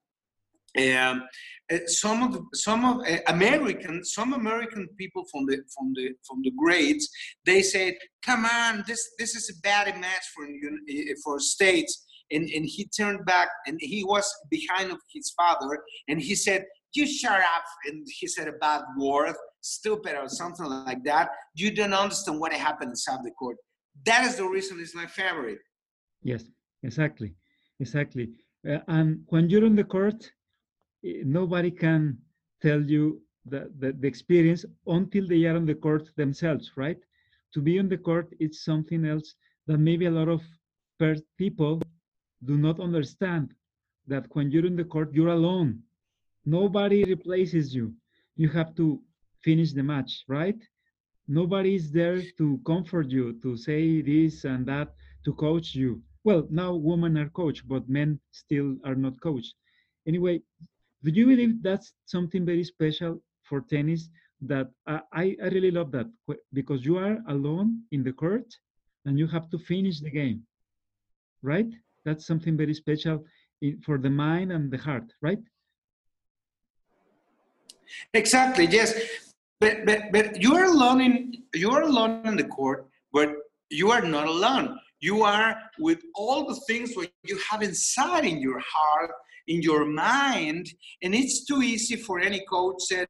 Um, 0.77 1.25
uh, 1.73 1.79
some 1.87 2.23
of 2.23 2.33
the, 2.33 2.43
some 2.55 2.85
of 2.85 3.07
uh, 3.07 3.19
American 3.27 4.05
some 4.05 4.33
American 4.33 4.89
people 4.99 5.25
from 5.31 5.47
the 5.47 5.59
from 5.75 5.93
the 5.95 6.11
from 6.27 6.41
the 6.43 6.53
grades 6.57 7.09
they 7.45 7.63
said, 7.63 7.95
"Come 8.23 8.45
on, 8.45 8.85
this 8.87 9.03
this 9.19 9.35
is 9.35 9.51
a 9.51 9.61
bad 9.63 9.87
match 9.99 10.25
for 10.35 10.45
uh, 10.45 11.15
for 11.25 11.41
states." 11.41 12.07
And 12.31 12.49
and 12.51 12.67
he 12.67 12.87
turned 12.87 13.25
back 13.25 13.49
and 13.67 13.79
he 13.81 14.05
was 14.05 14.31
behind 14.51 14.91
of 14.93 14.99
his 15.13 15.31
father 15.31 15.83
and 16.09 16.21
he 16.21 16.35
said, 16.35 16.67
"You 16.95 17.07
shut 17.07 17.41
up!" 17.41 17.65
And 17.87 18.07
he 18.19 18.27
said 18.27 18.49
a 18.49 18.53
bad 18.53 18.83
word, 18.97 19.35
stupid 19.61 20.17
or 20.17 20.29
something 20.29 20.67
like 20.67 21.05
that. 21.05 21.31
You 21.55 21.75
don't 21.75 21.95
understand 21.95 22.41
what 22.41 22.53
happened 22.53 22.91
inside 22.91 23.21
the 23.25 23.33
court. 23.33 23.57
That 24.05 24.25
is 24.25 24.37
the 24.37 24.47
reason 24.47 24.79
it's 24.81 24.95
my 24.95 25.07
favorite. 25.07 25.59
Yes, 26.23 26.45
exactly, 26.83 27.35
exactly. 27.81 28.31
Uh, 28.69 28.79
and 28.89 29.21
when 29.29 29.49
you're 29.51 29.65
on 29.65 29.77
the 29.77 29.85
court, 29.85 30.31
Eh, 31.05 31.23
nobody 31.25 31.71
can 31.71 32.19
tell 32.61 32.83
you 32.83 33.21
the, 33.45 33.71
the, 33.79 33.93
the, 33.93 34.07
experience 34.07 34.65
until 34.87 35.27
they 35.27 35.45
are 35.45 35.57
on 35.57 35.65
the 35.67 35.75
court 35.75 36.11
themselves, 36.17 36.73
right? 36.77 36.99
To 37.55 37.61
be 37.61 37.79
on 37.79 37.89
the 37.89 37.97
court, 37.97 38.35
it's 38.41 38.65
something 38.65 39.05
else 39.07 39.35
that 39.67 39.79
maybe 39.79 40.07
a 40.07 40.11
lot 40.11 40.29
of 40.29 40.43
people 41.39 41.81
do 42.45 42.57
not 42.57 42.81
understand 42.81 43.55
that 44.07 44.27
when 44.33 44.51
you're 44.51 44.67
in 44.67 44.77
the 44.77 44.85
court, 44.85 45.15
you're 45.15 45.29
alone. 45.29 45.81
Nobody 46.49 47.05
replaces 47.05 47.75
you. 47.75 47.93
You 48.37 48.49
have 48.51 48.75
to 48.77 49.01
finish 49.45 49.73
the 49.73 49.83
match, 49.83 50.25
right? 50.29 50.61
Nobody 51.27 51.75
is 51.75 51.93
there 51.93 52.23
to 52.39 52.59
comfort 52.65 53.11
you, 53.11 53.39
to 53.43 53.57
say 53.57 54.01
this 54.01 54.45
and 54.45 54.65
that, 54.67 54.95
to 55.25 55.35
coach 55.35 55.75
you. 55.75 56.03
Well, 56.25 56.47
now 56.51 56.75
women 56.75 57.19
are 57.19 57.29
coached, 57.29 57.69
but 57.69 57.89
men 57.89 58.19
still 58.31 58.77
are 58.85 58.95
not 58.95 59.21
coached. 59.21 59.55
Anyway, 60.07 60.41
do 61.05 61.11
you 61.11 61.27
believe 61.27 61.63
that's 61.63 61.93
something 62.07 62.45
very 62.47 62.65
special 62.65 63.23
for 63.43 63.61
tennis 63.61 64.09
that 64.41 64.69
I, 64.87 65.37
I 65.43 65.49
really 65.55 65.71
love 65.71 65.91
that 65.93 66.07
because 66.53 66.85
you 66.85 66.97
are 66.97 67.19
alone 67.29 67.83
in 67.91 68.03
the 68.03 68.13
court 68.13 68.47
and 69.05 69.19
you 69.19 69.27
have 69.27 69.51
to 69.51 69.59
finish 69.59 70.01
the 70.01 70.11
game 70.11 70.43
right 71.43 71.73
that's 72.05 72.27
something 72.27 72.57
very 72.57 72.75
special 72.75 73.25
for 73.85 73.99
the 73.99 74.11
mind 74.11 74.53
and 74.53 74.71
the 74.71 74.79
heart 74.79 75.13
right 75.23 75.43
exactly 78.15 78.67
yes. 78.67 78.95
But 79.61 79.87
but 79.87 80.13
but 80.13 80.41
you 80.41 80.55
are 80.55 80.67
alone 80.67 81.01
in 81.01 81.35
you 81.55 81.71
are 81.71 81.83
alone 81.83 82.27
in 82.27 82.37
the 82.37 82.45
court 82.45 82.89
but 83.13 83.31
you 83.71 83.91
are 83.91 84.03
not 84.03 84.27
alone. 84.27 84.79
You 85.01 85.23
are 85.23 85.57
with 85.79 86.01
all 86.15 86.47
the 86.47 86.61
things 86.67 86.95
what 86.95 87.11
you 87.25 87.39
have 87.51 87.63
inside 87.63 88.25
in 88.25 88.41
your 88.41 88.61
heart 88.61 89.11
in 89.47 89.63
your 89.63 89.85
mind 89.85 90.69
and 91.03 91.15
it's 91.15 91.45
too 91.45 91.63
easy 91.63 91.97
for 91.97 92.21
any 92.21 92.45
coach 92.51 92.77
said 92.81 93.07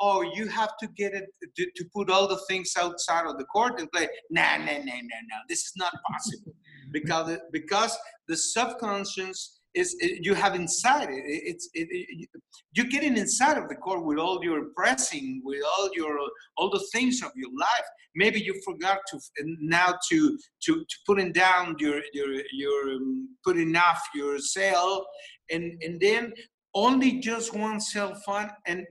oh 0.00 0.22
you 0.34 0.46
have 0.48 0.76
to 0.80 0.86
get 0.96 1.12
it 1.12 1.26
to, 1.56 1.66
to 1.76 1.84
put 1.94 2.10
all 2.10 2.28
the 2.28 2.40
things 2.48 2.72
outside 2.78 3.26
of 3.26 3.36
the 3.38 3.44
court 3.44 3.80
and 3.80 3.90
play. 3.92 4.08
Nah 4.30 4.56
nah 4.58 4.78
nah 4.88 5.00
nah 5.10 5.22
nah 5.30 5.42
this 5.48 5.60
is 5.60 5.72
not 5.76 5.92
possible. 6.08 6.54
Because 6.92 7.38
because 7.52 7.96
the 8.28 8.36
subconscious 8.36 9.61
is 9.74 9.96
you 10.00 10.34
have 10.34 10.54
inside 10.54 11.08
it. 11.10 11.22
It's 11.24 11.68
it, 11.74 11.88
it, 11.90 12.28
you're 12.72 12.86
getting 12.86 13.16
inside 13.16 13.56
of 13.56 13.68
the 13.68 13.74
court 13.74 14.04
with 14.04 14.18
all 14.18 14.42
your 14.42 14.66
pressing 14.76 15.40
with 15.44 15.62
all 15.64 15.88
your 15.94 16.18
all 16.56 16.70
the 16.70 16.84
things 16.92 17.22
of 17.22 17.30
your 17.34 17.50
life. 17.58 17.86
Maybe 18.14 18.40
you 18.40 18.60
forgot 18.64 18.98
to 19.10 19.20
now 19.60 19.94
to 20.10 20.38
to, 20.64 20.72
to 20.74 20.96
putting 21.06 21.32
down 21.32 21.76
your 21.78 22.02
your 22.12 22.42
your 22.52 22.90
um, 22.96 23.28
putting 23.44 23.74
off 23.76 24.00
your 24.14 24.38
cell, 24.38 25.06
and 25.50 25.80
and 25.82 26.00
then 26.00 26.32
only 26.74 27.20
just 27.20 27.54
one 27.54 27.80
cell 27.80 28.14
phone 28.26 28.50
and 28.66 28.84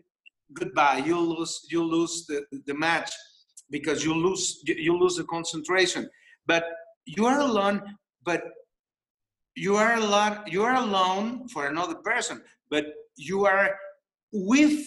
goodbye. 0.54 1.04
You'll 1.06 1.38
lose 1.38 1.62
you'll 1.70 1.90
lose 1.90 2.26
the, 2.28 2.44
the 2.66 2.74
match 2.74 3.12
because 3.70 4.04
you 4.04 4.14
lose 4.14 4.62
you 4.66 4.98
lose 4.98 5.16
the 5.16 5.26
concentration. 5.26 6.10
But 6.48 6.66
you 7.06 7.26
are 7.26 7.40
alone 7.40 7.82
but 8.24 8.44
you 9.56 9.76
are 9.76 9.96
alone 9.96 10.40
you 10.48 10.64
are 10.64 10.76
alone 10.76 11.48
for 11.50 11.68
another 11.68 11.96
person 11.96 12.42
but 12.70 12.86
you 13.18 13.46
are 13.46 13.76
with 14.32 14.84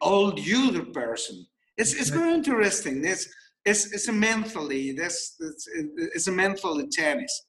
all 0.00 0.32
the 0.32 0.54
other 0.54 0.84
person. 0.84 1.46
It's 1.76 1.94
it's 1.94 2.10
very 2.10 2.34
interesting. 2.34 3.04
It's 3.04 3.28
it's, 3.64 3.92
it's 3.92 4.08
a 4.08 4.12
mentally 4.12 4.92
that's 4.92 5.36
it's, 5.40 5.68
it's 6.14 6.28
a 6.28 6.32
mentally 6.32 6.86
tennis. 6.88 7.46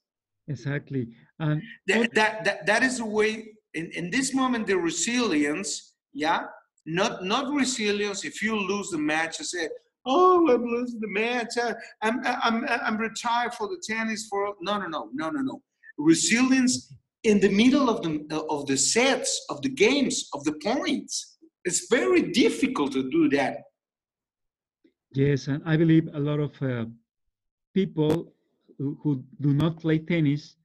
Exactly. 0.47 1.09
And 1.39 1.61
that, 1.87 2.13
that, 2.13 2.45
that 2.45 2.65
that 2.65 2.83
is 2.83 2.97
the 2.99 3.05
way 3.05 3.49
in, 3.73 3.91
in 3.91 4.09
this 4.09 4.33
moment 4.33 4.67
the 4.67 4.77
resilience 4.77 5.93
yeah? 6.13 6.43
Not 6.85 7.23
not 7.23 7.53
resilience 7.53 8.23
if 8.23 8.41
you 8.41 8.55
lose 8.55 8.89
the 8.89 8.97
match 8.97 9.39
and 9.39 9.47
say 9.47 9.67
oh 10.05 10.47
i'm 10.53 10.63
losing 10.63 10.99
the 10.99 11.07
match. 11.07 11.53
I'm 12.01 12.21
i'm 12.25 12.65
i'm 12.67 12.97
retired 12.97 13.53
for 13.53 13.67
the 13.67 13.81
tennis 13.85 14.27
for 14.29 14.53
no 14.61 14.77
no 14.77 14.87
no 14.87 15.09
no 15.13 15.29
no 15.29 15.41
no 15.41 15.61
resilience 15.97 16.93
in 17.23 17.39
the 17.39 17.49
middle 17.49 17.89
of 17.89 18.01
the 18.03 18.13
of 18.49 18.67
the 18.67 18.77
sets 18.77 19.45
of 19.49 19.61
the 19.61 19.69
games 19.69 20.29
of 20.33 20.43
the 20.43 20.53
points. 20.63 21.37
It's 21.63 21.87
very 21.89 22.21
difficult 22.31 22.91
to 22.93 23.09
do 23.09 23.29
that. 23.29 23.57
Yes 25.13 25.47
and 25.47 25.63
i 25.65 25.77
believe 25.77 26.09
a 26.13 26.19
lot 26.19 26.39
of 26.39 26.53
uh, 26.61 26.85
people 27.73 28.33
who, 28.77 28.97
who 29.01 29.23
do 29.39 29.53
not 29.53 29.79
play 29.79 29.99
tennis 29.99 30.57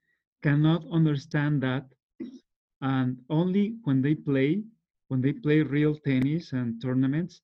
cannot 0.42 0.82
understand 0.90 1.62
that. 1.62 1.84
And 2.82 3.18
only 3.28 3.76
when 3.84 4.00
they 4.02 4.14
play 4.14 4.62
when 5.08 5.20
they 5.20 5.32
play 5.32 5.60
real 5.62 5.94
tennis 5.96 6.52
and 6.52 6.80
tournaments 6.80 7.42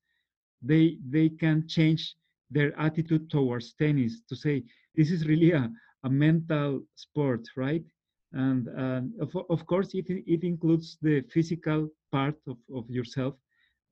they 0.63 0.99
they 1.11 1.29
can 1.29 1.67
change 1.69 2.15
their 2.51 2.79
attitude 2.79 3.29
towards 3.29 3.75
tennis 3.75 4.23
to 4.29 4.37
say 4.37 4.63
this 4.95 5.11
is 5.11 5.27
really 5.27 5.53
a, 5.53 5.71
a 6.05 6.11
mental 6.11 6.81
sport 6.95 7.47
right 7.57 7.85
and 8.33 8.69
uh, 8.69 9.01
of, 9.21 9.37
of 9.51 9.67
course 9.67 9.95
it, 9.95 10.07
it 10.09 10.45
includes 10.45 10.99
the 11.03 11.23
physical 11.33 11.89
part 12.13 12.37
of, 12.47 12.57
of 12.75 12.89
yourself 12.91 13.35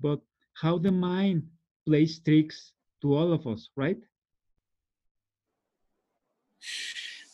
but 0.00 0.20
how 0.54 0.78
the 0.78 0.92
mind 0.92 1.42
plays 1.86 2.20
tricks 2.20 2.72
to 3.02 3.14
all 3.14 3.32
of 3.32 3.46
us 3.46 3.70
right 3.76 3.98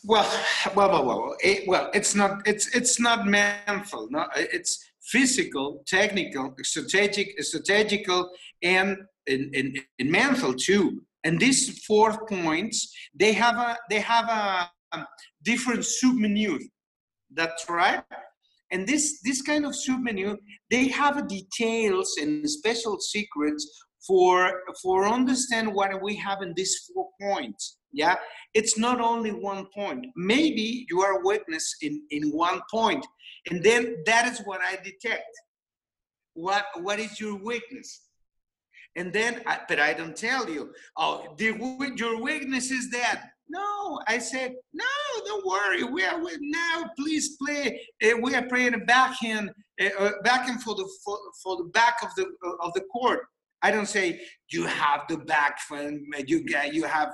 well, 0.03 0.27
well, 0.75 0.89
well, 0.89 1.05
well, 1.05 1.35
it, 1.41 1.67
well. 1.67 1.91
It's 1.93 2.15
not. 2.15 2.41
It's 2.47 2.75
it's 2.75 2.99
not 2.99 3.27
mental. 3.27 4.07
No, 4.09 4.25
it's 4.35 4.83
physical, 5.01 5.83
technical, 5.85 6.55
strategic, 6.63 7.41
strategical, 7.43 8.31
and 8.63 8.97
in, 9.27 9.51
in, 9.53 9.75
in 9.99 10.09
mental 10.09 10.53
too. 10.53 11.03
And 11.23 11.39
these 11.39 11.83
four 11.85 12.25
points, 12.25 12.91
they 13.13 13.33
have 13.33 13.55
a 13.55 13.77
they 13.89 13.99
have 13.99 14.25
a, 14.25 14.97
a 14.97 15.07
different 15.43 15.81
submenu. 15.81 16.59
That's 17.31 17.69
right. 17.69 18.03
And 18.71 18.87
this 18.87 19.21
this 19.23 19.41
kind 19.41 19.65
of 19.65 19.73
submenu, 19.73 20.37
they 20.69 20.87
have 20.87 21.27
details 21.27 22.15
and 22.19 22.49
special 22.49 22.99
secrets 22.99 23.63
for 24.05 24.61
for 24.81 25.07
understand 25.07 25.73
what 25.73 26.01
we 26.01 26.15
have 26.15 26.41
in 26.41 26.53
these 26.55 26.89
four 26.93 27.09
points. 27.21 27.77
Yeah? 27.91 28.15
It's 28.53 28.77
not 28.77 28.99
only 28.99 29.31
one 29.31 29.67
point. 29.75 30.07
Maybe 30.15 30.85
you 30.89 31.01
are 31.01 31.23
witness 31.23 31.75
in 31.81 32.01
in 32.09 32.31
one 32.31 32.61
point. 32.71 33.05
And 33.49 33.63
then 33.63 34.03
that 34.05 34.27
is 34.31 34.39
what 34.45 34.61
i 34.61 34.77
detect. 34.77 35.31
What 36.33 36.65
what 36.77 36.99
is 36.99 37.19
your 37.19 37.35
weakness 37.35 38.01
and 38.95 39.11
then 39.13 39.41
I, 39.45 39.59
but 39.67 39.79
i 39.79 39.93
don't 39.93 40.15
tell 40.15 40.49
you 40.49 40.73
oh 40.97 41.33
the, 41.37 41.93
your 41.95 42.21
weakness 42.21 42.71
is 42.71 42.89
that 42.91 43.23
no 43.49 43.99
i 44.07 44.17
said 44.17 44.53
no 44.73 44.85
don't 45.25 45.45
worry 45.45 45.83
we 45.83 46.03
are 46.03 46.21
with 46.21 46.39
now 46.41 46.89
please 46.97 47.37
play 47.37 47.81
uh, 48.03 48.17
we 48.21 48.35
are 48.35 48.47
playing 48.47 48.73
a 48.73 48.79
backhand 48.79 49.51
uh, 49.81 49.89
uh, 49.99 50.11
backhand 50.23 50.61
for 50.61 50.75
the 50.75 50.87
for, 51.03 51.17
for 51.43 51.57
the 51.57 51.65
back 51.65 51.97
of 52.03 52.09
the 52.15 52.23
uh, 52.23 52.65
of 52.67 52.73
the 52.73 52.81
court 52.91 53.21
I 53.63 53.69
don't 53.69 53.85
say 53.85 54.19
you 54.49 54.65
have 54.65 55.01
the 55.07 55.17
back 55.17 55.59
from 55.59 56.01
you 56.25 56.43
get 56.43 56.73
you 56.73 56.83
have 56.85 57.11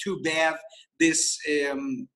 too 0.00 0.20
bad 0.22 0.54
this. 0.98 1.38
Um, 1.70 2.08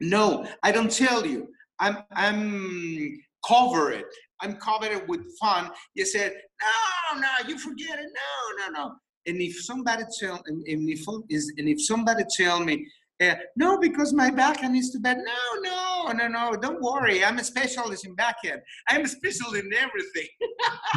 no, 0.00 0.46
I 0.62 0.72
don't 0.72 0.90
tell 0.90 1.26
you. 1.26 1.48
I'm 1.78 1.98
I'm 2.12 3.18
cover 3.46 3.92
it. 3.92 4.06
I'm 4.42 4.56
covered 4.56 5.08
with 5.08 5.20
fun. 5.38 5.70
You 5.94 6.06
said, 6.06 6.32
no, 6.60 7.20
no, 7.20 7.48
you 7.48 7.58
forget 7.58 7.98
it. 7.98 8.10
No, 8.14 8.66
no, 8.66 8.78
no. 8.78 8.94
And 9.26 9.40
if 9.40 9.62
somebody 9.62 10.04
tell, 10.18 10.40
and, 10.46 10.62
if 10.66 11.06
is, 11.28 11.52
and 11.58 11.68
if 11.68 11.84
somebody 11.84 12.24
tell 12.36 12.60
me, 12.60 12.86
uh, 13.20 13.34
no, 13.54 13.78
because 13.78 14.14
my 14.14 14.30
backhand 14.30 14.74
is 14.74 14.90
too 14.90 15.00
bad. 15.00 15.18
No, 15.18 15.60
no, 15.60 16.12
no, 16.12 16.28
no. 16.28 16.56
Don't 16.56 16.80
worry. 16.80 17.22
I'm 17.22 17.38
a 17.38 17.44
specialist 17.44 18.06
in 18.06 18.14
backhand. 18.14 18.62
I'm 18.88 19.04
a 19.04 19.08
specialist 19.08 19.62
in 19.62 19.70
everything. 19.74 20.28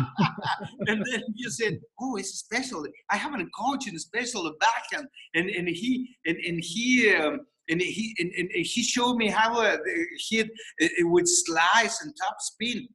and 0.88 1.06
then 1.12 1.24
you 1.36 1.50
said, 1.50 1.80
oh, 2.00 2.16
it's 2.16 2.32
a 2.34 2.38
specialist. 2.38 2.94
I 3.10 3.18
have 3.18 3.34
a 3.34 3.46
coach 3.60 3.90
in 3.90 3.96
a 3.96 4.00
special 4.00 4.50
backhand, 4.60 5.08
and 5.34 5.50
and 5.50 5.68
he 5.68 6.16
and 6.26 6.38
and 6.38 6.60
he. 6.64 7.14
Um, 7.14 7.42
and 7.70 7.82
he 7.82 8.14
and, 8.20 8.30
and 8.36 8.50
he 8.52 8.84
showed 8.84 9.16
me 9.16 9.30
how 9.30 9.62
uh, 9.62 9.78
he 10.28 10.40
it, 10.40 10.52
it 10.80 11.08
would 11.08 11.26
slice 11.26 12.02
and 12.04 12.14
top 12.22 12.36
spin. 12.40 12.90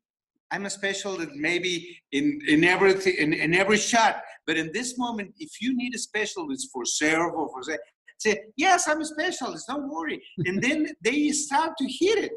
I'm 0.51 0.66
a 0.66 0.70
specialist 0.70 1.30
maybe 1.34 2.01
in 2.12 2.40
in 2.49 2.64
everything 2.64 3.14
in, 3.18 3.32
in 3.32 3.55
every 3.55 3.76
shot, 3.76 4.22
but 4.46 4.57
in 4.57 4.70
this 4.72 4.96
moment, 4.99 5.34
if 5.38 5.61
you 5.61 5.76
need 5.76 5.94
a 5.94 5.99
specialist 5.99 6.70
for 6.72 6.84
serve 6.84 7.34
or 7.34 7.49
for 7.51 7.62
say, 7.62 7.78
say 8.18 8.40
yes, 8.57 8.88
I'm 8.88 9.01
a 9.01 9.05
specialist. 9.05 9.66
Don't 9.68 9.88
worry, 9.90 10.22
and 10.46 10.62
then 10.62 10.88
they 11.03 11.28
start 11.30 11.72
to 11.78 11.86
hit 11.86 12.30
it. 12.30 12.32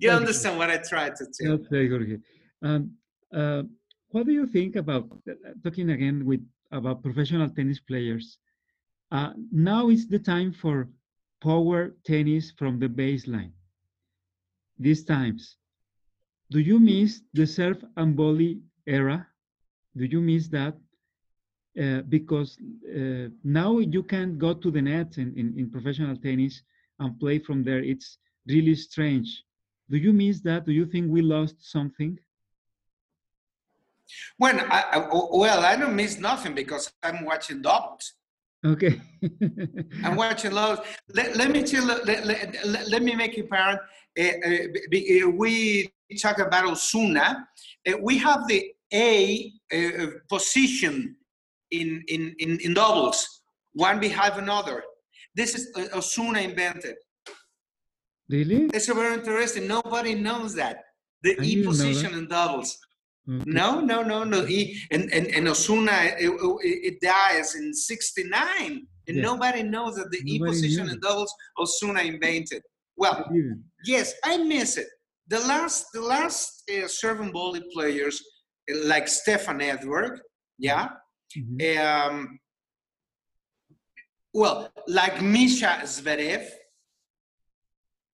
you 0.00 0.10
understand 0.10 0.58
what 0.58 0.70
I 0.70 0.78
tried 0.78 1.16
to 1.16 1.26
tell? 1.34 1.56
That's 1.56 1.68
very 1.68 1.88
good. 1.88 2.22
Um, 2.62 2.92
uh, 3.34 3.62
what 4.10 4.26
do 4.26 4.32
you 4.32 4.46
think 4.46 4.76
about 4.76 5.08
uh, 5.28 5.34
talking 5.62 5.90
again 5.90 6.24
with 6.24 6.40
about 6.70 7.02
professional 7.02 7.48
tennis 7.50 7.80
players? 7.80 8.38
Uh, 9.10 9.32
now 9.52 9.90
is 9.90 10.06
the 10.06 10.18
time 10.18 10.52
for 10.52 10.88
power 11.42 11.94
tennis 12.06 12.52
from 12.58 12.78
the 12.78 12.88
baseline. 12.88 13.52
These 14.78 15.04
times, 15.04 15.56
do 16.50 16.60
you 16.60 16.78
miss 16.78 17.22
the 17.32 17.46
serve 17.46 17.84
and 17.96 18.16
volley 18.16 18.60
era? 18.86 19.26
Do 19.96 20.04
you 20.04 20.20
miss 20.20 20.48
that? 20.48 20.74
Uh, 21.80 22.02
because 22.08 22.56
uh, 22.88 23.28
now 23.42 23.78
you 23.78 24.02
can 24.04 24.38
go 24.38 24.54
to 24.54 24.70
the 24.70 24.80
net 24.80 25.18
in, 25.18 25.34
in, 25.36 25.58
in, 25.58 25.68
professional 25.68 26.16
tennis 26.16 26.62
and 27.00 27.18
play 27.18 27.40
from 27.40 27.64
there. 27.64 27.82
It's 27.82 28.18
really 28.46 28.76
strange. 28.76 29.42
Do 29.90 29.96
you 29.96 30.12
miss 30.12 30.40
that? 30.42 30.66
Do 30.66 30.72
you 30.72 30.86
think 30.86 31.10
we 31.10 31.20
lost 31.20 31.56
something? 31.58 32.16
When 34.36 34.60
I, 34.60 34.84
I 34.92 35.08
well, 35.10 35.64
I 35.64 35.74
don't 35.74 35.96
miss 35.96 36.18
nothing 36.18 36.54
because 36.54 36.92
I'm 37.02 37.24
watching 37.24 37.60
doubles. 37.60 38.12
Okay. 38.64 39.00
I'm 40.04 40.16
watching 40.16 40.52
loads. 40.52 40.80
Let, 41.12 41.36
let 41.36 41.50
me 41.50 41.62
tell. 41.64 41.84
Let, 41.84 42.06
let, 42.06 42.88
let, 42.88 43.02
me 43.02 43.14
make 43.14 43.36
it 43.36 43.46
apparent. 43.46 43.80
Uh, 44.18 44.22
uh, 44.46 45.30
we 45.30 45.92
talk 46.20 46.38
about 46.38 46.66
Osuna. 46.66 47.46
Uh, 47.86 47.92
we 48.02 48.18
have 48.18 48.46
the 48.48 48.70
A 48.92 49.52
uh, 49.72 50.06
position 50.28 51.16
in, 51.70 52.04
in, 52.08 52.34
in, 52.38 52.58
in 52.60 52.74
doubles, 52.74 53.42
one 53.72 54.00
behind 54.00 54.34
another. 54.34 54.84
This 55.34 55.54
is 55.54 55.70
uh, 55.76 55.96
Osuna 55.98 56.40
invented. 56.40 56.96
Really? 58.28 58.70
It's 58.72 58.86
very 58.86 59.14
interesting. 59.14 59.66
Nobody 59.66 60.14
knows 60.14 60.54
that. 60.54 60.78
The 61.22 61.38
I 61.40 61.42
E 61.42 61.64
position 61.64 62.14
in 62.14 62.28
doubles. 62.28 62.78
Okay. 63.28 63.42
No, 63.46 63.80
no, 63.80 64.02
no, 64.02 64.24
no. 64.24 64.44
He, 64.44 64.78
and, 64.90 65.10
and, 65.12 65.26
and 65.28 65.48
Osuna, 65.48 65.92
it, 66.18 66.30
it, 66.62 67.00
dies 67.00 67.54
in 67.54 67.72
69. 67.72 68.86
And 69.06 69.16
yeah. 69.16 69.22
nobody 69.22 69.62
knows 69.62 69.96
that 69.96 70.10
the 70.10 70.18
nobody 70.18 70.34
E 70.34 70.38
position 70.38 70.90
in 70.90 71.00
doubles 71.00 71.34
Osuna 71.58 72.00
invented. 72.02 72.62
Well, 72.96 73.28
yes, 73.84 74.14
I 74.24 74.36
miss 74.36 74.76
it. 74.76 74.86
The 75.28 75.40
last, 75.40 75.86
the 75.92 76.00
last 76.00 76.62
uh, 76.70 76.86
serving 76.86 77.32
volley 77.32 77.62
players 77.72 78.22
like 78.84 79.08
Stefan 79.08 79.60
Edberg, 79.60 80.18
yeah. 80.58 80.88
Mm-hmm. 81.36 82.14
Um, 82.16 82.38
well, 84.32 84.70
like 84.86 85.22
Misha 85.22 85.80
Zverev, 85.84 86.46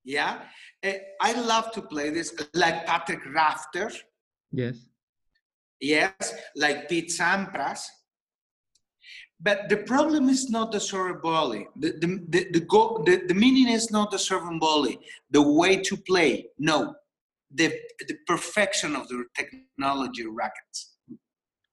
yeah. 0.05 0.43
Uh, 0.85 0.93
I 1.21 1.33
love 1.41 1.73
to 1.73 1.83
play 1.83 2.11
this, 2.11 2.35
like 2.55 2.87
Patrick 2.87 3.21
Rafter. 3.35 3.91
Yes 4.53 4.91
yes, 5.81 6.35
like 6.57 6.89
Pete 6.89 7.11
Sampras. 7.11 7.81
But 9.43 9.71
the 9.71 9.79
problem 9.79 10.29
is 10.29 10.51
not 10.51 10.71
the 10.71 10.81
serve 10.81 11.23
volley. 11.23 11.67
The, 11.77 11.93
the, 11.93 12.27
the, 12.29 12.51
the, 12.53 12.61
go, 12.61 13.03
the, 13.07 13.23
the 13.27 13.35
meaning 13.35 13.73
is 13.73 13.91
not 13.91 14.11
the 14.11 14.19
serving 14.19 14.61
volley, 14.61 14.99
the 15.31 15.41
way 15.41 15.77
to 15.77 15.97
play. 15.97 16.47
No, 16.59 16.95
the, 17.53 17.72
the 18.07 18.16
perfection 18.26 18.96
of 18.96 19.09
the 19.09 19.24
technology 19.34 20.26
rackets. 20.26 20.96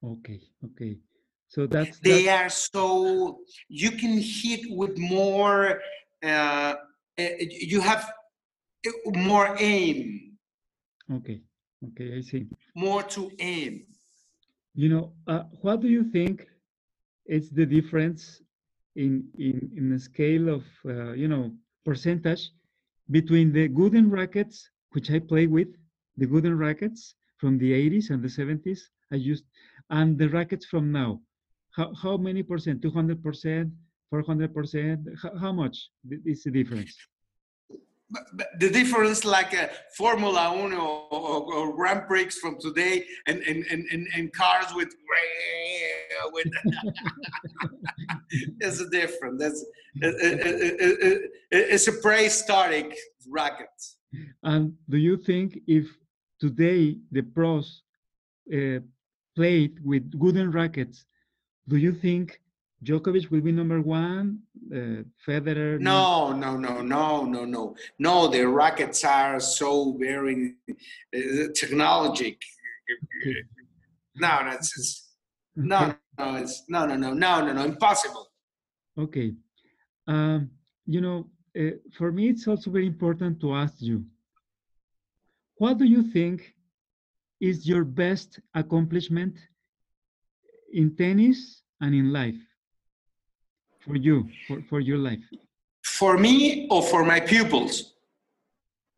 Okay, 0.03 0.41
okay. 0.65 0.97
So 1.47 1.65
that's. 1.65 1.99
They 1.99 2.25
that's... 2.25 2.45
are 2.45 2.49
so, 2.49 3.39
you 3.69 3.91
can 3.91 4.19
hit 4.19 4.61
with 4.69 4.97
more, 4.97 5.81
uh, 6.23 6.27
uh 6.27 6.75
you 7.39 7.81
have 7.81 8.11
more 9.07 9.55
aim. 9.59 10.37
Okay, 11.11 11.41
okay, 11.89 12.17
I 12.17 12.21
see. 12.21 12.47
More 12.75 13.03
to 13.03 13.31
aim. 13.39 13.85
You 14.75 14.89
know, 14.89 15.13
uh, 15.27 15.43
what 15.61 15.81
do 15.81 15.87
you 15.87 16.03
think 16.11 16.45
is 17.25 17.49
the 17.49 17.65
difference 17.65 18.41
in 18.95 19.23
in 19.37 19.71
in 19.75 19.89
the 19.89 19.99
scale 19.99 20.49
of 20.49 20.63
uh, 20.85 21.13
you 21.13 21.27
know 21.27 21.51
percentage 21.85 22.51
between 23.09 23.53
the 23.53 23.69
Gooden 23.69 24.11
rackets, 24.11 24.69
which 24.91 25.11
I 25.11 25.19
play 25.19 25.47
with, 25.47 25.69
the 26.17 26.25
wooden 26.25 26.57
rackets 26.57 27.15
from 27.37 27.57
the 27.57 27.71
80s 27.71 28.09
and 28.09 28.21
the 28.23 28.27
70s, 28.27 28.79
I 29.11 29.15
used, 29.15 29.45
and 29.89 30.17
the 30.17 30.29
rackets 30.29 30.65
from 30.65 30.91
now? 30.91 31.21
How 31.71 31.93
how 31.93 32.17
many 32.17 32.41
percent? 32.43 32.81
200 32.81 33.23
percent, 33.23 33.71
400 34.09 34.53
percent? 34.53 35.07
How 35.39 35.51
much 35.51 35.77
is 36.25 36.43
the 36.43 36.51
difference? 36.51 36.95
the 38.59 38.69
difference 38.69 39.25
like 39.25 39.53
a 39.53 39.69
Formula 39.97 40.57
One 40.57 40.73
or, 40.73 41.07
or, 41.11 41.53
or, 41.53 41.75
Grand 41.75 42.07
Prix 42.07 42.29
from 42.29 42.57
today 42.59 43.05
and, 43.27 43.41
and, 43.41 43.65
and, 43.69 44.07
and, 44.15 44.33
cars 44.33 44.67
with, 44.73 44.89
with 46.31 46.47
it's 48.61 48.79
a 48.79 48.89
different. 48.89 49.39
That's 49.39 49.61
it, 49.95 50.15
it, 50.21 51.01
it, 51.01 51.31
it's 51.51 51.87
a 51.87 51.93
prehistoric 51.93 52.95
racket. 53.29 53.67
And 54.43 54.73
do 54.89 54.97
you 54.97 55.17
think 55.17 55.59
if 55.67 55.85
today 56.39 56.97
the 57.11 57.21
pros 57.21 57.83
uh, 58.53 58.79
played 59.35 59.79
with 59.83 60.13
wooden 60.15 60.51
rackets, 60.51 61.05
do 61.67 61.77
you 61.77 61.93
think 61.93 62.39
Djokovic 62.83 63.31
will 63.31 63.41
be 63.41 63.51
number 63.51 63.81
one. 63.81 64.39
Uh, 64.71 65.03
Federer. 65.25 65.79
No, 65.79 66.33
no, 66.33 66.57
no, 66.57 66.81
no, 66.81 67.23
no, 67.25 67.45
no, 67.45 67.75
no. 67.97 68.27
The 68.27 68.47
rackets 68.47 69.03
are 69.03 69.39
so 69.39 69.97
very 69.97 70.55
uh, 70.69 71.47
technologic. 71.55 72.41
Okay. 73.21 73.43
No, 74.15 74.39
that's 74.43 74.75
just, 74.75 75.09
no, 75.55 75.95
no, 76.17 76.35
it's 76.35 76.63
no, 76.67 76.85
no, 76.85 76.95
no, 76.95 77.13
no, 77.13 77.45
no, 77.45 77.53
no, 77.53 77.63
impossible. 77.63 78.27
Okay, 78.97 79.33
um, 80.07 80.49
you 80.85 81.01
know, 81.01 81.29
Uh, 81.55 81.71
for 81.97 82.11
me, 82.11 82.29
it's 82.29 82.47
also 82.47 82.71
very 82.71 82.87
important 82.87 83.39
to 83.41 83.53
ask 83.53 83.75
you, 83.79 84.03
what 85.57 85.77
do 85.77 85.85
you 85.85 86.03
think 86.03 86.53
is 87.39 87.67
your 87.67 87.83
best 87.83 88.39
accomplishment 88.53 89.35
in 90.73 90.95
tennis 90.95 91.63
and 91.81 91.93
in 91.93 92.11
life? 92.11 92.35
for 93.87 93.95
you, 93.95 94.29
for, 94.47 94.61
for 94.69 94.79
your 94.79 94.97
life? 94.97 95.23
For 95.83 96.17
me 96.17 96.67
or 96.69 96.83
for 96.83 97.03
my 97.03 97.19
pupils? 97.19 97.93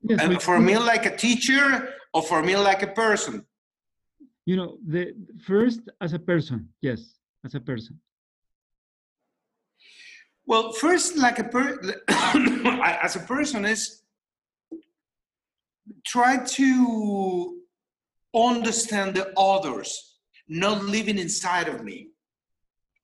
Yes, 0.01 0.19
and 0.21 0.41
for 0.41 0.59
me 0.59 0.77
like 0.77 1.05
a 1.05 1.15
teacher 1.15 1.93
or 2.13 2.23
for 2.23 2.41
me 2.41 2.55
like 2.55 2.81
a 2.81 2.87
person? 2.87 3.45
You 4.45 4.55
know, 4.55 4.77
the 4.85 5.13
first 5.45 5.81
as 6.01 6.13
a 6.13 6.19
person, 6.19 6.69
yes, 6.81 7.19
as 7.45 7.53
a 7.53 7.59
person. 7.59 7.99
Well, 10.49 10.71
first, 10.71 11.15
like 11.15 11.37
a 11.37 11.43
per, 11.43 11.79
as 12.09 13.15
a 13.15 13.19
person 13.19 13.65
is 13.65 14.01
try 16.07 16.43
to 16.43 17.59
understand 18.35 19.13
the 19.13 19.31
others, 19.37 20.17
not 20.47 20.83
living 20.83 21.19
inside 21.19 21.67
of 21.67 21.83
me. 21.83 22.07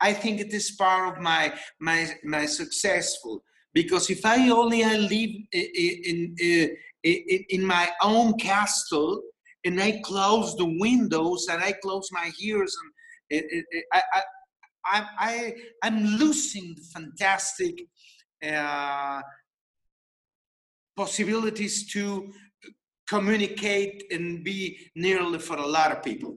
I 0.02 0.12
think 0.12 0.42
it 0.42 0.52
is 0.54 0.72
part 0.72 1.16
of 1.16 1.22
my 1.22 1.54
my 1.80 2.10
my 2.24 2.48
successful 2.48 3.44
because 3.76 4.10
if 4.10 4.26
I 4.26 4.50
only 4.50 4.84
I 4.84 4.98
live 4.98 5.30
in, 5.52 6.36
in 6.42 6.76
in 7.04 7.44
in 7.50 7.64
my 7.64 7.92
own 8.02 8.40
castle 8.40 9.22
and 9.64 9.80
I 9.80 10.02
close 10.04 10.56
the 10.56 10.78
windows 10.80 11.46
and 11.52 11.62
I 11.64 11.74
close 11.74 12.10
my 12.12 12.32
ears 12.42 12.76
and 13.32 13.44
I, 13.94 14.02
I 14.14 14.22
I, 14.86 15.08
I 15.20 15.54
I'm 15.84 16.04
losing 16.04 16.76
the 16.76 16.84
fantastic 16.94 17.88
uh, 18.44 19.22
possibilities 20.96 21.92
to 21.94 22.32
communicate 23.08 24.04
and 24.12 24.44
be 24.44 24.90
nearly 24.96 25.40
for 25.40 25.58
a 25.58 25.66
lot 25.66 25.92
of 25.92 26.04
people. 26.04 26.36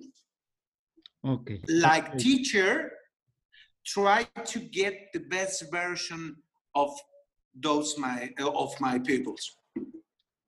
Okay. 1.26 1.60
Like 1.68 2.08
okay. 2.10 2.18
teacher, 2.18 2.92
try 3.86 4.26
to 4.46 4.58
get 4.60 4.94
the 5.12 5.20
best 5.20 5.70
version 5.70 6.36
of 6.74 6.90
those 7.54 7.98
my 7.98 8.30
of 8.38 8.80
my 8.80 8.98
pupils. 8.98 9.50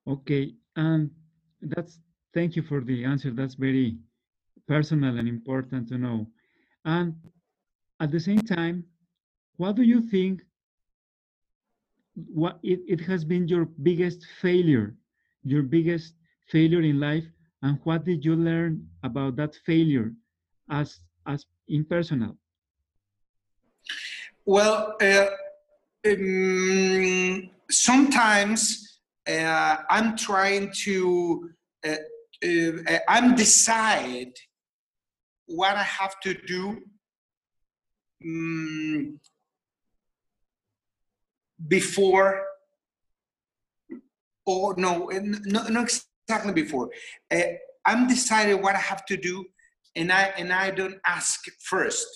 Okay, 0.06 0.54
and 0.76 1.10
that's 1.60 2.00
thank 2.34 2.56
you 2.56 2.62
for 2.62 2.80
the 2.80 3.04
answer. 3.04 3.30
That's 3.30 3.54
very 3.54 3.98
personal 4.66 5.18
and 5.18 5.28
important 5.28 5.88
to 5.88 5.98
know. 5.98 6.26
And 6.84 7.14
at 8.00 8.10
the 8.10 8.20
same 8.20 8.40
time, 8.40 8.84
what 9.56 9.76
do 9.76 9.82
you 9.82 10.00
think 10.00 10.40
what 12.14 12.58
it, 12.62 12.80
it 12.88 13.00
has 13.02 13.24
been 13.24 13.46
your 13.46 13.66
biggest 13.82 14.26
failure, 14.40 14.94
your 15.44 15.62
biggest 15.62 16.14
failure 16.48 16.80
in 16.80 16.98
life, 16.98 17.24
and 17.62 17.78
what 17.84 18.04
did 18.04 18.24
you 18.24 18.34
learn 18.34 18.86
about 19.02 19.36
that 19.36 19.54
failure 19.66 20.12
as 20.70 21.00
as 21.26 21.44
in 21.68 21.84
personal? 21.84 22.36
Well, 24.46 24.96
uh, 25.00 25.26
um, 26.06 27.50
sometimes 27.70 29.00
uh, 29.28 29.76
I'm 29.90 30.16
trying 30.16 30.72
to 30.84 31.50
uh, 31.86 31.96
uh, 32.42 32.98
I'm 33.08 33.34
decide 33.36 34.32
what 35.46 35.76
I 35.76 35.82
have 35.82 36.18
to 36.20 36.34
do 36.46 36.82
um, 38.24 39.20
before 41.66 42.42
or 44.46 44.74
no, 44.76 45.08
no, 45.12 45.62
not 45.68 45.84
exactly 45.84 46.52
before. 46.52 46.90
Uh, 47.30 47.40
I'm 47.86 48.08
deciding 48.08 48.62
what 48.62 48.74
I 48.74 48.80
have 48.80 49.04
to 49.06 49.16
do, 49.16 49.44
and 49.96 50.12
I 50.12 50.32
and 50.38 50.52
I 50.52 50.70
don't 50.70 50.98
ask 51.06 51.44
first. 51.60 52.08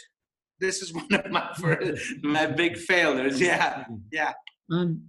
This 0.60 0.82
is 0.82 0.92
one 1.00 1.12
of 1.12 1.30
my 1.30 1.50
first, 1.58 2.22
my 2.22 2.46
big 2.46 2.76
failures. 2.76 3.40
Yeah, 3.40 3.84
yeah. 4.12 4.32
And 4.68 5.02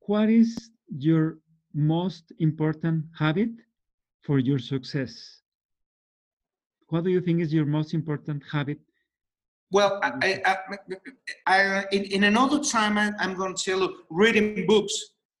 what 0.00 0.28
is 0.28 0.70
your 0.88 1.38
most 1.74 2.32
important 2.38 3.04
habit 3.18 3.50
for 4.22 4.38
your 4.38 4.58
success? 4.58 5.42
What 6.88 7.04
do 7.04 7.10
you 7.10 7.20
think 7.20 7.40
is 7.40 7.52
your 7.52 7.66
most 7.66 7.92
important 7.92 8.42
habit? 8.50 8.78
Well, 9.70 10.00
I, 10.02 10.40
I, 10.46 10.56
I, 11.46 11.84
in, 11.92 12.04
in 12.04 12.24
another 12.24 12.60
time, 12.60 12.96
I, 12.96 13.12
am 13.20 13.34
going 13.34 13.54
to 13.54 13.62
tell 13.62 13.80
you 13.80 13.96
reading 14.08 14.66
books, 14.66 14.94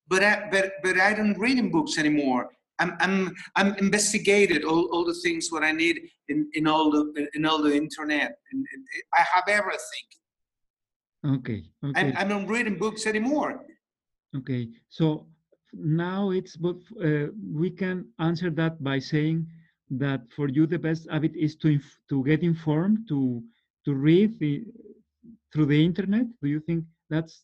but 0.08 0.22
I, 0.22 0.48
but, 0.50 0.72
but 0.82 1.00
I 1.00 1.14
don't 1.14 1.38
reading 1.38 1.70
books 1.70 1.96
anymore. 1.96 2.50
I'm, 2.78 2.96
I'm, 3.00 3.34
I'm 3.56 3.74
investigated 3.76 4.64
all, 4.64 4.84
all 4.92 5.04
the 5.04 5.14
things 5.14 5.50
what 5.50 5.64
I 5.64 5.72
need 5.72 6.00
in, 6.28 6.48
in 6.54 6.66
all 6.66 6.90
the 6.90 7.28
in 7.34 7.44
all 7.44 7.60
the 7.60 7.74
internet, 7.74 8.38
and, 8.52 8.66
and 8.72 8.84
I 9.14 9.24
have 9.34 9.44
everything. 9.48 10.06
Okay. 11.26 11.64
Okay. 11.84 12.00
I'm, 12.00 12.16
I'm 12.16 12.28
not 12.28 12.48
reading 12.48 12.78
books 12.78 13.06
anymore. 13.06 13.64
Okay. 14.36 14.68
So 14.88 15.26
now 15.72 16.30
it's 16.30 16.56
but 16.56 16.76
uh, 17.04 17.26
we 17.52 17.70
can 17.70 18.06
answer 18.20 18.50
that 18.50 18.82
by 18.82 18.98
saying 18.98 19.46
that 19.90 20.20
for 20.36 20.48
you 20.48 20.66
the 20.66 20.78
best 20.78 21.08
habit 21.10 21.34
is 21.34 21.56
to 21.56 21.80
to 22.10 22.24
get 22.24 22.42
informed 22.42 23.08
to 23.08 23.42
to 23.84 23.94
read 23.94 24.38
the 24.38 24.64
through 25.52 25.66
the 25.66 25.84
internet? 25.84 26.26
Do 26.42 26.48
you 26.48 26.60
think 26.60 26.84
that's 27.10 27.42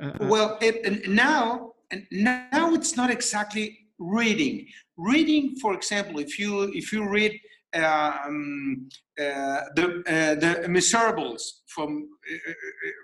uh, 0.00 0.06
uh, 0.06 0.12
well 0.20 0.58
it, 0.60 1.08
now 1.08 1.72
now 2.10 2.74
it's 2.74 2.96
not 2.96 3.10
exactly 3.10 3.78
reading. 3.98 4.66
Reading 4.96 5.56
for 5.60 5.74
example 5.74 6.18
if 6.18 6.38
you 6.38 6.70
if 6.74 6.92
you 6.92 7.08
read 7.08 7.38
um, 7.74 8.88
uh, 9.18 9.60
the 9.76 10.02
uh, 10.06 10.34
the 10.34 10.68
Miserables 10.68 11.62
from 11.66 12.08
uh, 12.32 12.52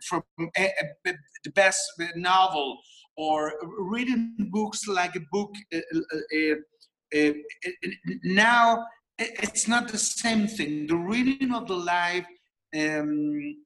from 0.08 0.22
the 1.04 1.50
best 1.54 1.82
novel 2.16 2.78
or 3.16 3.52
reading 3.78 4.34
books 4.50 4.86
like 4.86 5.14
a 5.16 5.20
book 5.32 5.52
now 8.24 8.84
it's 9.20 9.68
not 9.68 9.88
the 9.88 9.98
same 9.98 10.46
thing. 10.46 10.86
The 10.86 10.96
reading 10.96 11.52
of 11.52 11.66
the 11.66 11.76
life 11.76 12.26
um, 12.76 13.56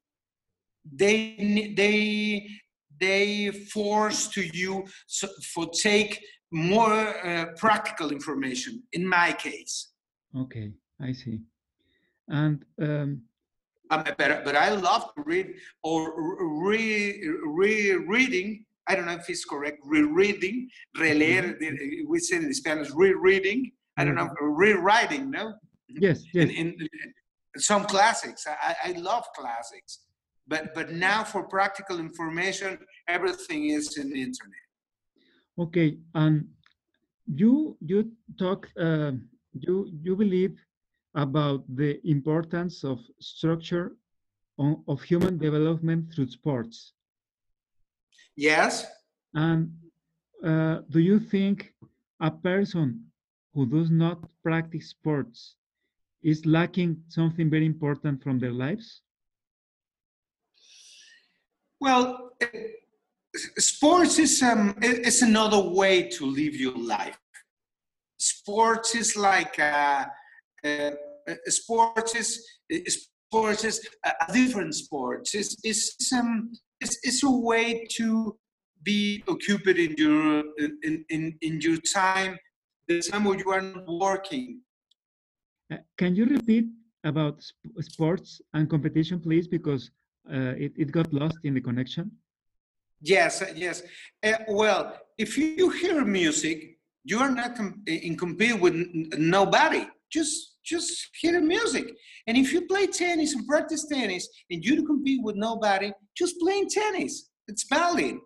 they 0.93 1.73
they 1.77 2.49
they 3.01 3.51
force 3.51 4.29
to 4.29 4.43
you 4.57 4.85
so, 5.07 5.29
for 5.53 5.69
take 5.71 6.23
more 6.53 7.27
uh, 7.27 7.47
practical 7.57 8.11
information 8.13 8.83
in 8.93 9.07
my 9.07 9.33
case. 9.33 9.91
Okay 10.37 10.73
i 11.01 11.13
see. 11.13 11.41
And 12.29 12.65
um, 12.81 13.23
um, 13.91 14.03
but, 14.17 14.45
but 14.45 14.57
i 14.57 14.71
love 14.71 15.15
to 15.15 15.23
read 15.25 15.55
or 15.83 16.15
re, 16.63 17.23
re 17.45 17.93
reading 17.93 18.65
i 18.89 18.95
don't 18.95 19.05
know 19.07 19.13
if 19.13 19.29
it's 19.29 19.45
correct 19.45 19.79
rereading 19.85 20.69
releer 20.97 21.61
mm-hmm. 21.61 22.09
we 22.11 22.19
say 22.19 22.37
in 22.37 22.55
spanish 22.55 22.91
rereading 22.93 23.71
i 23.99 24.05
don't 24.05 24.15
know 24.15 24.31
rewriting 24.41 25.31
no? 25.31 25.53
Yes 25.87 26.25
yes. 26.33 26.49
in, 26.49 26.51
in, 26.51 26.89
some 27.57 27.85
classics. 27.85 28.47
I, 28.47 28.75
I 28.85 28.93
love 28.93 29.25
classics, 29.35 30.01
but 30.47 30.75
but 30.75 30.93
now 30.93 31.25
for 31.25 31.45
practical 31.45 31.99
information, 31.99 32.79
everything 33.09 33.71
is 33.71 33.97
in 33.97 34.11
the 34.11 34.23
internet. 34.23 34.65
Okay, 35.59 35.99
and 36.15 36.49
you 37.27 37.77
you 37.81 38.13
talk 38.39 38.69
uh, 38.79 39.13
you 39.53 39.91
you 40.03 40.17
believe 40.17 40.59
about 41.15 41.65
the 41.77 42.01
importance 42.09 42.85
of 42.85 43.01
structure 43.21 43.97
on, 44.59 44.83
of 44.89 45.03
human 45.03 45.39
development 45.39 46.13
through 46.13 46.29
sports. 46.29 46.93
Yes. 48.37 48.87
And 49.35 49.73
uh, 50.45 50.79
do 50.91 50.99
you 50.99 51.21
think 51.21 51.73
a 52.21 52.31
person 52.31 53.05
who 53.55 53.67
does 53.67 53.91
not 53.91 54.19
practice 54.43 54.91
sports 54.91 55.57
is 56.25 56.47
lacking 56.47 56.97
something 57.09 57.51
very 57.51 57.67
important 57.67 58.23
from 58.23 58.39
their 58.39 58.53
lives? 58.53 59.03
Well, 61.81 62.31
sports 63.59 64.19
is 64.19 64.43
um, 64.43 64.75
another 65.23 65.61
way 65.61 66.09
to 66.09 66.25
live 66.25 66.55
your 66.55 66.77
life. 66.77 67.19
Sports 68.17 68.95
is 68.95 69.17
like 69.17 69.59
uh, 69.59 70.07
uh, 70.65 70.91
sports 71.47 72.15
is 72.15 72.47
sports 73.29 73.65
is 73.65 73.87
a 74.05 74.33
different 74.33 74.75
sports. 74.75 75.35
It's 75.35 75.57
it's 75.63 76.13
um 76.13 76.53
it's, 76.81 76.99
it's 77.03 77.23
a 77.23 77.31
way 77.31 77.87
to 77.97 78.37
be 78.83 79.23
occupied 79.29 79.79
in 79.79 79.95
your 79.99 80.45
in, 80.59 81.05
in, 81.11 81.39
in 81.43 81.61
your 81.61 81.79
time 81.79 82.39
the 82.89 83.01
time 83.01 83.25
when 83.25 83.39
you 83.39 83.51
are 83.51 83.61
not 83.61 83.89
working 83.89 84.61
uh, 85.73 85.77
can 85.97 86.15
you 86.15 86.27
repeat 86.27 86.67
about 87.05 87.43
sp 87.45 87.57
sports 87.81 88.41
and 88.55 88.69
competition, 88.69 89.21
please? 89.21 89.47
Because 89.49 89.91
uh, 90.31 90.55
it, 90.65 90.73
it 90.77 90.91
got 90.91 91.13
lost 91.13 91.39
in 91.45 91.55
the 91.55 91.61
connection. 91.61 92.11
Yes, 93.01 93.43
uh, 93.43 93.53
yes. 93.55 93.83
Uh, 94.23 94.39
well, 94.49 94.99
if 95.19 95.37
you 95.37 95.71
hear 95.71 96.05
music, 96.05 96.79
you 97.05 97.19
are 97.19 97.31
not 97.31 97.57
com 97.57 97.83
in 97.87 98.17
compete 98.17 98.59
with 98.61 98.75
nobody. 99.19 99.87
Just 100.11 100.57
just 100.65 101.11
hear 101.21 101.41
music. 101.41 101.87
And 102.27 102.37
if 102.39 102.53
you 102.53 102.63
play 102.63 102.87
tennis 102.87 103.35
and 103.35 103.47
practice 103.47 103.85
tennis, 103.85 104.29
and 104.51 104.65
you 104.65 104.83
compete 104.87 105.23
with 105.23 105.37
nobody, 105.37 105.93
just 106.17 106.39
playing 106.41 106.69
tennis. 106.71 107.31
It's 107.47 107.65
valid. 107.69 108.17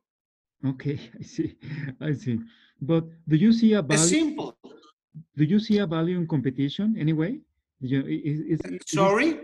Okay, 0.65 0.99
I 1.21 1.23
see. 1.23 1.57
I 2.01 2.13
see. 2.13 2.39
But 2.81 3.05
do 3.27 3.37
you 3.37 3.53
see 3.53 3.73
a 3.73 3.83
value? 3.83 4.01
It's 4.01 4.11
simple 4.11 4.57
do 5.37 5.45
you 5.45 5.59
see 5.59 5.79
a 5.79 5.87
value 5.87 6.19
in 6.19 6.27
competition 6.27 6.97
anyway? 6.99 7.39
You, 7.81 8.05
is, 8.07 8.61
is, 8.61 8.81
Sorry? 8.87 9.39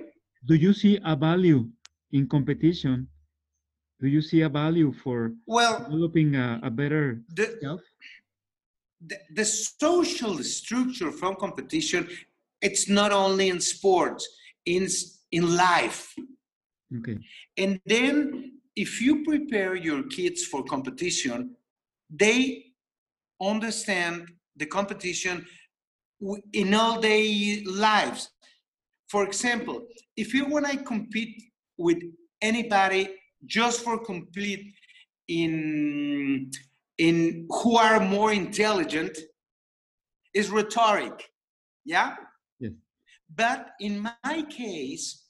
do 0.47 0.55
you 0.55 0.73
see 0.73 0.99
a 1.05 1.17
value 1.17 1.69
in 2.13 2.29
competition? 2.29 3.09
Do 4.01 4.09
you 4.09 4.21
see 4.21 4.43
a 4.43 4.49
value 4.49 4.93
for 4.93 5.33
well 5.47 5.79
developing 5.85 6.35
a, 6.37 6.61
a 6.63 6.71
better 6.71 7.23
the, 7.33 7.59
self? 7.63 7.81
The, 9.07 9.17
the 9.35 9.45
social 9.45 10.43
structure 10.43 11.13
from 11.13 11.37
competition, 11.37 12.09
it's 12.61 12.89
not 12.89 13.13
only 13.13 13.49
in 13.49 13.61
sports, 13.61 14.29
in, 14.67 14.89
in 15.33 15.57
life. 15.57 16.15
Okay. 16.99 17.19
And 17.57 17.81
then 17.87 18.53
if 18.77 19.01
you 19.01 19.25
prepare 19.25 19.75
your 19.77 20.03
kids 20.05 20.45
for 20.45 20.65
competition, 20.65 21.57
they 22.11 22.65
understand 23.41 24.29
the 24.57 24.67
competition 24.67 25.47
in 26.53 26.75
all 26.75 27.01
their 27.01 27.63
lives. 27.67 28.31
For 29.09 29.25
example, 29.25 29.87
if 30.17 30.35
you 30.35 30.47
want 30.47 30.67
to 30.67 30.77
compete 30.79 31.43
with 31.77 31.99
anybody 32.41 33.09
just 33.47 33.83
for 33.85 33.99
complete 33.99 34.73
in 35.29 36.51
in 36.99 37.47
who 37.51 37.77
are 37.77 37.99
more 38.01 38.33
intelligent, 38.33 39.19
is 40.33 40.51
rhetoric. 40.51 41.31
Yeah? 41.85 42.15
Yes. 42.61 42.73
But 43.35 43.71
in 43.81 44.01
my 44.01 44.43
case, 44.49 45.25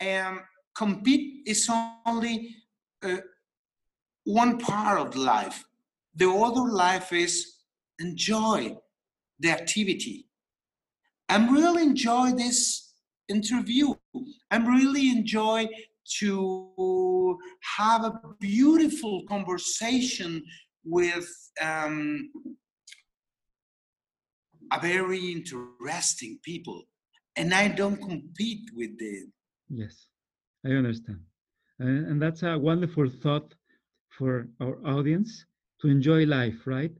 um, 0.00 0.40
compete 0.74 1.42
is 1.46 1.68
only 2.06 2.56
uh, 3.02 3.18
one 4.24 4.58
part 4.58 4.98
of 4.98 5.14
life. 5.14 5.64
The 6.14 6.30
other 6.30 6.70
life 6.70 7.12
is 7.12 7.58
enjoy 7.98 8.76
the 9.42 9.50
activity. 9.50 10.26
I'm 11.28 11.52
really 11.52 11.82
enjoy 11.82 12.32
this 12.32 12.94
interview. 13.28 13.94
I'm 14.50 14.66
really 14.66 15.10
enjoy 15.10 15.68
to 16.18 17.38
have 17.76 18.04
a 18.04 18.20
beautiful 18.40 19.22
conversation 19.28 20.42
with 20.84 21.28
um, 21.60 22.30
a 24.72 24.80
very 24.80 25.32
interesting 25.32 26.38
people 26.42 26.82
and 27.36 27.52
i 27.54 27.68
don't 27.68 28.00
compete 28.00 28.68
with 28.74 28.98
them 28.98 29.32
yes 29.68 30.08
i 30.66 30.70
understand 30.70 31.20
and, 31.78 32.20
that's 32.22 32.42
a 32.42 32.58
wonderful 32.58 33.08
thought 33.22 33.54
for 34.10 34.48
our 34.60 34.76
audience 34.86 35.44
to 35.80 35.88
enjoy 35.88 36.24
life 36.24 36.66
right 36.66 36.94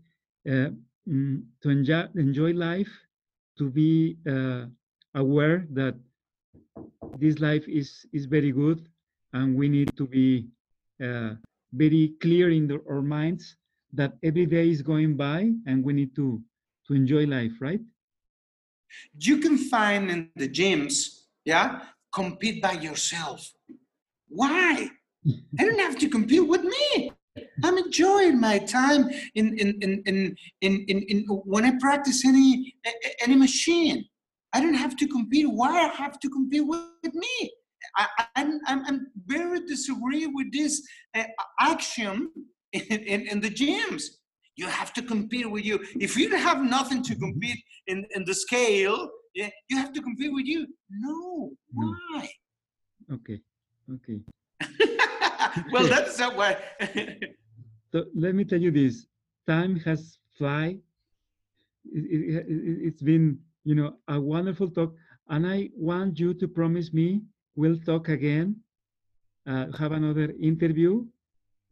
uh, 0.50 0.68
mm, 1.08 1.42
to 1.62 1.70
enjoy, 1.70 2.06
enjoy 2.14 2.52
life 2.52 2.90
to 3.58 3.70
be 3.70 4.16
uh, 4.28 4.66
aware 5.14 5.66
that 5.70 5.94
this 7.18 7.38
life 7.38 7.64
is 7.68 8.06
is 8.12 8.26
very 8.26 8.52
good 8.52 8.88
and 9.32 9.54
we 9.54 9.68
need 9.68 9.90
to 9.96 10.06
be 10.06 10.48
uh, 11.02 11.34
very 11.72 12.14
clear 12.20 12.50
in 12.50 12.66
the, 12.66 12.80
our 12.88 13.02
minds 13.02 13.56
that 13.92 14.12
every 14.22 14.46
day 14.46 14.68
is 14.70 14.82
going 14.82 15.16
by 15.16 15.52
and 15.66 15.84
we 15.84 15.92
need 15.92 16.14
to 16.16 16.40
to 16.86 16.94
enjoy 16.94 17.24
life 17.26 17.52
right? 17.60 17.80
You 19.18 19.38
can 19.38 19.56
find 19.56 20.10
in 20.10 20.30
the 20.36 20.48
gyms 20.48 21.26
yeah 21.44 21.82
compete 22.12 22.62
by 22.62 22.72
yourself. 22.72 23.52
Why? 24.28 24.90
I 25.58 25.64
don't 25.64 25.78
have 25.78 25.98
to 25.98 26.08
compete 26.08 26.46
with 26.46 26.62
me 26.62 27.11
i'm 27.62 27.78
enjoying 27.78 28.40
my 28.40 28.58
time 28.58 29.08
in 29.34 29.58
in 29.58 29.68
in 29.82 30.02
in 30.06 30.36
in, 30.60 30.84
in, 30.88 30.98
in 31.08 31.18
when 31.52 31.64
i 31.64 31.72
practice 31.78 32.24
any 32.24 32.74
any 33.22 33.36
machine 33.36 34.04
i 34.52 34.60
don't 34.60 34.74
have 34.74 34.96
to 34.96 35.06
compete 35.06 35.48
why 35.50 35.72
i 35.86 35.88
have 35.88 36.18
to 36.20 36.28
compete 36.28 36.66
with, 36.66 37.14
me 37.14 37.50
I, 37.96 38.06
I'm, 38.36 38.60
I'm, 38.66 38.84
I'm 38.86 39.06
very 39.26 39.66
disagree 39.66 40.26
with 40.26 40.52
this 40.52 40.86
uh, 41.16 41.24
action 41.60 42.30
in, 42.72 42.82
in, 42.82 43.20
in 43.26 43.40
the 43.40 43.50
gyms. 43.50 44.04
You 44.56 44.66
have 44.68 44.92
to 44.94 45.02
compete 45.02 45.50
with 45.50 45.64
you. 45.64 45.80
If 46.00 46.16
you 46.16 46.34
have 46.36 46.62
nothing 46.62 47.02
to 47.02 47.16
compete 47.16 47.58
in, 47.88 48.06
in 48.14 48.24
the 48.24 48.34
scale, 48.34 49.10
yeah, 49.34 49.50
you 49.68 49.76
have 49.78 49.92
to 49.94 50.02
compete 50.02 50.32
with 50.32 50.46
you. 50.46 50.66
No, 50.90 51.50
No. 51.72 51.94
why? 52.12 52.28
okay 53.14 53.40
okay 53.92 54.20
well, 55.72 55.86
that's 55.88 56.18
not 56.18 56.36
why. 56.36 56.56
so 57.92 58.04
let 58.14 58.34
me 58.34 58.44
tell 58.44 58.60
you 58.60 58.70
this 58.70 59.06
time 59.46 59.76
has 59.80 60.18
fly 60.38 60.76
it, 61.84 62.04
it, 62.16 62.46
it, 62.48 62.78
it's 62.88 63.02
been 63.02 63.38
you 63.64 63.74
know 63.74 63.94
a 64.08 64.18
wonderful 64.20 64.70
talk 64.70 64.94
and 65.28 65.46
i 65.46 65.68
want 65.76 66.18
you 66.18 66.32
to 66.34 66.48
promise 66.48 66.92
me 66.92 67.20
we'll 67.54 67.78
talk 67.80 68.08
again 68.08 68.56
uh, 69.46 69.66
have 69.78 69.92
another 69.92 70.32
interview 70.40 71.04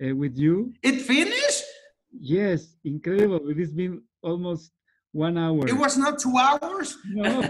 uh, 0.05 0.15
with 0.15 0.37
you 0.37 0.73
it 0.83 1.01
finished? 1.01 1.65
yes 2.13 2.77
incredible 2.85 3.41
it's 3.49 3.73
been 3.73 4.03
almost 4.23 4.73
one 5.13 5.37
hour 5.37 5.67
It 5.67 5.77
was 5.77 5.99
not 5.99 6.21
two 6.21 6.37
hours? 6.39 6.97
no. 7.09 7.43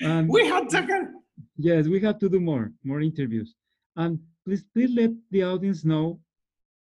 and 0.00 0.28
we 0.28 0.44
had 0.48 0.68
to. 0.70 1.08
yes 1.56 1.86
we 1.86 2.00
have 2.00 2.18
to 2.18 2.28
do 2.28 2.40
more 2.40 2.72
more 2.82 3.00
interviews 3.00 3.54
and 3.96 4.18
please 4.44 4.64
please 4.74 4.90
let 4.94 5.10
the 5.30 5.44
audience 5.44 5.84
know 5.84 6.18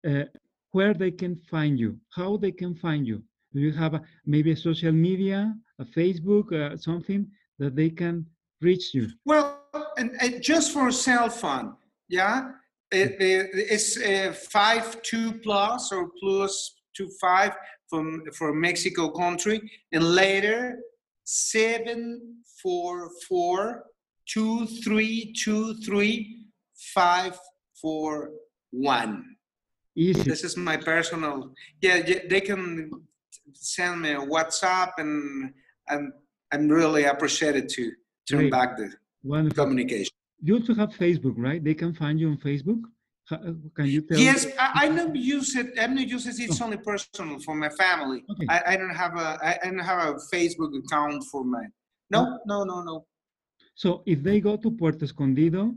uh, 0.07 0.25
where 0.73 0.95
they 0.95 1.11
can 1.11 1.37
find 1.51 1.79
you 1.79 1.99
how 2.15 2.37
they 2.37 2.53
can 2.53 2.75
find 2.75 3.07
you. 3.07 3.23
Do 3.53 3.61
you 3.61 3.73
have 3.73 3.95
a, 3.95 4.03
maybe 4.27 4.51
a 4.53 4.57
social 4.57 4.93
media 4.93 5.55
a 5.79 5.85
facebook 5.85 6.53
uh, 6.53 6.77
something 6.77 7.27
that 7.59 7.75
they 7.77 7.91
can 7.91 8.27
reach 8.61 8.93
you? 8.95 9.09
Well, 9.25 9.61
and, 9.97 10.11
and 10.21 10.43
just 10.43 10.73
for 10.73 10.89
a 10.89 10.93
cell 10.93 11.29
phone, 11.29 11.75
yeah, 12.09 12.51
it, 12.91 13.17
it- 13.21 13.51
it's 13.75 13.97
uh, 14.01 14.33
five 14.51 15.01
two 15.03 15.33
plus 15.41 15.93
or 15.93 16.11
plus 16.21 16.53
two 16.97 17.09
five 17.21 17.53
from 17.91 18.23
for 18.39 18.53
Mexico 18.55 19.11
country, 19.11 19.61
and 19.93 20.03
later 20.23 20.79
seven 21.25 22.37
four 22.63 23.11
four 23.29 23.85
two 24.27 24.67
three 24.85 25.33
two 25.33 25.75
three 25.87 26.47
five 26.95 27.39
four 27.81 28.31
one. 28.71 29.25
Easy 29.97 30.23
This 30.23 30.45
is 30.45 30.57
my 30.57 30.77
personal. 30.77 31.53
Yeah, 31.81 32.03
they 32.29 32.41
can 32.41 32.91
send 33.53 34.03
me 34.03 34.13
a 34.13 34.21
WhatsApp, 34.21 34.93
and 34.99 35.53
and 35.89 36.13
I'm 36.53 36.69
really 36.69 37.05
appreciated 37.05 37.69
to 37.71 37.93
turn 38.29 38.41
Great. 38.41 38.53
back 38.53 38.77
the 38.77 38.91
wonderful 39.23 39.65
communication. 39.65 40.13
you 40.41 40.55
also 40.57 40.75
have 40.75 40.91
facebook 40.91 41.35
right 41.37 41.63
they 41.63 41.75
can 41.75 41.93
find 41.95 42.19
you 42.21 42.29
on 42.29 42.39
facebook 42.39 42.81
uh, 43.31 43.39
can 43.75 43.87
you 43.87 44.03
tell 44.03 44.19
Yes, 44.19 44.47
I, 44.59 44.69
I 44.83 44.89
don't 44.89 45.17
use 45.17 45.57
it. 45.57 45.79
I 45.79 45.87
don't 45.87 45.97
use 45.97 46.27
it. 46.27 46.39
It's 46.39 46.61
oh. 46.61 46.67
only 46.67 46.77
personal 46.77 47.39
for 47.39 47.55
my 47.55 47.71
family. 47.71 48.23
Okay. 48.31 48.47
I, 48.51 48.73
I 48.73 48.77
don't 48.77 48.95
have 48.95 49.15
a 49.17 49.29
I, 49.43 49.59
I 49.63 49.67
don't 49.71 49.79
have 49.79 50.01
a 50.09 50.19
Facebook 50.35 50.73
account 50.81 51.25
for 51.33 51.43
my. 51.43 51.65
No, 52.11 52.39
no, 52.45 52.65
no, 52.65 52.83
no. 52.83 53.07
so 53.75 54.03
if 54.07 54.23
they 54.23 54.41
go 54.41 54.57
to 54.57 54.71
puerto 54.71 55.05
escondido 55.05 55.75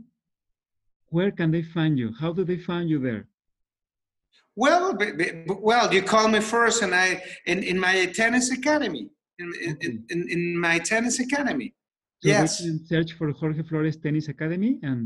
where 1.10 1.30
can 1.30 1.50
they 1.50 1.62
find 1.62 1.98
you 1.98 2.12
how 2.20 2.32
do 2.32 2.44
they 2.44 2.58
find 2.58 2.88
you 2.88 2.98
there 2.98 3.26
Well, 4.64 4.84
b- 5.00 5.12
b- 5.20 5.32
b- 5.46 5.60
well, 5.70 5.86
you 5.94 6.02
call 6.02 6.26
me 6.34 6.40
first, 6.40 6.82
and 6.84 6.92
I 7.04 7.22
in, 7.46 7.58
in 7.70 7.78
my 7.78 7.96
tennis 8.20 8.46
academy. 8.58 9.04
In, 9.42 9.48
in, 9.84 10.04
in, 10.12 10.18
in 10.34 10.42
my 10.68 10.76
tennis 10.90 11.16
academy. 11.26 11.68
so 12.22 12.28
Yes. 12.28 12.60
can 12.60 12.84
search 12.92 13.10
for 13.18 13.26
jorge 13.40 13.62
flores 13.68 13.96
tennis 14.04 14.26
academy 14.34 14.72
and 14.88 15.00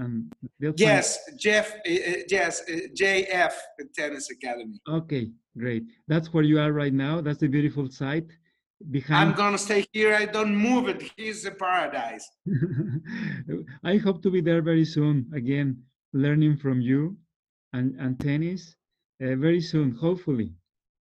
and 0.00 0.12
they'll 0.58 0.72
find 0.72 0.80
Yes, 0.90 1.06
Jeff. 1.44 1.66
Uh, 1.86 1.92
uh, 2.10 2.14
yes, 2.36 2.52
uh, 2.68 2.72
JF 3.00 3.54
Tennis 3.98 4.26
Academy. 4.36 4.76
Okay, 4.98 5.24
great. 5.62 5.84
That's 6.10 6.28
where 6.32 6.46
you 6.50 6.58
are 6.64 6.72
right 6.82 6.96
now. 7.06 7.14
That's 7.24 7.40
the 7.44 7.50
beautiful 7.56 7.86
site 8.00 8.30
Behind. 8.90 9.20
I'm 9.30 9.36
gonna 9.42 9.58
stay 9.68 9.82
here. 9.92 10.12
I 10.22 10.26
don't 10.36 10.56
move 10.68 10.84
it. 10.92 11.00
Here's 11.16 11.42
the 11.46 11.52
paradise. 11.66 12.26
I 13.84 13.96
hope 13.98 14.18
to 14.24 14.30
be 14.36 14.40
there 14.40 14.62
very 14.62 14.84
soon. 14.84 15.14
Again, 15.40 15.68
learning 16.12 16.56
from 16.56 16.80
you 16.80 17.16
and, 17.72 17.98
and 17.98 18.18
tennis 18.20 18.74
uh, 19.22 19.34
very 19.36 19.60
soon, 19.60 19.92
hopefully. 19.92 20.52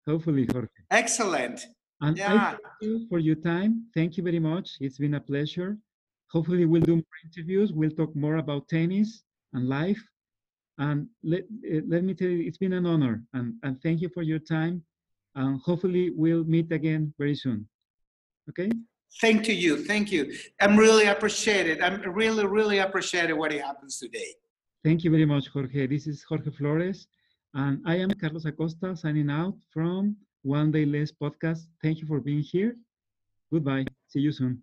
Hopefully, 0.06 0.46
Jorge. 0.50 0.68
Excellent. 0.90 1.66
And 2.00 2.18
I 2.20 2.34
Yeah. 2.34 2.50
thank 2.50 2.60
you 2.80 3.06
for 3.08 3.18
your 3.18 3.36
time. 3.36 3.86
Thank 3.94 4.16
you 4.16 4.22
very 4.22 4.38
much. 4.38 4.68
It's 4.80 4.98
been 4.98 5.14
a 5.14 5.20
pleasure. 5.20 5.78
Hopefully, 6.30 6.64
we'll 6.64 6.82
do 6.82 6.96
more 6.96 7.18
interviews. 7.24 7.72
We'll 7.72 7.90
talk 7.90 8.14
more 8.16 8.36
about 8.36 8.68
tennis 8.68 9.22
and 9.52 9.68
life. 9.68 10.02
And 10.78 11.08
let, 11.22 11.42
uh, 11.42 11.80
let 11.86 12.02
me 12.04 12.14
tell 12.14 12.28
you, 12.28 12.46
it's 12.46 12.56
been 12.56 12.72
an 12.72 12.86
honor. 12.86 13.22
And, 13.34 13.54
and 13.62 13.82
thank 13.82 14.00
you 14.00 14.08
for 14.08 14.22
your 14.22 14.38
time. 14.38 14.82
And 15.34 15.60
hopefully, 15.60 16.10
we'll 16.10 16.44
meet 16.44 16.72
again 16.72 17.12
very 17.18 17.34
soon. 17.34 17.68
Okay? 18.48 18.70
Thank 19.20 19.44
to 19.44 19.52
you. 19.52 19.84
Thank 19.84 20.10
you. 20.12 20.32
I'm 20.60 20.76
really 20.76 21.06
appreciated. 21.06 21.82
I'm 21.82 22.00
really, 22.12 22.46
really 22.46 22.78
appreciated 22.78 23.34
what 23.34 23.52
happens 23.52 23.98
today. 23.98 24.34
Thank 24.82 25.04
you 25.04 25.10
very 25.10 25.26
much, 25.26 25.48
Jorge. 25.48 25.86
This 25.86 26.06
is 26.06 26.22
Jorge 26.22 26.50
Flores. 26.50 27.06
And 27.52 27.82
I 27.84 27.96
am 27.96 28.10
Carlos 28.10 28.46
Acosta 28.46 28.96
signing 28.96 29.30
out 29.30 29.56
from 29.72 30.16
One 30.42 30.70
Day 30.72 30.86
Less 30.86 31.12
podcast. 31.12 31.66
Thank 31.82 32.00
you 32.00 32.06
for 32.06 32.20
being 32.20 32.40
here. 32.40 32.76
Goodbye. 33.52 33.84
See 34.08 34.20
you 34.20 34.32
soon. 34.32 34.62